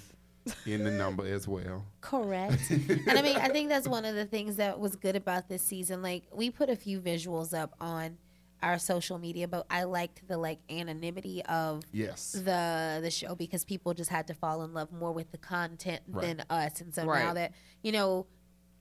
in 0.65 0.83
the 0.85 0.91
number 0.91 1.25
as 1.27 1.45
well. 1.47 1.85
Correct. 1.99 2.57
and 2.71 3.09
I 3.09 3.21
mean, 3.21 3.35
I 3.35 3.49
think 3.49 3.67
that's 3.69 3.87
one 3.87 4.05
of 4.05 4.15
the 4.15 4.25
things 4.25 4.55
that 4.55 4.79
was 4.79 4.95
good 4.95 5.15
about 5.17 5.49
this 5.49 5.61
season. 5.61 6.01
Like, 6.01 6.23
we 6.33 6.49
put 6.49 6.69
a 6.69 6.75
few 6.77 7.01
visuals 7.01 7.53
up 7.53 7.75
on 7.81 8.17
our 8.63 8.77
social 8.79 9.19
media, 9.19 9.47
but 9.47 9.65
I 9.69 9.83
liked 9.83 10.25
the 10.27 10.37
like 10.37 10.59
anonymity 10.69 11.43
of 11.45 11.83
Yes. 11.91 12.31
the 12.31 12.99
the 13.01 13.11
show 13.11 13.35
because 13.35 13.63
people 13.65 13.93
just 13.93 14.09
had 14.09 14.27
to 14.27 14.33
fall 14.33 14.63
in 14.63 14.73
love 14.73 14.91
more 14.91 15.11
with 15.11 15.31
the 15.31 15.37
content 15.37 16.01
Right. 16.07 16.21
than 16.37 16.45
us. 16.49 16.79
And 16.81 16.93
so 16.95 17.03
now 17.05 17.33
that 17.33 17.51
you 17.83 17.91
know 17.91 18.25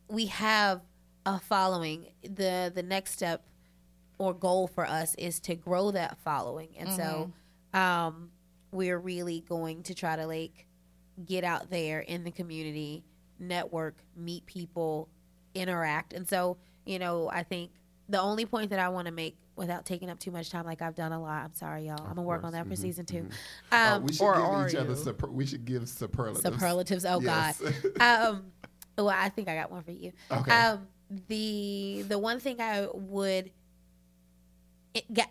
we 0.08 0.26
have 0.26 0.82
a 1.26 1.38
following, 1.40 2.06
the 2.22 2.72
the 2.74 2.82
next 2.82 3.12
step 3.12 3.44
or 4.18 4.34
goal 4.34 4.66
for 4.66 4.86
us 4.86 5.14
is 5.16 5.40
to 5.40 5.54
grow 5.54 5.90
that 5.92 6.18
following. 6.18 6.68
And 6.78 6.92
so 6.92 7.32
um 7.72 8.30
we're 8.70 8.98
really 8.98 9.44
going 9.48 9.82
to 9.84 9.94
try 9.94 10.16
to 10.16 10.26
like 10.26 10.66
get 11.24 11.42
out 11.44 11.70
there 11.70 12.00
in 12.00 12.22
the 12.24 12.30
community, 12.30 13.02
network, 13.38 13.96
meet 14.16 14.44
people, 14.46 15.08
interact. 15.54 16.12
And 16.12 16.28
so, 16.28 16.58
you 16.84 16.98
know, 16.98 17.28
I 17.32 17.42
think 17.42 17.70
the 18.08 18.20
only 18.20 18.44
point 18.46 18.70
that 18.70 18.78
I 18.78 18.88
want 18.90 19.06
to 19.06 19.12
make 19.12 19.36
without 19.56 19.84
taking 19.84 20.08
up 20.10 20.18
too 20.20 20.30
much 20.30 20.50
time, 20.50 20.64
like 20.64 20.82
I've 20.82 20.94
done 20.94 21.12
a 21.12 21.20
lot. 21.20 21.44
I'm 21.44 21.54
sorry, 21.54 21.86
y'all. 21.86 21.98
I'm 22.00 22.10
gonna 22.14 22.22
work 22.22 22.44
on 22.44 22.52
that 22.52 22.66
for 22.66 22.74
Mhm, 22.74 22.78
season 22.78 23.06
2 23.06 23.16
mhm. 23.22 23.32
Uh, 23.72 23.94
Um, 23.96 24.02
we 24.04 24.12
should 24.12 24.24
or 24.24 24.34
give 24.34 24.44
are 24.44 24.68
each 24.68 24.74
other. 24.76 24.96
Super, 24.96 25.26
we 25.28 25.46
should 25.46 25.64
give 25.64 25.88
superlatives. 25.88 26.42
superlatives. 26.44 27.04
Oh 27.04 27.20
Yes. 27.20 27.60
God. 27.60 27.74
Um, 28.00 28.52
well, 28.96 29.08
I 29.10 29.28
think 29.30 29.48
I 29.48 29.54
got 29.56 29.70
one 29.70 29.82
for 29.82 29.90
you. 29.92 30.12
Okay. 30.30 30.50
Um, 30.52 30.86
the 31.28 32.04
the 32.08 32.18
one 32.18 32.38
thing 32.38 32.60
I 32.60 32.86
would 32.92 33.46
it, 33.46 33.52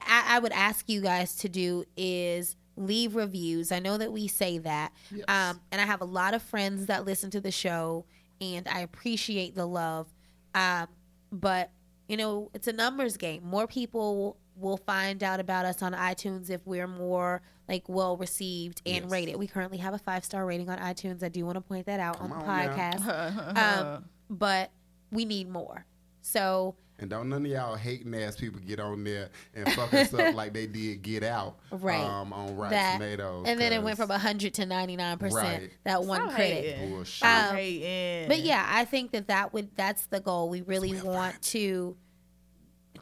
I, 0.01 0.23
I 0.35 0.39
would 0.39 0.51
ask 0.51 0.87
you 0.89 1.01
guys 1.01 1.35
to 1.37 1.49
do 1.49 1.83
is 1.95 2.55
leave 2.75 3.15
reviews. 3.15 3.71
I 3.71 3.79
know 3.79 3.97
that 3.97 4.11
we 4.11 4.27
say 4.27 4.57
that, 4.59 4.91
Yes. 5.11 5.25
um, 5.27 5.59
and 5.71 5.81
I 5.81 5.85
have 5.85 6.01
a 6.01 6.05
lot 6.05 6.33
of 6.33 6.41
friends 6.41 6.85
that 6.87 7.05
listen 7.05 7.29
to 7.31 7.41
the 7.41 7.51
show, 7.51 8.05
and 8.39 8.67
I 8.67 8.81
appreciate 8.81 9.55
the 9.55 9.65
love. 9.65 10.07
Um, 10.53 10.87
but 11.31 11.71
you 12.07 12.15
know, 12.17 12.49
it's 12.53 12.67
a 12.67 12.73
numbers 12.73 13.17
game. 13.17 13.43
More 13.43 13.67
people 13.67 14.37
will 14.55 14.77
find 14.77 15.21
out 15.23 15.39
about 15.39 15.65
us 15.65 15.81
on 15.83 15.93
iTunes 15.93 16.49
if 16.49 16.65
we're 16.65 16.87
more 16.87 17.41
like 17.67 17.83
well 17.89 18.15
received 18.17 18.81
and 18.85 19.03
Yes. 19.03 19.11
rated. 19.11 19.35
We 19.35 19.45
currently 19.47 19.77
have 19.79 19.93
a 19.93 19.97
five 19.99 20.23
star 20.23 20.45
rating 20.45 20.69
on 20.69 20.77
iTunes. 20.79 21.21
I 21.21 21.29
do 21.29 21.45
want 21.45 21.55
to 21.57 21.61
point 21.61 21.85
that 21.87 21.99
out 21.99 22.17
Come 22.19 22.31
on 22.31 22.39
the 22.39 22.45
podcast. 22.45 23.57
um, 23.97 24.05
but 24.29 24.71
we 25.11 25.25
need 25.25 25.49
more. 25.49 25.85
So 26.21 26.75
And 26.99 27.11
don't 27.11 27.29
none 27.29 27.45
of 27.45 27.51
y'all 27.51 27.75
hating 27.75 28.15
ass 28.15 28.35
people 28.37 28.59
get 28.59 28.79
on 28.79 29.03
there 29.03 29.29
and 29.53 29.71
fuck 29.73 29.93
us 29.93 30.11
up 30.15 30.33
like 30.33 30.53
they 30.53 30.65
did 30.65 31.03
Get 31.03 31.23
Out, 31.23 31.59
Right. 31.71 31.99
Um, 32.03 32.33
on 32.33 32.55
Rotten 32.55 32.71
that, 32.71 32.93
Tomatoes, 32.93 33.45
and 33.47 33.59
then 33.59 33.71
it 33.71 33.83
went 33.83 33.97
from 33.97 34.09
hundred 34.09 34.55
to 34.55 34.65
ninety 34.65 34.95
nine 34.95 35.19
percent. 35.19 35.61
Right. 35.61 35.71
That 35.83 36.03
one 36.03 36.21
Stop 36.21 36.33
critic. 36.35 36.77
bullshit. 36.89 37.23
Um. 37.27 38.27
But 38.27 38.39
yeah, 38.39 38.65
I 38.67 38.85
think 38.85 39.11
that 39.11 39.27
that 39.27 39.53
would 39.53 39.69
that's 39.75 40.07
the 40.07 40.19
goal. 40.19 40.49
We 40.49 40.61
really 40.61 40.93
we're 40.93 41.03
want 41.03 41.39
to 41.43 41.95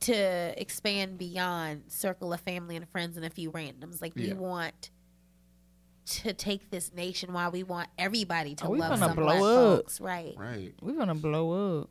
to 0.02 0.54
expand 0.62 1.18
beyond 1.18 1.84
circle 1.88 2.34
of 2.34 2.42
family 2.42 2.76
and 2.76 2.90
friends 2.90 3.16
and 3.16 3.26
a 3.26 3.30
few 3.30 3.50
randoms. 3.52 4.02
Like 4.02 4.14
we 4.14 4.34
want 4.34 4.90
to 6.08 6.34
take 6.34 6.70
this 6.70 6.92
nationwide. 6.94 7.54
We 7.54 7.64
want 7.64 7.88
everybody 7.98 8.56
to 8.56 8.68
Oh, 8.68 8.72
we 8.72 8.80
love 8.80 9.00
gonna 9.00 9.06
some 9.08 9.16
blow 9.16 9.26
black 9.26 9.38
up. 9.42 9.80
folks, 9.80 10.02
right? 10.02 10.36
right. 10.38 10.74
we're 10.82 10.98
gonna 10.98 11.16
blow 11.16 11.80
up. 11.82 11.90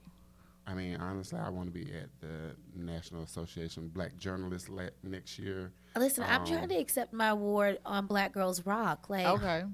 I 0.66 0.74
mean, 0.74 0.96
honestly, 0.96 1.38
I 1.38 1.50
want 1.50 1.66
to 1.66 1.72
be 1.72 1.92
at 1.92 2.08
the 2.20 2.56
National 2.74 3.22
Association 3.22 3.84
of 3.84 3.94
Black 3.94 4.16
Journalists 4.16 4.68
la- 4.68 4.84
next 5.02 5.38
year. 5.38 5.72
Listen, 5.96 6.24
I'm 6.24 6.40
Um, 6.40 6.46
trying 6.46 6.68
to 6.70 6.76
accept 6.76 7.12
my 7.12 7.28
award 7.28 7.78
on 7.84 8.06
Black 8.06 8.32
Girls 8.32 8.64
Rock. 8.64 9.10
Like 9.10 9.26
Okay. 9.26 9.64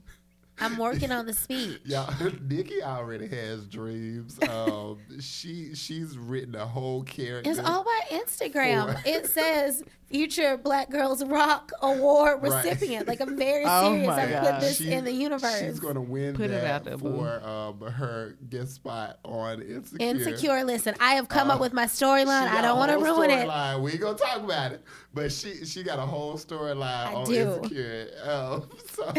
I'm 0.63 0.77
working 0.77 1.11
on 1.13 1.25
the 1.27 1.33
speech. 1.33 1.81
Yeah, 1.87 2.13
Nikki 2.43 2.83
already 2.83 3.29
has 3.29 3.67
dreams. 3.67 4.39
Um, 4.49 4.99
she 5.21 5.75
she's 5.75 6.19
written 6.19 6.55
a 6.55 6.67
whole 6.67 7.03
character. 7.05 7.49
It's 7.51 7.61
all 7.61 7.85
my 7.85 8.01
Instagram. 8.11 9.01
For- 9.03 9.09
It 9.09 9.27
says 9.27 9.85
future 10.11 10.57
Black 10.57 10.91
Girls 10.91 11.25
Rock 11.25 11.71
Award 11.83 12.43
Right. 12.43 12.65
recipient. 12.65 13.07
Like 13.09 13.21
I'm 13.21 13.37
very 13.37 13.65
Oh 13.69 13.91
serious. 13.93 14.07
my 14.09 14.23
I 14.23 14.27
put 14.27 14.51
God. 14.51 14.63
this 14.63 14.77
She- 14.79 14.93
in 14.93 15.05
the 15.05 15.13
universe. 15.13 15.59
She's 15.61 15.81
gonna 15.81 16.01
win 16.01 16.35
Put 16.35 16.47
it 16.47 16.61
that 16.63 16.65
out 16.67 16.85
there, 16.85 16.99
for 16.99 17.43
um, 17.45 17.81
her 17.81 18.37
guest 18.49 18.75
spot 18.75 19.19
on 19.25 19.63
Insecure. 19.63 20.07
Insecure. 20.07 20.65
Listen, 20.65 20.95
I 21.01 21.15
have 21.15 21.29
come 21.29 21.51
Uh, 21.51 21.55
up 21.55 21.61
with 21.61 21.73
my 21.73 21.87
storyline. 21.87 22.49
I 22.49 22.61
don't 22.61 22.77
want 22.79 22.91
to 22.91 22.97
whole 23.05 23.17
ruin 23.19 23.31
it. 23.31 23.47
storyline. 23.47 23.83
We 23.83 23.93
ain't 23.93 24.01
gonna 24.01 24.19
talk 24.19 24.43
about 24.43 24.73
it, 24.73 24.83
but 25.15 25.31
she 25.33 25.65
she 25.65 25.83
got 25.83 25.99
a 25.99 26.07
whole 26.07 26.35
storyline 26.35 27.15
on 27.15 27.25
do. 27.27 27.35
Insecure. 27.55 28.09
Um, 28.25 28.69
so 28.93 29.13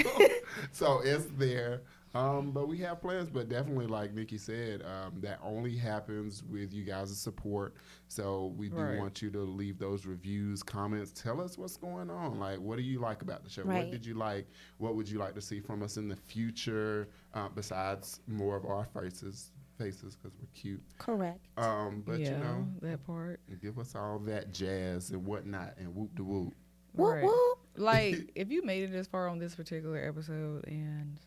so 0.72 1.02
it's 1.04 1.26
there. 1.38 1.82
Um, 2.14 2.52
but 2.52 2.68
we 2.68 2.78
have 2.80 3.00
plans, 3.02 3.30
but 3.30 3.48
definitely, 3.48 3.88
like 3.88 4.14
Nikki 4.14 4.38
said, 4.38 4.82
um, 4.84 5.14
that 5.22 5.40
only 5.42 5.78
happens 5.78 6.44
with 6.44 6.74
you 6.74 6.84
guys' 6.84 7.18
support. 7.18 7.76
So 8.10 8.54
we 8.58 8.68
do 8.68 8.76
Right. 8.76 8.98
want 8.98 9.22
you 9.22 9.30
to 9.32 9.40
leave 9.40 9.80
those 9.80 10.06
reviews, 10.06 10.62
comments. 10.62 11.12
Tell 11.14 11.40
us 11.40 11.58
what's 11.58 11.78
going 11.78 12.10
on. 12.10 12.38
Like, 12.38 12.60
what 12.60 12.76
do 12.76 12.82
you 12.84 13.00
like 13.00 13.22
about 13.22 13.44
the 13.46 13.50
show? 13.50 13.64
Right. 13.64 13.78
What 13.84 13.92
did 13.92 14.06
you 14.06 14.16
like? 14.16 14.48
What 14.78 14.96
would 14.96 15.10
you 15.10 15.20
like 15.20 15.36
to 15.36 15.42
see 15.42 15.62
from 15.62 15.82
us 15.84 15.96
in 15.98 16.10
the 16.10 16.18
future? 16.18 17.08
Uh, 17.34 17.48
besides 17.56 18.20
more 18.28 18.58
of 18.58 18.66
our 18.66 18.84
faces, 18.84 19.52
faces 19.78 20.18
because 20.18 20.38
we're 20.38 20.48
cute. 20.54 20.84
Correct. 20.98 21.40
Um, 21.58 22.04
but 22.06 22.20
yeah, 22.20 22.32
you 22.32 22.38
know, 22.40 22.68
that 22.82 23.06
part. 23.06 23.40
give 23.62 23.80
us 23.80 23.96
all 23.96 24.20
that 24.20 24.52
jazz 24.52 25.12
and 25.12 25.26
whatnot 25.26 25.76
and 25.78 25.96
whoop 25.96 26.14
de 26.16 26.24
whoop. 26.26 26.54
Whoop 26.94 27.14
Right. 27.14 27.24
whoop. 27.24 27.58
Like, 27.78 28.32
if 28.36 28.52
you 28.52 28.64
made 28.64 28.84
it 28.84 28.92
this 28.92 29.08
far 29.08 29.30
on 29.30 29.40
this 29.40 29.56
particular 29.56 29.98
episode 29.98 30.68
and 30.68 31.18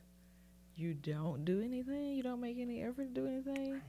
you 0.76 0.94
don't 0.94 1.44
do 1.44 1.60
anything, 1.62 2.14
you 2.14 2.22
don't 2.22 2.40
make 2.40 2.58
any 2.58 2.82
effort 2.82 3.14
to 3.14 3.20
do 3.20 3.26
anything, 3.26 3.80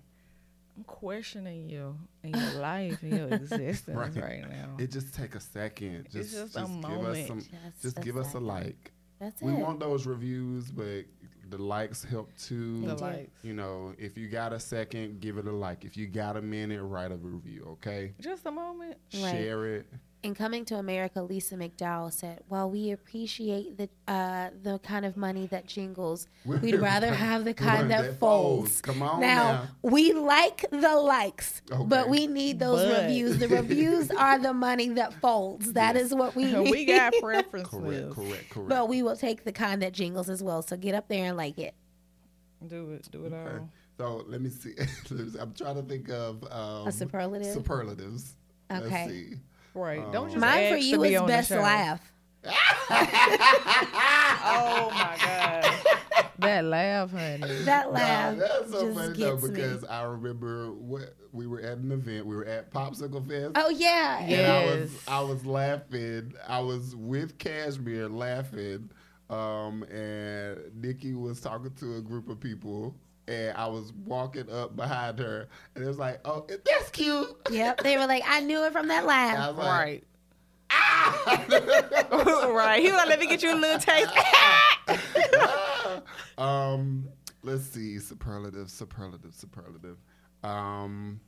I'm 0.78 0.84
questioning 0.84 1.70
you 1.70 1.96
and 2.24 2.36
your 2.36 2.52
life 2.62 3.02
and 3.02 3.18
your 3.18 3.28
existence 3.30 3.88
Right. 3.88 4.16
right, 4.16 4.50
now. 4.50 4.76
It 4.78 4.92
just 4.92 5.14
take 5.14 5.36
a 5.36 5.40
second. 5.40 6.08
Just, 6.12 6.32
just 6.34 6.56
a 6.58 6.62
give 6.62 7.06
us 7.06 7.28
some. 7.28 7.40
Just 7.40 7.82
Just 7.82 7.98
a 8.00 8.02
give 8.02 8.18
us 8.18 8.34
a 8.34 8.40
like. 8.40 8.92
That's 9.20 9.42
We 9.42 9.54
it. 9.54 9.60
want 9.60 9.80
those 9.80 10.06
reviews, 10.06 10.70
but 10.72 11.06
the 11.50 11.58
likes 11.58 12.04
help 12.04 12.36
too. 12.38 12.82
the 12.82 12.96
do. 12.96 13.02
likes. 13.04 13.44
You 13.44 13.54
know, 13.54 13.94
if 13.98 14.18
you 14.18 14.28
got 14.28 14.52
a 14.52 14.60
second, 14.60 15.22
give 15.22 15.38
it 15.38 15.48
a 15.48 15.52
like. 15.52 15.86
If 15.86 15.96
you 15.96 16.08
got 16.08 16.36
a 16.36 16.42
minute, 16.42 16.84
write 16.84 17.12
a 17.14 17.16
review. 17.16 17.66
Okay, 17.74 18.14
Just 18.20 18.46
a 18.46 18.52
moment. 18.52 18.98
Right. 19.14 19.32
share 19.32 19.66
it. 19.76 19.86
In 20.26 20.34
Coming 20.34 20.66
to 20.66 20.78
America, 20.78 21.22
Lisa 21.22 21.54
McDowell 21.56 22.12
said, 22.12 22.42
"While 22.48 22.72
we 22.72 22.90
appreciate 22.90 23.78
the 23.78 23.88
uh, 24.12 24.50
the 24.64 24.80
kind 24.80 25.06
of 25.06 25.16
money 25.16 25.46
that 25.52 25.68
jingles, 25.68 26.28
we'd 26.44 26.80
rather 26.80 27.14
have 27.26 27.46
the 27.46 27.54
kind 27.54 27.92
that 27.92 28.20
folds." 28.20 28.82
Come 28.82 29.04
on 29.04 29.22
Now, 29.22 29.44
now. 29.54 29.68
we 29.84 30.14
like 30.14 30.66
the 30.72 30.96
likes, 30.96 31.62
but 31.86 32.10
we 32.10 32.26
need 32.26 32.58
those 32.58 32.84
But- 32.90 33.04
reviews. 33.04 33.38
The 33.38 33.48
reviews 33.50 34.10
are 34.18 34.40
the 34.40 34.52
money 34.52 34.90
that 34.90 35.14
folds. 35.22 35.74
That 35.74 35.94
Yes. 35.96 36.06
is 36.06 36.16
what 36.16 36.34
we 36.36 36.46
need. 36.52 36.72
we 36.72 36.86
got 36.86 37.14
preferences. 37.22 37.70
Correct, 37.70 38.16
correct, 38.16 38.50
correct. 38.50 38.70
but 38.70 38.90
we 38.90 39.04
will 39.04 39.16
take 39.16 39.44
the 39.44 39.52
kind 39.52 39.80
that 39.84 39.94
jingles 39.94 40.28
as 40.28 40.42
well. 40.42 40.64
So 40.64 40.76
get 40.76 40.96
up 40.96 41.08
there 41.08 41.26
and 41.26 41.38
like 41.38 41.60
it. 41.60 41.76
Do 42.68 42.94
it. 42.94 43.08
Do 43.12 43.26
it 43.26 43.32
Okay. 43.34 43.58
all. 43.60 43.70
So 44.00 44.26
let 44.28 44.42
me 44.42 44.50
see. 44.50 44.74
I'm 45.40 45.54
trying 45.54 45.76
to 45.76 45.84
think 45.84 46.10
of 46.10 46.44
um, 46.52 46.88
A 46.88 46.92
superlative? 46.92 47.54
superlatives. 47.54 48.36
Okay. 48.72 48.90
Let's 48.90 49.12
see. 49.12 49.34
Right. 49.76 50.00
Um, 50.04 50.12
Don't 50.12 50.28
just 50.30 50.40
Mine 50.40 50.72
for 50.72 50.78
you 50.78 51.04
is 51.04 51.22
on 51.22 51.28
best 51.28 51.52
laugh. 51.52 52.02
Oh 54.48 54.90
my 54.94 55.18
god. 55.24 55.72
That 56.40 56.66
laugh, 56.66 57.12
honey. 57.12 57.64
That 57.64 57.88
Nah, 57.88 57.92
laugh 57.94 58.38
that's 58.38 58.72
so 58.72 58.86
just 58.86 58.98
funny 59.00 59.14
though 59.20 59.32
gets 59.34 59.44
me. 59.44 59.50
because 59.50 59.84
I 59.86 60.04
remember 60.04 60.72
what 60.72 61.16
we 61.32 61.48
were 61.48 61.62
at 61.62 61.78
an 61.78 61.92
event. 61.92 62.26
We 62.26 62.36
were 62.36 62.46
at 62.46 62.72
Popsicle 62.72 63.26
Fest. 63.28 63.54
Oh 63.56 63.70
yeah. 63.70 64.26
Yeah. 64.28 64.38
and 64.38 64.52
I 64.52 64.66
was 64.82 64.92
Yes. 64.94 65.04
I 65.08 65.22
was 65.22 65.46
laughing. 65.46 66.34
I 66.48 66.60
was 66.60 66.96
with 66.96 67.38
Cashmere 67.40 68.10
laughing, 68.10 68.90
um, 69.30 69.84
and 69.84 70.60
Nikki 70.82 71.14
was 71.14 71.40
talking 71.40 71.72
to 71.80 71.96
a 71.96 72.02
group 72.02 72.30
of 72.30 72.40
people, 72.40 72.96
and 73.28 73.56
I 73.58 73.68
was 73.68 73.92
walking 74.06 74.50
up 74.52 74.76
behind 74.76 75.20
her, 75.20 75.48
and 75.74 75.84
it 75.84 75.88
was 75.88 75.98
like, 75.98 76.20
"Oh, 76.26 76.46
that's 76.48 76.90
cute." 76.92 77.28
Yep. 77.52 77.82
They 77.82 77.98
were 77.98 78.06
like, 78.08 78.24
I 78.28 78.40
knew 78.42 78.64
it 78.66 78.72
from 78.72 78.88
that 78.90 79.04
I 79.04 79.08
laugh. 79.08 79.48
was 79.50 79.58
like, 79.58 79.68
Right. 79.68 80.04
"Ah!" 80.72 81.46
right. 82.54 82.82
He 82.82 82.90
was 82.90 82.98
like, 82.98 83.08
let 83.10 83.20
me 83.20 83.28
get 83.28 83.42
you 83.44 83.54
a 83.54 83.56
little 83.56 83.80
taste. 83.80 84.12
um, 86.38 87.08
let's 87.44 87.64
see, 87.66 88.00
superlative, 88.00 88.70
superlative, 88.70 89.34
superlative. 89.34 89.98
Um, 90.44 91.20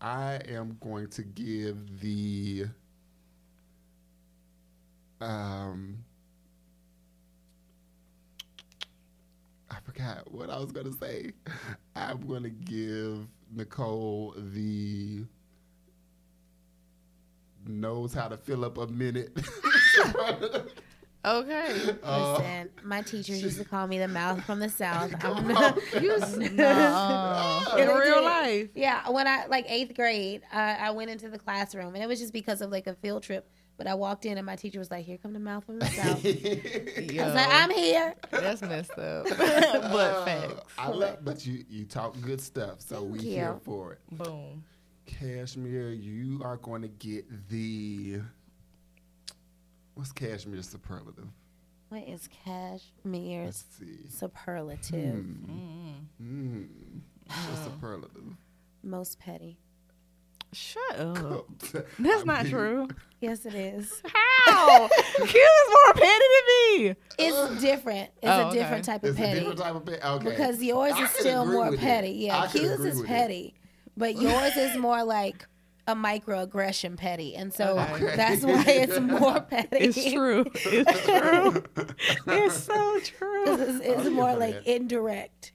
I 0.00 0.40
am 0.48 0.76
going 0.80 1.08
to 1.10 1.22
give 1.22 2.00
the 2.00 2.66
um. 5.20 6.04
Forgot 9.84 10.30
what 10.32 10.50
I 10.50 10.58
was 10.58 10.72
gonna 10.72 10.92
say. 10.92 11.32
I'm 11.94 12.26
gonna 12.26 12.50
give 12.50 13.26
Nicole 13.54 14.34
the 14.36 15.24
knows 17.66 18.12
how 18.12 18.28
to 18.28 18.36
fill 18.36 18.64
up 18.64 18.78
a 18.78 18.86
minute. 18.86 19.36
okay. 21.24 21.96
Uh, 22.02 22.32
Listen, 22.32 22.70
my 22.84 23.02
teachers 23.02 23.42
used 23.42 23.58
to 23.58 23.64
call 23.64 23.86
me 23.86 23.98
the 23.98 24.08
mouth 24.08 24.42
from 24.44 24.58
the 24.58 24.68
south. 24.68 25.12
I'm 25.24 25.56
on. 25.56 25.78
You 26.00 26.18
Nuh-uh. 26.52 27.76
in 27.78 27.88
real 27.88 28.22
life. 28.22 28.68
Yeah, 28.74 29.08
when 29.10 29.26
I 29.26 29.46
like 29.46 29.66
eighth 29.68 29.94
grade, 29.94 30.42
I, 30.52 30.74
I 30.74 30.90
went 30.90 31.10
into 31.10 31.28
the 31.28 31.38
classroom, 31.38 31.94
and 31.94 32.02
it 32.02 32.06
was 32.06 32.18
just 32.18 32.32
because 32.32 32.60
of 32.60 32.70
like 32.70 32.86
a 32.86 32.94
field 32.94 33.22
trip. 33.22 33.48
But 33.76 33.86
I 33.86 33.94
walked 33.94 34.26
in, 34.26 34.36
and 34.38 34.46
my 34.46 34.56
teacher 34.56 34.78
was 34.78 34.90
like, 34.90 35.04
"Here 35.04 35.18
come 35.18 35.32
the 35.32 35.38
mouth 35.40 35.64
from 35.64 35.78
the 35.78 35.86
south." 35.86 36.24
I 36.24 37.24
was 37.24 37.34
like, 37.34 37.48
"I'm 37.50 37.70
here." 37.70 38.14
that's 38.30 38.62
messed 38.62 38.92
up. 38.98 39.26
but 39.28 39.36
Uh, 39.38 40.24
facts. 40.24 40.72
I 40.78 40.88
love, 40.88 41.24
but 41.24 41.44
you 41.46 41.64
you 41.68 41.84
talk 41.84 42.20
good 42.20 42.40
stuff, 42.40 42.80
so 42.80 43.02
we 43.02 43.18
Thank 43.18 43.30
here 43.30 43.56
for 43.64 43.92
it. 43.94 44.00
Boom. 44.10 44.64
Cashmere, 45.06 45.90
you 45.90 46.40
are 46.44 46.56
going 46.58 46.82
to 46.82 46.88
get 46.88 47.24
the 47.48 48.20
what's 49.94 50.12
cashmere 50.12 50.62
superlative? 50.62 51.28
What 51.88 52.08
is 52.08 52.28
cashmere's 52.44 53.44
Let's 53.44 53.64
see. 53.78 54.08
superlative? 54.08 55.14
Hmm. 55.24 55.92
Hmm. 56.18 56.62
What's 57.26 57.64
superlative? 57.64 58.36
Most 58.82 59.18
petty. 59.18 59.58
Shut 60.52 60.96
up. 60.98 61.46
That's 61.72 61.86
That's 61.98 62.24
not 62.24 62.46
true. 62.46 62.88
Yes, 63.20 63.46
it 63.46 63.54
is. 63.54 64.02
How? 64.04 64.88
Q 65.16 65.24
is 65.24 65.26
more 65.70 65.94
petty 65.94 66.24
than 66.34 66.82
me. 66.82 66.94
It's 67.18 67.60
different. 67.62 68.10
It's 68.20 68.24
Oh, 68.24 68.40
a 68.42 68.46
okay. 68.48 68.58
different 68.58 68.84
type 68.84 69.04
of 69.04 69.10
It's 69.10 69.18
a 69.18 69.22
petty. 69.22 69.38
different 69.40 69.58
type 69.60 69.74
of 69.76 69.84
pay. 69.86 69.98
Okay. 70.04 70.24
Because 70.30 70.62
yours 70.62 70.92
I 70.94 71.04
is 71.04 71.10
can 71.12 71.20
still 71.20 71.42
agree 71.42 71.54
more 71.54 71.70
with 71.70 71.74
it. 71.80 71.80
petty. 71.80 72.30
I 72.30 72.34
Yeah, 72.44 72.46
can 72.48 72.60
Q's 72.60 72.70
agree 72.72 72.88
is 72.88 72.96
with 72.96 73.04
it. 73.04 73.08
petty, 73.08 73.54
but 73.96 74.16
yours 74.20 74.56
is 74.56 74.76
more 74.76 75.04
like 75.04 75.46
a 75.86 75.94
microaggression 75.94 76.96
petty, 76.96 77.34
and 77.34 77.52
so 77.52 77.78
Okay. 77.78 78.16
that's 78.16 78.44
why 78.44 78.64
it's 78.66 79.00
more 79.00 79.40
petty. 79.40 79.76
It's 79.78 80.12
true. 80.12 80.44
It's 80.54 81.04
true. 81.04 81.64
it's 82.26 82.56
so 82.64 83.00
true. 83.00 83.44
It's, 83.62 83.80
it's 83.84 84.10
more 84.10 84.34
like 84.34 84.64
that. 84.64 84.66
indirect. 84.74 85.52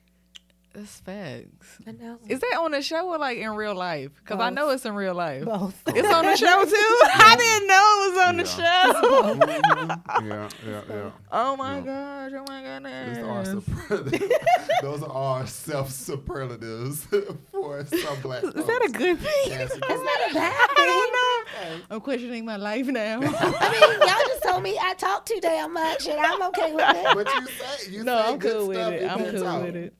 That's 0.78 1.00
facts. 1.00 1.80
I 1.88 1.92
know. 1.94 2.20
Is 2.28 2.40
that 2.40 2.60
on 2.60 2.70
the 2.70 2.84
show 2.84 3.08
or 3.10 3.18
like 3.18 3.40
in 3.40 3.50
real 3.56 3.74
life? 3.74 4.12
Because 4.24 4.40
I 4.40 4.52
know 4.52 4.70
it's 4.70 4.86
in 4.86 4.94
real 4.94 5.16
life. 5.16 5.44
Both. 5.44 5.82
It's 5.88 6.08
on 6.08 6.24
the 6.24 6.36
show 6.38 6.64
too. 6.66 6.72
I 7.16 7.36
didn't 7.36 7.68
know 7.68 7.84
it 7.98 8.10
was 8.14 8.28
on 8.28 8.38
the 8.38 8.44
Yeah. 8.62 8.94
show. 8.94 9.34
Mhm. 9.34 10.28
Yeah, 10.28 10.50
yeah, 10.68 10.82
yeah. 10.88 11.12
Oh 11.32 11.56
my 11.58 11.78
Yeah. 11.80 12.30
gosh! 12.30 12.32
Oh 12.36 12.46
my 12.48 12.62
Those 12.62 13.18
are, 13.18 13.44
goodness! 13.44 13.66
superlatives. 13.66 14.34
Those 14.84 15.02
are 15.04 15.10
all 15.12 15.46
self 15.48 15.90
superlatives 15.92 17.06
for 17.52 17.84
some 17.86 18.22
black 18.22 18.44
Is 18.44 18.54
folks. 18.54 18.68
that 18.68 18.86
a 18.88 18.92
good 18.92 19.18
thing? 19.20 19.34
Yes, 19.48 19.72
That's 19.72 19.82
not 19.82 20.32
a 20.32 20.34
bad 20.36 20.54
I 20.70 20.74
thing. 20.76 20.86
don't 20.86 21.80
know. 21.80 21.86
I'm 21.96 22.02
questioning 22.02 22.46
my 22.46 22.58
life 22.58 22.86
now. 22.86 23.20
I 23.20 23.72
mean, 23.72 24.00
y'all 24.00 24.28
just 24.28 24.44
told 24.44 24.62
me 24.62 24.78
I 24.80 24.94
talk 24.94 25.26
too 25.26 25.40
damn 25.42 25.74
much, 25.74 26.08
and 26.08 26.20
I'm 26.20 26.42
okay 26.50 26.72
with 26.72 26.86
it. 26.88 27.16
But 27.16 27.28
you 27.34 27.48
say 27.48 27.92
you 27.92 28.04
no, 28.04 28.16
say 28.22 28.28
I'm 28.34 28.38
good 28.38 28.58
cool 28.58 28.68
with 28.68 28.78
stuff 28.78 28.94
it. 28.94 29.12
I'm 29.12 29.24
that 29.24 29.34
cool 29.34 29.44
talk. 29.44 29.64
with 29.64 29.76
it. 29.76 29.94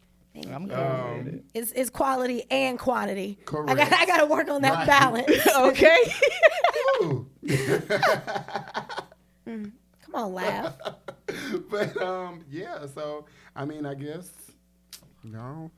I'm 0.52 0.68
cool 0.70 0.78
Um. 0.78 1.42
It's, 1.54 1.72
it's 1.72 1.90
quality 1.90 2.44
and 2.52 2.78
quantity. 2.80 3.40
I 3.48 3.76
got 3.76 3.94
I 3.94 4.06
got 4.06 4.18
to 4.18 4.26
work 4.26 4.50
on 4.50 4.62
that 4.62 4.74
Right. 4.74 4.88
balance. 4.88 5.48
Okay. 5.58 5.98
Ooh. 7.04 7.28
Come 9.46 9.72
on, 10.14 10.34
laugh. 10.34 10.74
but 11.70 12.02
um, 12.02 12.44
yeah. 12.50 12.86
So 12.94 13.26
I 13.56 13.66
mean, 13.66 13.86
I 13.86 13.94
guess 13.96 14.30
no, 15.24 15.72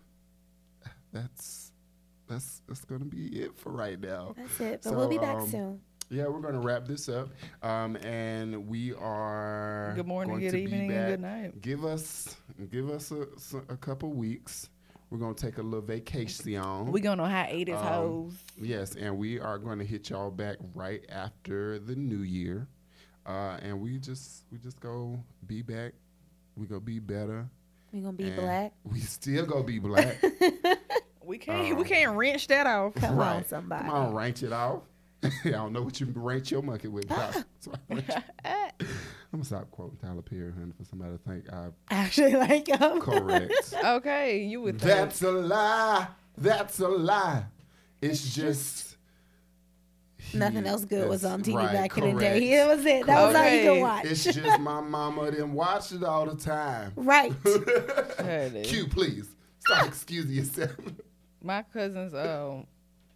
that's 1.12 1.72
that's 2.28 2.62
that's 2.68 2.86
gonna 2.86 3.05
be 3.05 3.28
it 3.41 3.57
for 3.57 3.72
right 3.72 3.99
now. 3.99 4.34
That's 4.38 4.60
it. 4.60 4.82
But 4.84 4.89
So, 4.89 4.95
we'll 4.97 5.07
be 5.10 5.18
back 5.18 5.38
um, 5.38 5.47
soon. 5.49 5.82
Yeah, 6.12 6.28
we're 6.28 6.39
gonna 6.41 6.60
wrap 6.60 6.88
this 6.88 7.07
up, 7.07 7.30
um, 7.62 7.95
and 7.97 8.68
we 8.68 8.93
are 8.95 9.93
Good 9.95 10.07
morning, 10.07 10.32
going 10.32 10.41
good 10.41 10.51
to 10.51 10.57
be 10.57 10.64
evening, 10.64 10.82
and 10.82 10.89
back. 10.89 11.07
good 11.07 11.20
night. 11.22 11.62
Give 11.62 11.86
us 11.86 12.36
give 12.72 12.89
us 12.89 13.12
a 13.12 13.78
couple 13.78 14.10
weeks. 14.12 14.70
We're 15.12 15.20
gonna 15.20 15.36
take 15.36 15.60
a 15.60 15.62
little 15.62 15.82
vacation. 15.86 16.91
We're 16.91 16.99
going 17.03 17.20
on 17.20 17.30
hiatus, 17.30 17.76
Um, 17.76 17.84
hoes. 17.86 18.34
Yes, 18.60 18.95
and 18.95 19.18
we 19.20 19.39
are 19.39 19.60
going 19.60 19.78
to 19.80 19.86
hit 19.86 20.10
y'all 20.10 20.32
back 20.32 20.57
right 20.74 21.03
after 21.10 21.78
the 21.78 21.95
new 21.95 22.22
year, 22.22 22.68
uh, 23.28 23.57
and 23.62 23.80
we 23.80 23.99
just 23.99 24.45
we 24.51 24.57
just 24.57 24.80
go 24.80 25.20
be 25.45 25.62
back. 25.62 25.93
We 26.55 26.66
go 26.66 26.80
be 26.80 26.97
better. 26.97 27.47
We 27.91 28.01
gonna 28.01 28.14
be 28.14 28.30
and 28.30 28.36
black. 28.36 28.74
We 28.84 28.99
still 29.01 29.45
go 29.45 29.62
be 29.62 29.78
black. 29.78 30.24
We 31.22 31.38
can't. 31.38 31.74
um, 31.74 31.78
we 31.78 31.84
can't 31.84 32.18
wrench 32.18 32.47
that 32.47 32.66
off. 32.66 32.93
Come 32.95 33.12
on, 33.12 33.18
right. 33.20 33.47
somebody. 33.47 33.86
Come 33.86 33.93
on, 33.93 34.16
ranch 34.16 34.41
it 34.41 34.51
off. 34.51 34.82
I 35.24 35.49
don't 35.49 35.74
know 35.74 35.82
what 35.82 35.99
you 35.99 36.07
ranch 36.15 36.51
your 36.51 36.61
monkey 36.61 36.88
with. 36.88 37.07
but 37.07 37.17
I- 37.20 37.43
so 37.59 37.72
I 37.89 37.93
ranch- 37.93 38.09
I'm 38.45 38.88
gonna 39.34 39.43
stop 39.43 39.70
quoting 39.72 39.97
Tyler 39.97 40.22
Perry, 40.22 40.51
honey, 40.51 40.72
for 40.78 40.86
somebody 40.86 41.11
to 41.11 41.17
think 41.20 41.51
I'm 41.53 41.74
Actually, 41.91 42.34
like 42.34 42.67
him. 42.82 42.99
correct. 43.01 43.74
Okay, 43.84 44.43
you 44.43 44.61
would 44.61 44.80
think. 44.80 44.91
That's 44.91 45.22
a 45.22 45.32
lie. 45.32 46.07
That's 46.38 46.80
a 46.80 46.88
lie. 46.88 47.43
It's 48.01 48.34
just 48.34 48.95
nothing 50.34 50.65
else 50.65 50.86
good 50.86 51.07
was 51.09 51.26
on 51.26 51.41
TV 51.43 51.55
right, 51.55 51.74
back 51.74 51.97
in 51.97 52.15
the 52.15 52.20
day. 52.20 52.39
correct. 52.39 52.51
That 52.51 52.78
was 52.78 52.86
it. 52.86 53.05
That 53.07 53.28
was 53.28 53.36
all 53.36 53.49
you 53.49 53.61
could 53.74 53.82
watch. 53.82 54.05
It's 54.05 54.24
just 54.24 54.59
my 54.61 54.80
mama 54.82 55.32
didn't 55.32 55.53
watch 55.53 55.91
it 55.91 56.03
all 56.03 56.26
the 56.26 56.36
time. 56.36 56.93
right. 56.95 57.34
Honey. 58.20 58.63
Q, 58.63 58.88
please 58.88 59.28
stop 59.59 59.88
excusing 59.88 60.32
yourself. 60.32 60.72
My 61.43 61.63
cousin's 61.63 62.13
um 62.13 62.65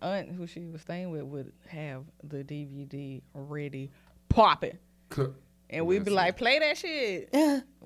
aunt, 0.03 0.29
who 0.31 0.45
she 0.47 0.65
was 0.65 0.81
staying 0.81 1.09
with, 1.11 1.23
would 1.23 1.51
have 1.67 2.03
the 2.23 2.43
DVD 2.43 3.21
ready, 3.33 3.89
popping, 4.29 4.77
Co- 5.09 5.33
and 5.69 5.85
we'd 5.87 5.99
be 5.99 6.11
Listen. 6.11 6.15
like, 6.15 6.37
"Play 6.37 6.59
that 6.59 6.77
shit." 6.77 7.31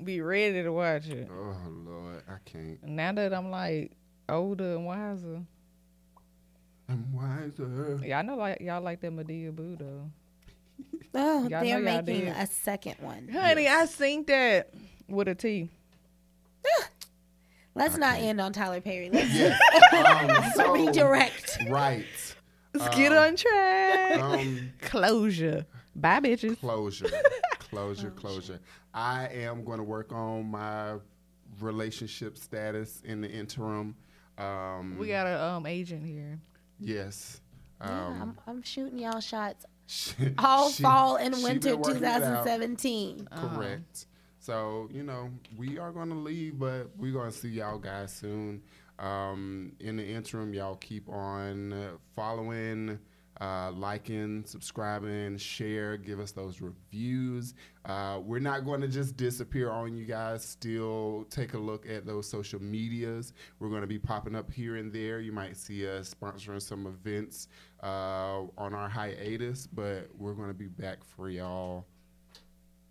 Be 0.03 0.21
ready 0.21 0.63
to 0.63 0.69
watch 0.71 1.07
it. 1.09 1.27
Oh 1.31 1.55
Lord, 1.69 2.23
I 2.27 2.37
can't. 2.45 2.83
Now 2.83 3.11
that 3.13 3.33
I'm 3.33 3.49
like 3.51 3.91
older 4.29 4.75
and 4.75 4.85
wiser, 4.85 5.41
I'm 6.89 7.13
wiser. 7.13 7.99
yeah, 8.05 8.19
I 8.19 8.21
know 8.21 8.35
like 8.35 8.59
y'all 8.61 8.81
like 8.81 9.01
that 9.01 9.11
Madea 9.11 9.55
Boo 9.55 9.75
though. 9.77 10.09
Oh, 11.19 11.47
Y'all 11.47 11.63
they're 11.63 11.79
know 11.81 11.91
y'all 11.91 12.03
making 12.03 12.25
did. 12.25 12.35
a 12.37 12.45
second 12.45 12.95
one. 12.99 13.27
Honey, 13.29 13.67
I 13.67 13.85
seen 13.85 14.23
that 14.25 14.69
with 15.07 15.27
a 15.29 15.33
T. 15.33 15.69
Let's 17.77 17.97
not 17.97 18.19
end 18.19 18.41
on 18.41 18.53
Tyler 18.53 18.81
Perry. 18.81 19.09
Let's 19.13 19.33
Yes. 19.33 19.59
Um, 19.93 20.51
so, 20.55 20.73
redirect. 20.73 21.57
right. 21.69 22.05
Let's 22.73 22.95
get 22.95 23.11
Um, 23.11 23.17
on 23.19 23.35
track. 23.35 24.19
Um, 24.21 24.71
Closure. 24.81 25.65
Bye, 25.95 26.19
bitches. 26.19 26.59
closure, 26.59 27.07
closure, 27.59 28.11
closure. 28.11 28.59
I 28.93 29.27
am 29.29 29.63
going 29.63 29.79
to 29.79 29.83
work 29.83 30.11
on 30.11 30.45
my 30.51 30.95
relationship 31.59 32.37
status 32.37 33.01
in 33.03 33.21
the 33.21 33.29
interim. 33.29 33.95
Um, 34.37 34.97
We 34.99 35.07
got 35.07 35.25
an 35.27 35.39
um 35.39 35.65
agent 35.65 36.05
here. 36.05 36.39
yes. 36.79 37.41
Yeah, 37.81 38.07
Um, 38.07 38.21
I'm, 38.21 38.37
I'm 38.47 38.61
shooting 38.63 38.97
y'all 38.99 39.19
shots 39.19 39.65
she- 39.87 40.13
all 40.37 40.69
she- 40.69 40.83
fall 40.83 41.15
and 41.15 41.33
winter 41.43 41.71
been 41.71 41.79
working 41.79 41.97
it 41.97 42.03
out. 42.03 42.19
2017. 42.43 43.27
Correct. 43.31 44.05
So, 44.47 44.87
you 44.93 45.03
know, 45.03 45.29
we 45.57 45.77
are 45.77 45.91
going 45.91 46.07
to 46.07 46.15
leave, 46.15 46.57
but 46.57 46.89
we're 46.95 47.11
going 47.11 47.29
to 47.29 47.37
see 47.37 47.49
y'all 47.49 47.77
guys 47.77 48.13
soon. 48.13 48.61
Um, 48.97 49.73
in 49.81 49.97
the 49.97 50.05
interim, 50.07 50.53
y'all 50.53 50.77
keep 50.77 51.09
on 51.09 51.73
uh, 51.73 51.89
following 52.15 52.97
uh, 53.41 53.71
liking, 53.73 54.45
subscribing, 54.45 55.37
share, 55.37 55.97
give 55.97 56.21
us 56.21 56.31
those 56.31 56.61
reviews. 56.61 57.55
Uh, 57.83 58.21
we're 58.23 58.39
not 58.39 58.63
going 58.63 58.79
to 58.79 58.87
just 58.87 59.17
disappear 59.17 59.69
on 59.69 59.97
you 59.97 60.05
guys. 60.05 60.45
Still 60.45 61.25
take 61.29 61.53
a 61.53 61.59
look 61.59 61.85
at 61.85 62.05
those 62.05 62.25
social 62.25 62.61
medias. 62.61 63.33
We're 63.59 63.67
going 63.67 63.81
to 63.81 63.87
be 63.87 63.99
popping 63.99 64.33
up 64.33 64.49
here 64.49 64.77
and 64.77 64.93
there. 64.93 65.19
You 65.19 65.33
might 65.33 65.57
see 65.57 65.85
us 65.85 66.15
sponsoring 66.15 66.61
some 66.61 66.87
events 66.87 67.49
uh, 67.83 68.43
on 68.57 68.73
our 68.73 68.87
hiatus, 68.87 69.67
but 69.67 70.07
we're 70.17 70.35
going 70.35 70.47
to 70.47 70.53
be 70.53 70.67
back 70.67 71.03
for 71.03 71.29
y'all 71.29 71.85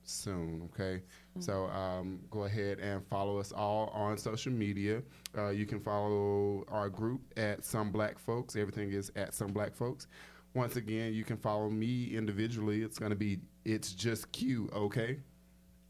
soon. 0.06 0.68
Okay, 0.72 1.02
so 1.40 1.66
um, 1.66 2.20
go 2.30 2.44
ahead 2.44 2.78
and 2.78 3.06
follow 3.08 3.38
us 3.38 3.52
all 3.52 3.88
on 3.88 4.16
social 4.18 4.52
media. 4.52 5.02
Uh, 5.36 5.48
you 5.48 5.66
can 5.66 5.80
follow 5.80 6.64
our 6.68 6.88
group 6.88 7.20
at 7.36 7.64
Some 7.64 7.90
Black 7.90 8.18
Folks. 8.18 8.56
Everything 8.56 8.92
is 8.92 9.10
at 9.16 9.34
Some 9.34 9.52
Black 9.52 9.74
Folks. 9.74 10.06
Once 10.54 10.76
again, 10.76 11.12
you 11.12 11.24
can 11.24 11.36
follow 11.36 11.68
me 11.68 12.14
individually. 12.16 12.82
It's 12.82 12.98
going 12.98 13.10
to 13.10 13.16
be 13.16 13.40
it's 13.64 13.92
just 13.92 14.32
Q. 14.32 14.70
Okay. 14.72 15.18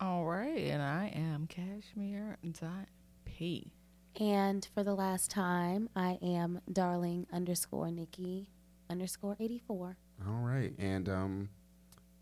All 0.00 0.24
right, 0.24 0.58
and 0.58 0.82
I 0.82 1.12
am 1.14 1.46
Cashmere 1.46 2.36
dot 2.60 2.88
P. 3.24 3.72
And 4.18 4.66
for 4.74 4.82
the 4.82 4.94
last 4.94 5.30
time, 5.30 5.88
I 5.94 6.18
am 6.22 6.60
darling 6.72 7.26
underscore 7.32 7.90
Nikki 7.90 8.50
underscore 8.90 9.36
84. 9.38 9.96
All 10.26 10.34
right, 10.34 10.72
and 10.78 11.08
um, 11.08 11.48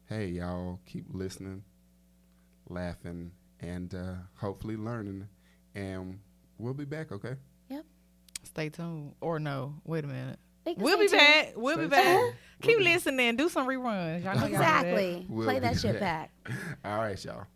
hey, 0.08 0.26
y'all 0.26 0.80
keep 0.86 1.06
listening, 1.12 1.62
laughing, 2.74 3.30
and 3.60 3.94
uh, 3.94 4.14
hopefully 4.36 4.76
learning, 4.76 5.26
and 5.74 6.18
we'll 6.58 6.74
be 6.74 6.84
back. 6.84 7.12
Okay. 7.12 7.34
Yep. 7.68 7.84
Stay 8.42 8.68
tuned. 8.68 9.14
Or 9.20 9.38
no, 9.38 9.74
wait 9.84 10.04
a 10.04 10.08
minute. 10.08 10.38
We'll 10.76 10.98
be 10.98 11.08
stay 11.08 11.18
tuned. 11.18 11.28
back. 11.46 11.52
We'll 11.56 11.76
be 11.76 11.86
Stay 11.86 11.90
back. 11.90 12.34
Keep 12.62 12.76
We'll 12.76 12.78
be- 12.78 12.84
listening. 12.92 13.36
Do 13.36 13.48
some 13.48 13.66
reruns. 13.68 14.24
Y'all 14.24 14.34
know 14.34 14.40
y'all 14.40 14.48
do 14.48 14.52
that. 14.58 14.84
Exactly. 14.86 15.26
We'll 15.28 15.44
Play 15.46 15.54
be 15.54 15.60
that 15.60 15.78
shit 15.78 16.00
back. 16.00 16.30
back. 16.44 16.54
All 16.84 16.98
right, 16.98 17.22
y'all. 17.24 17.46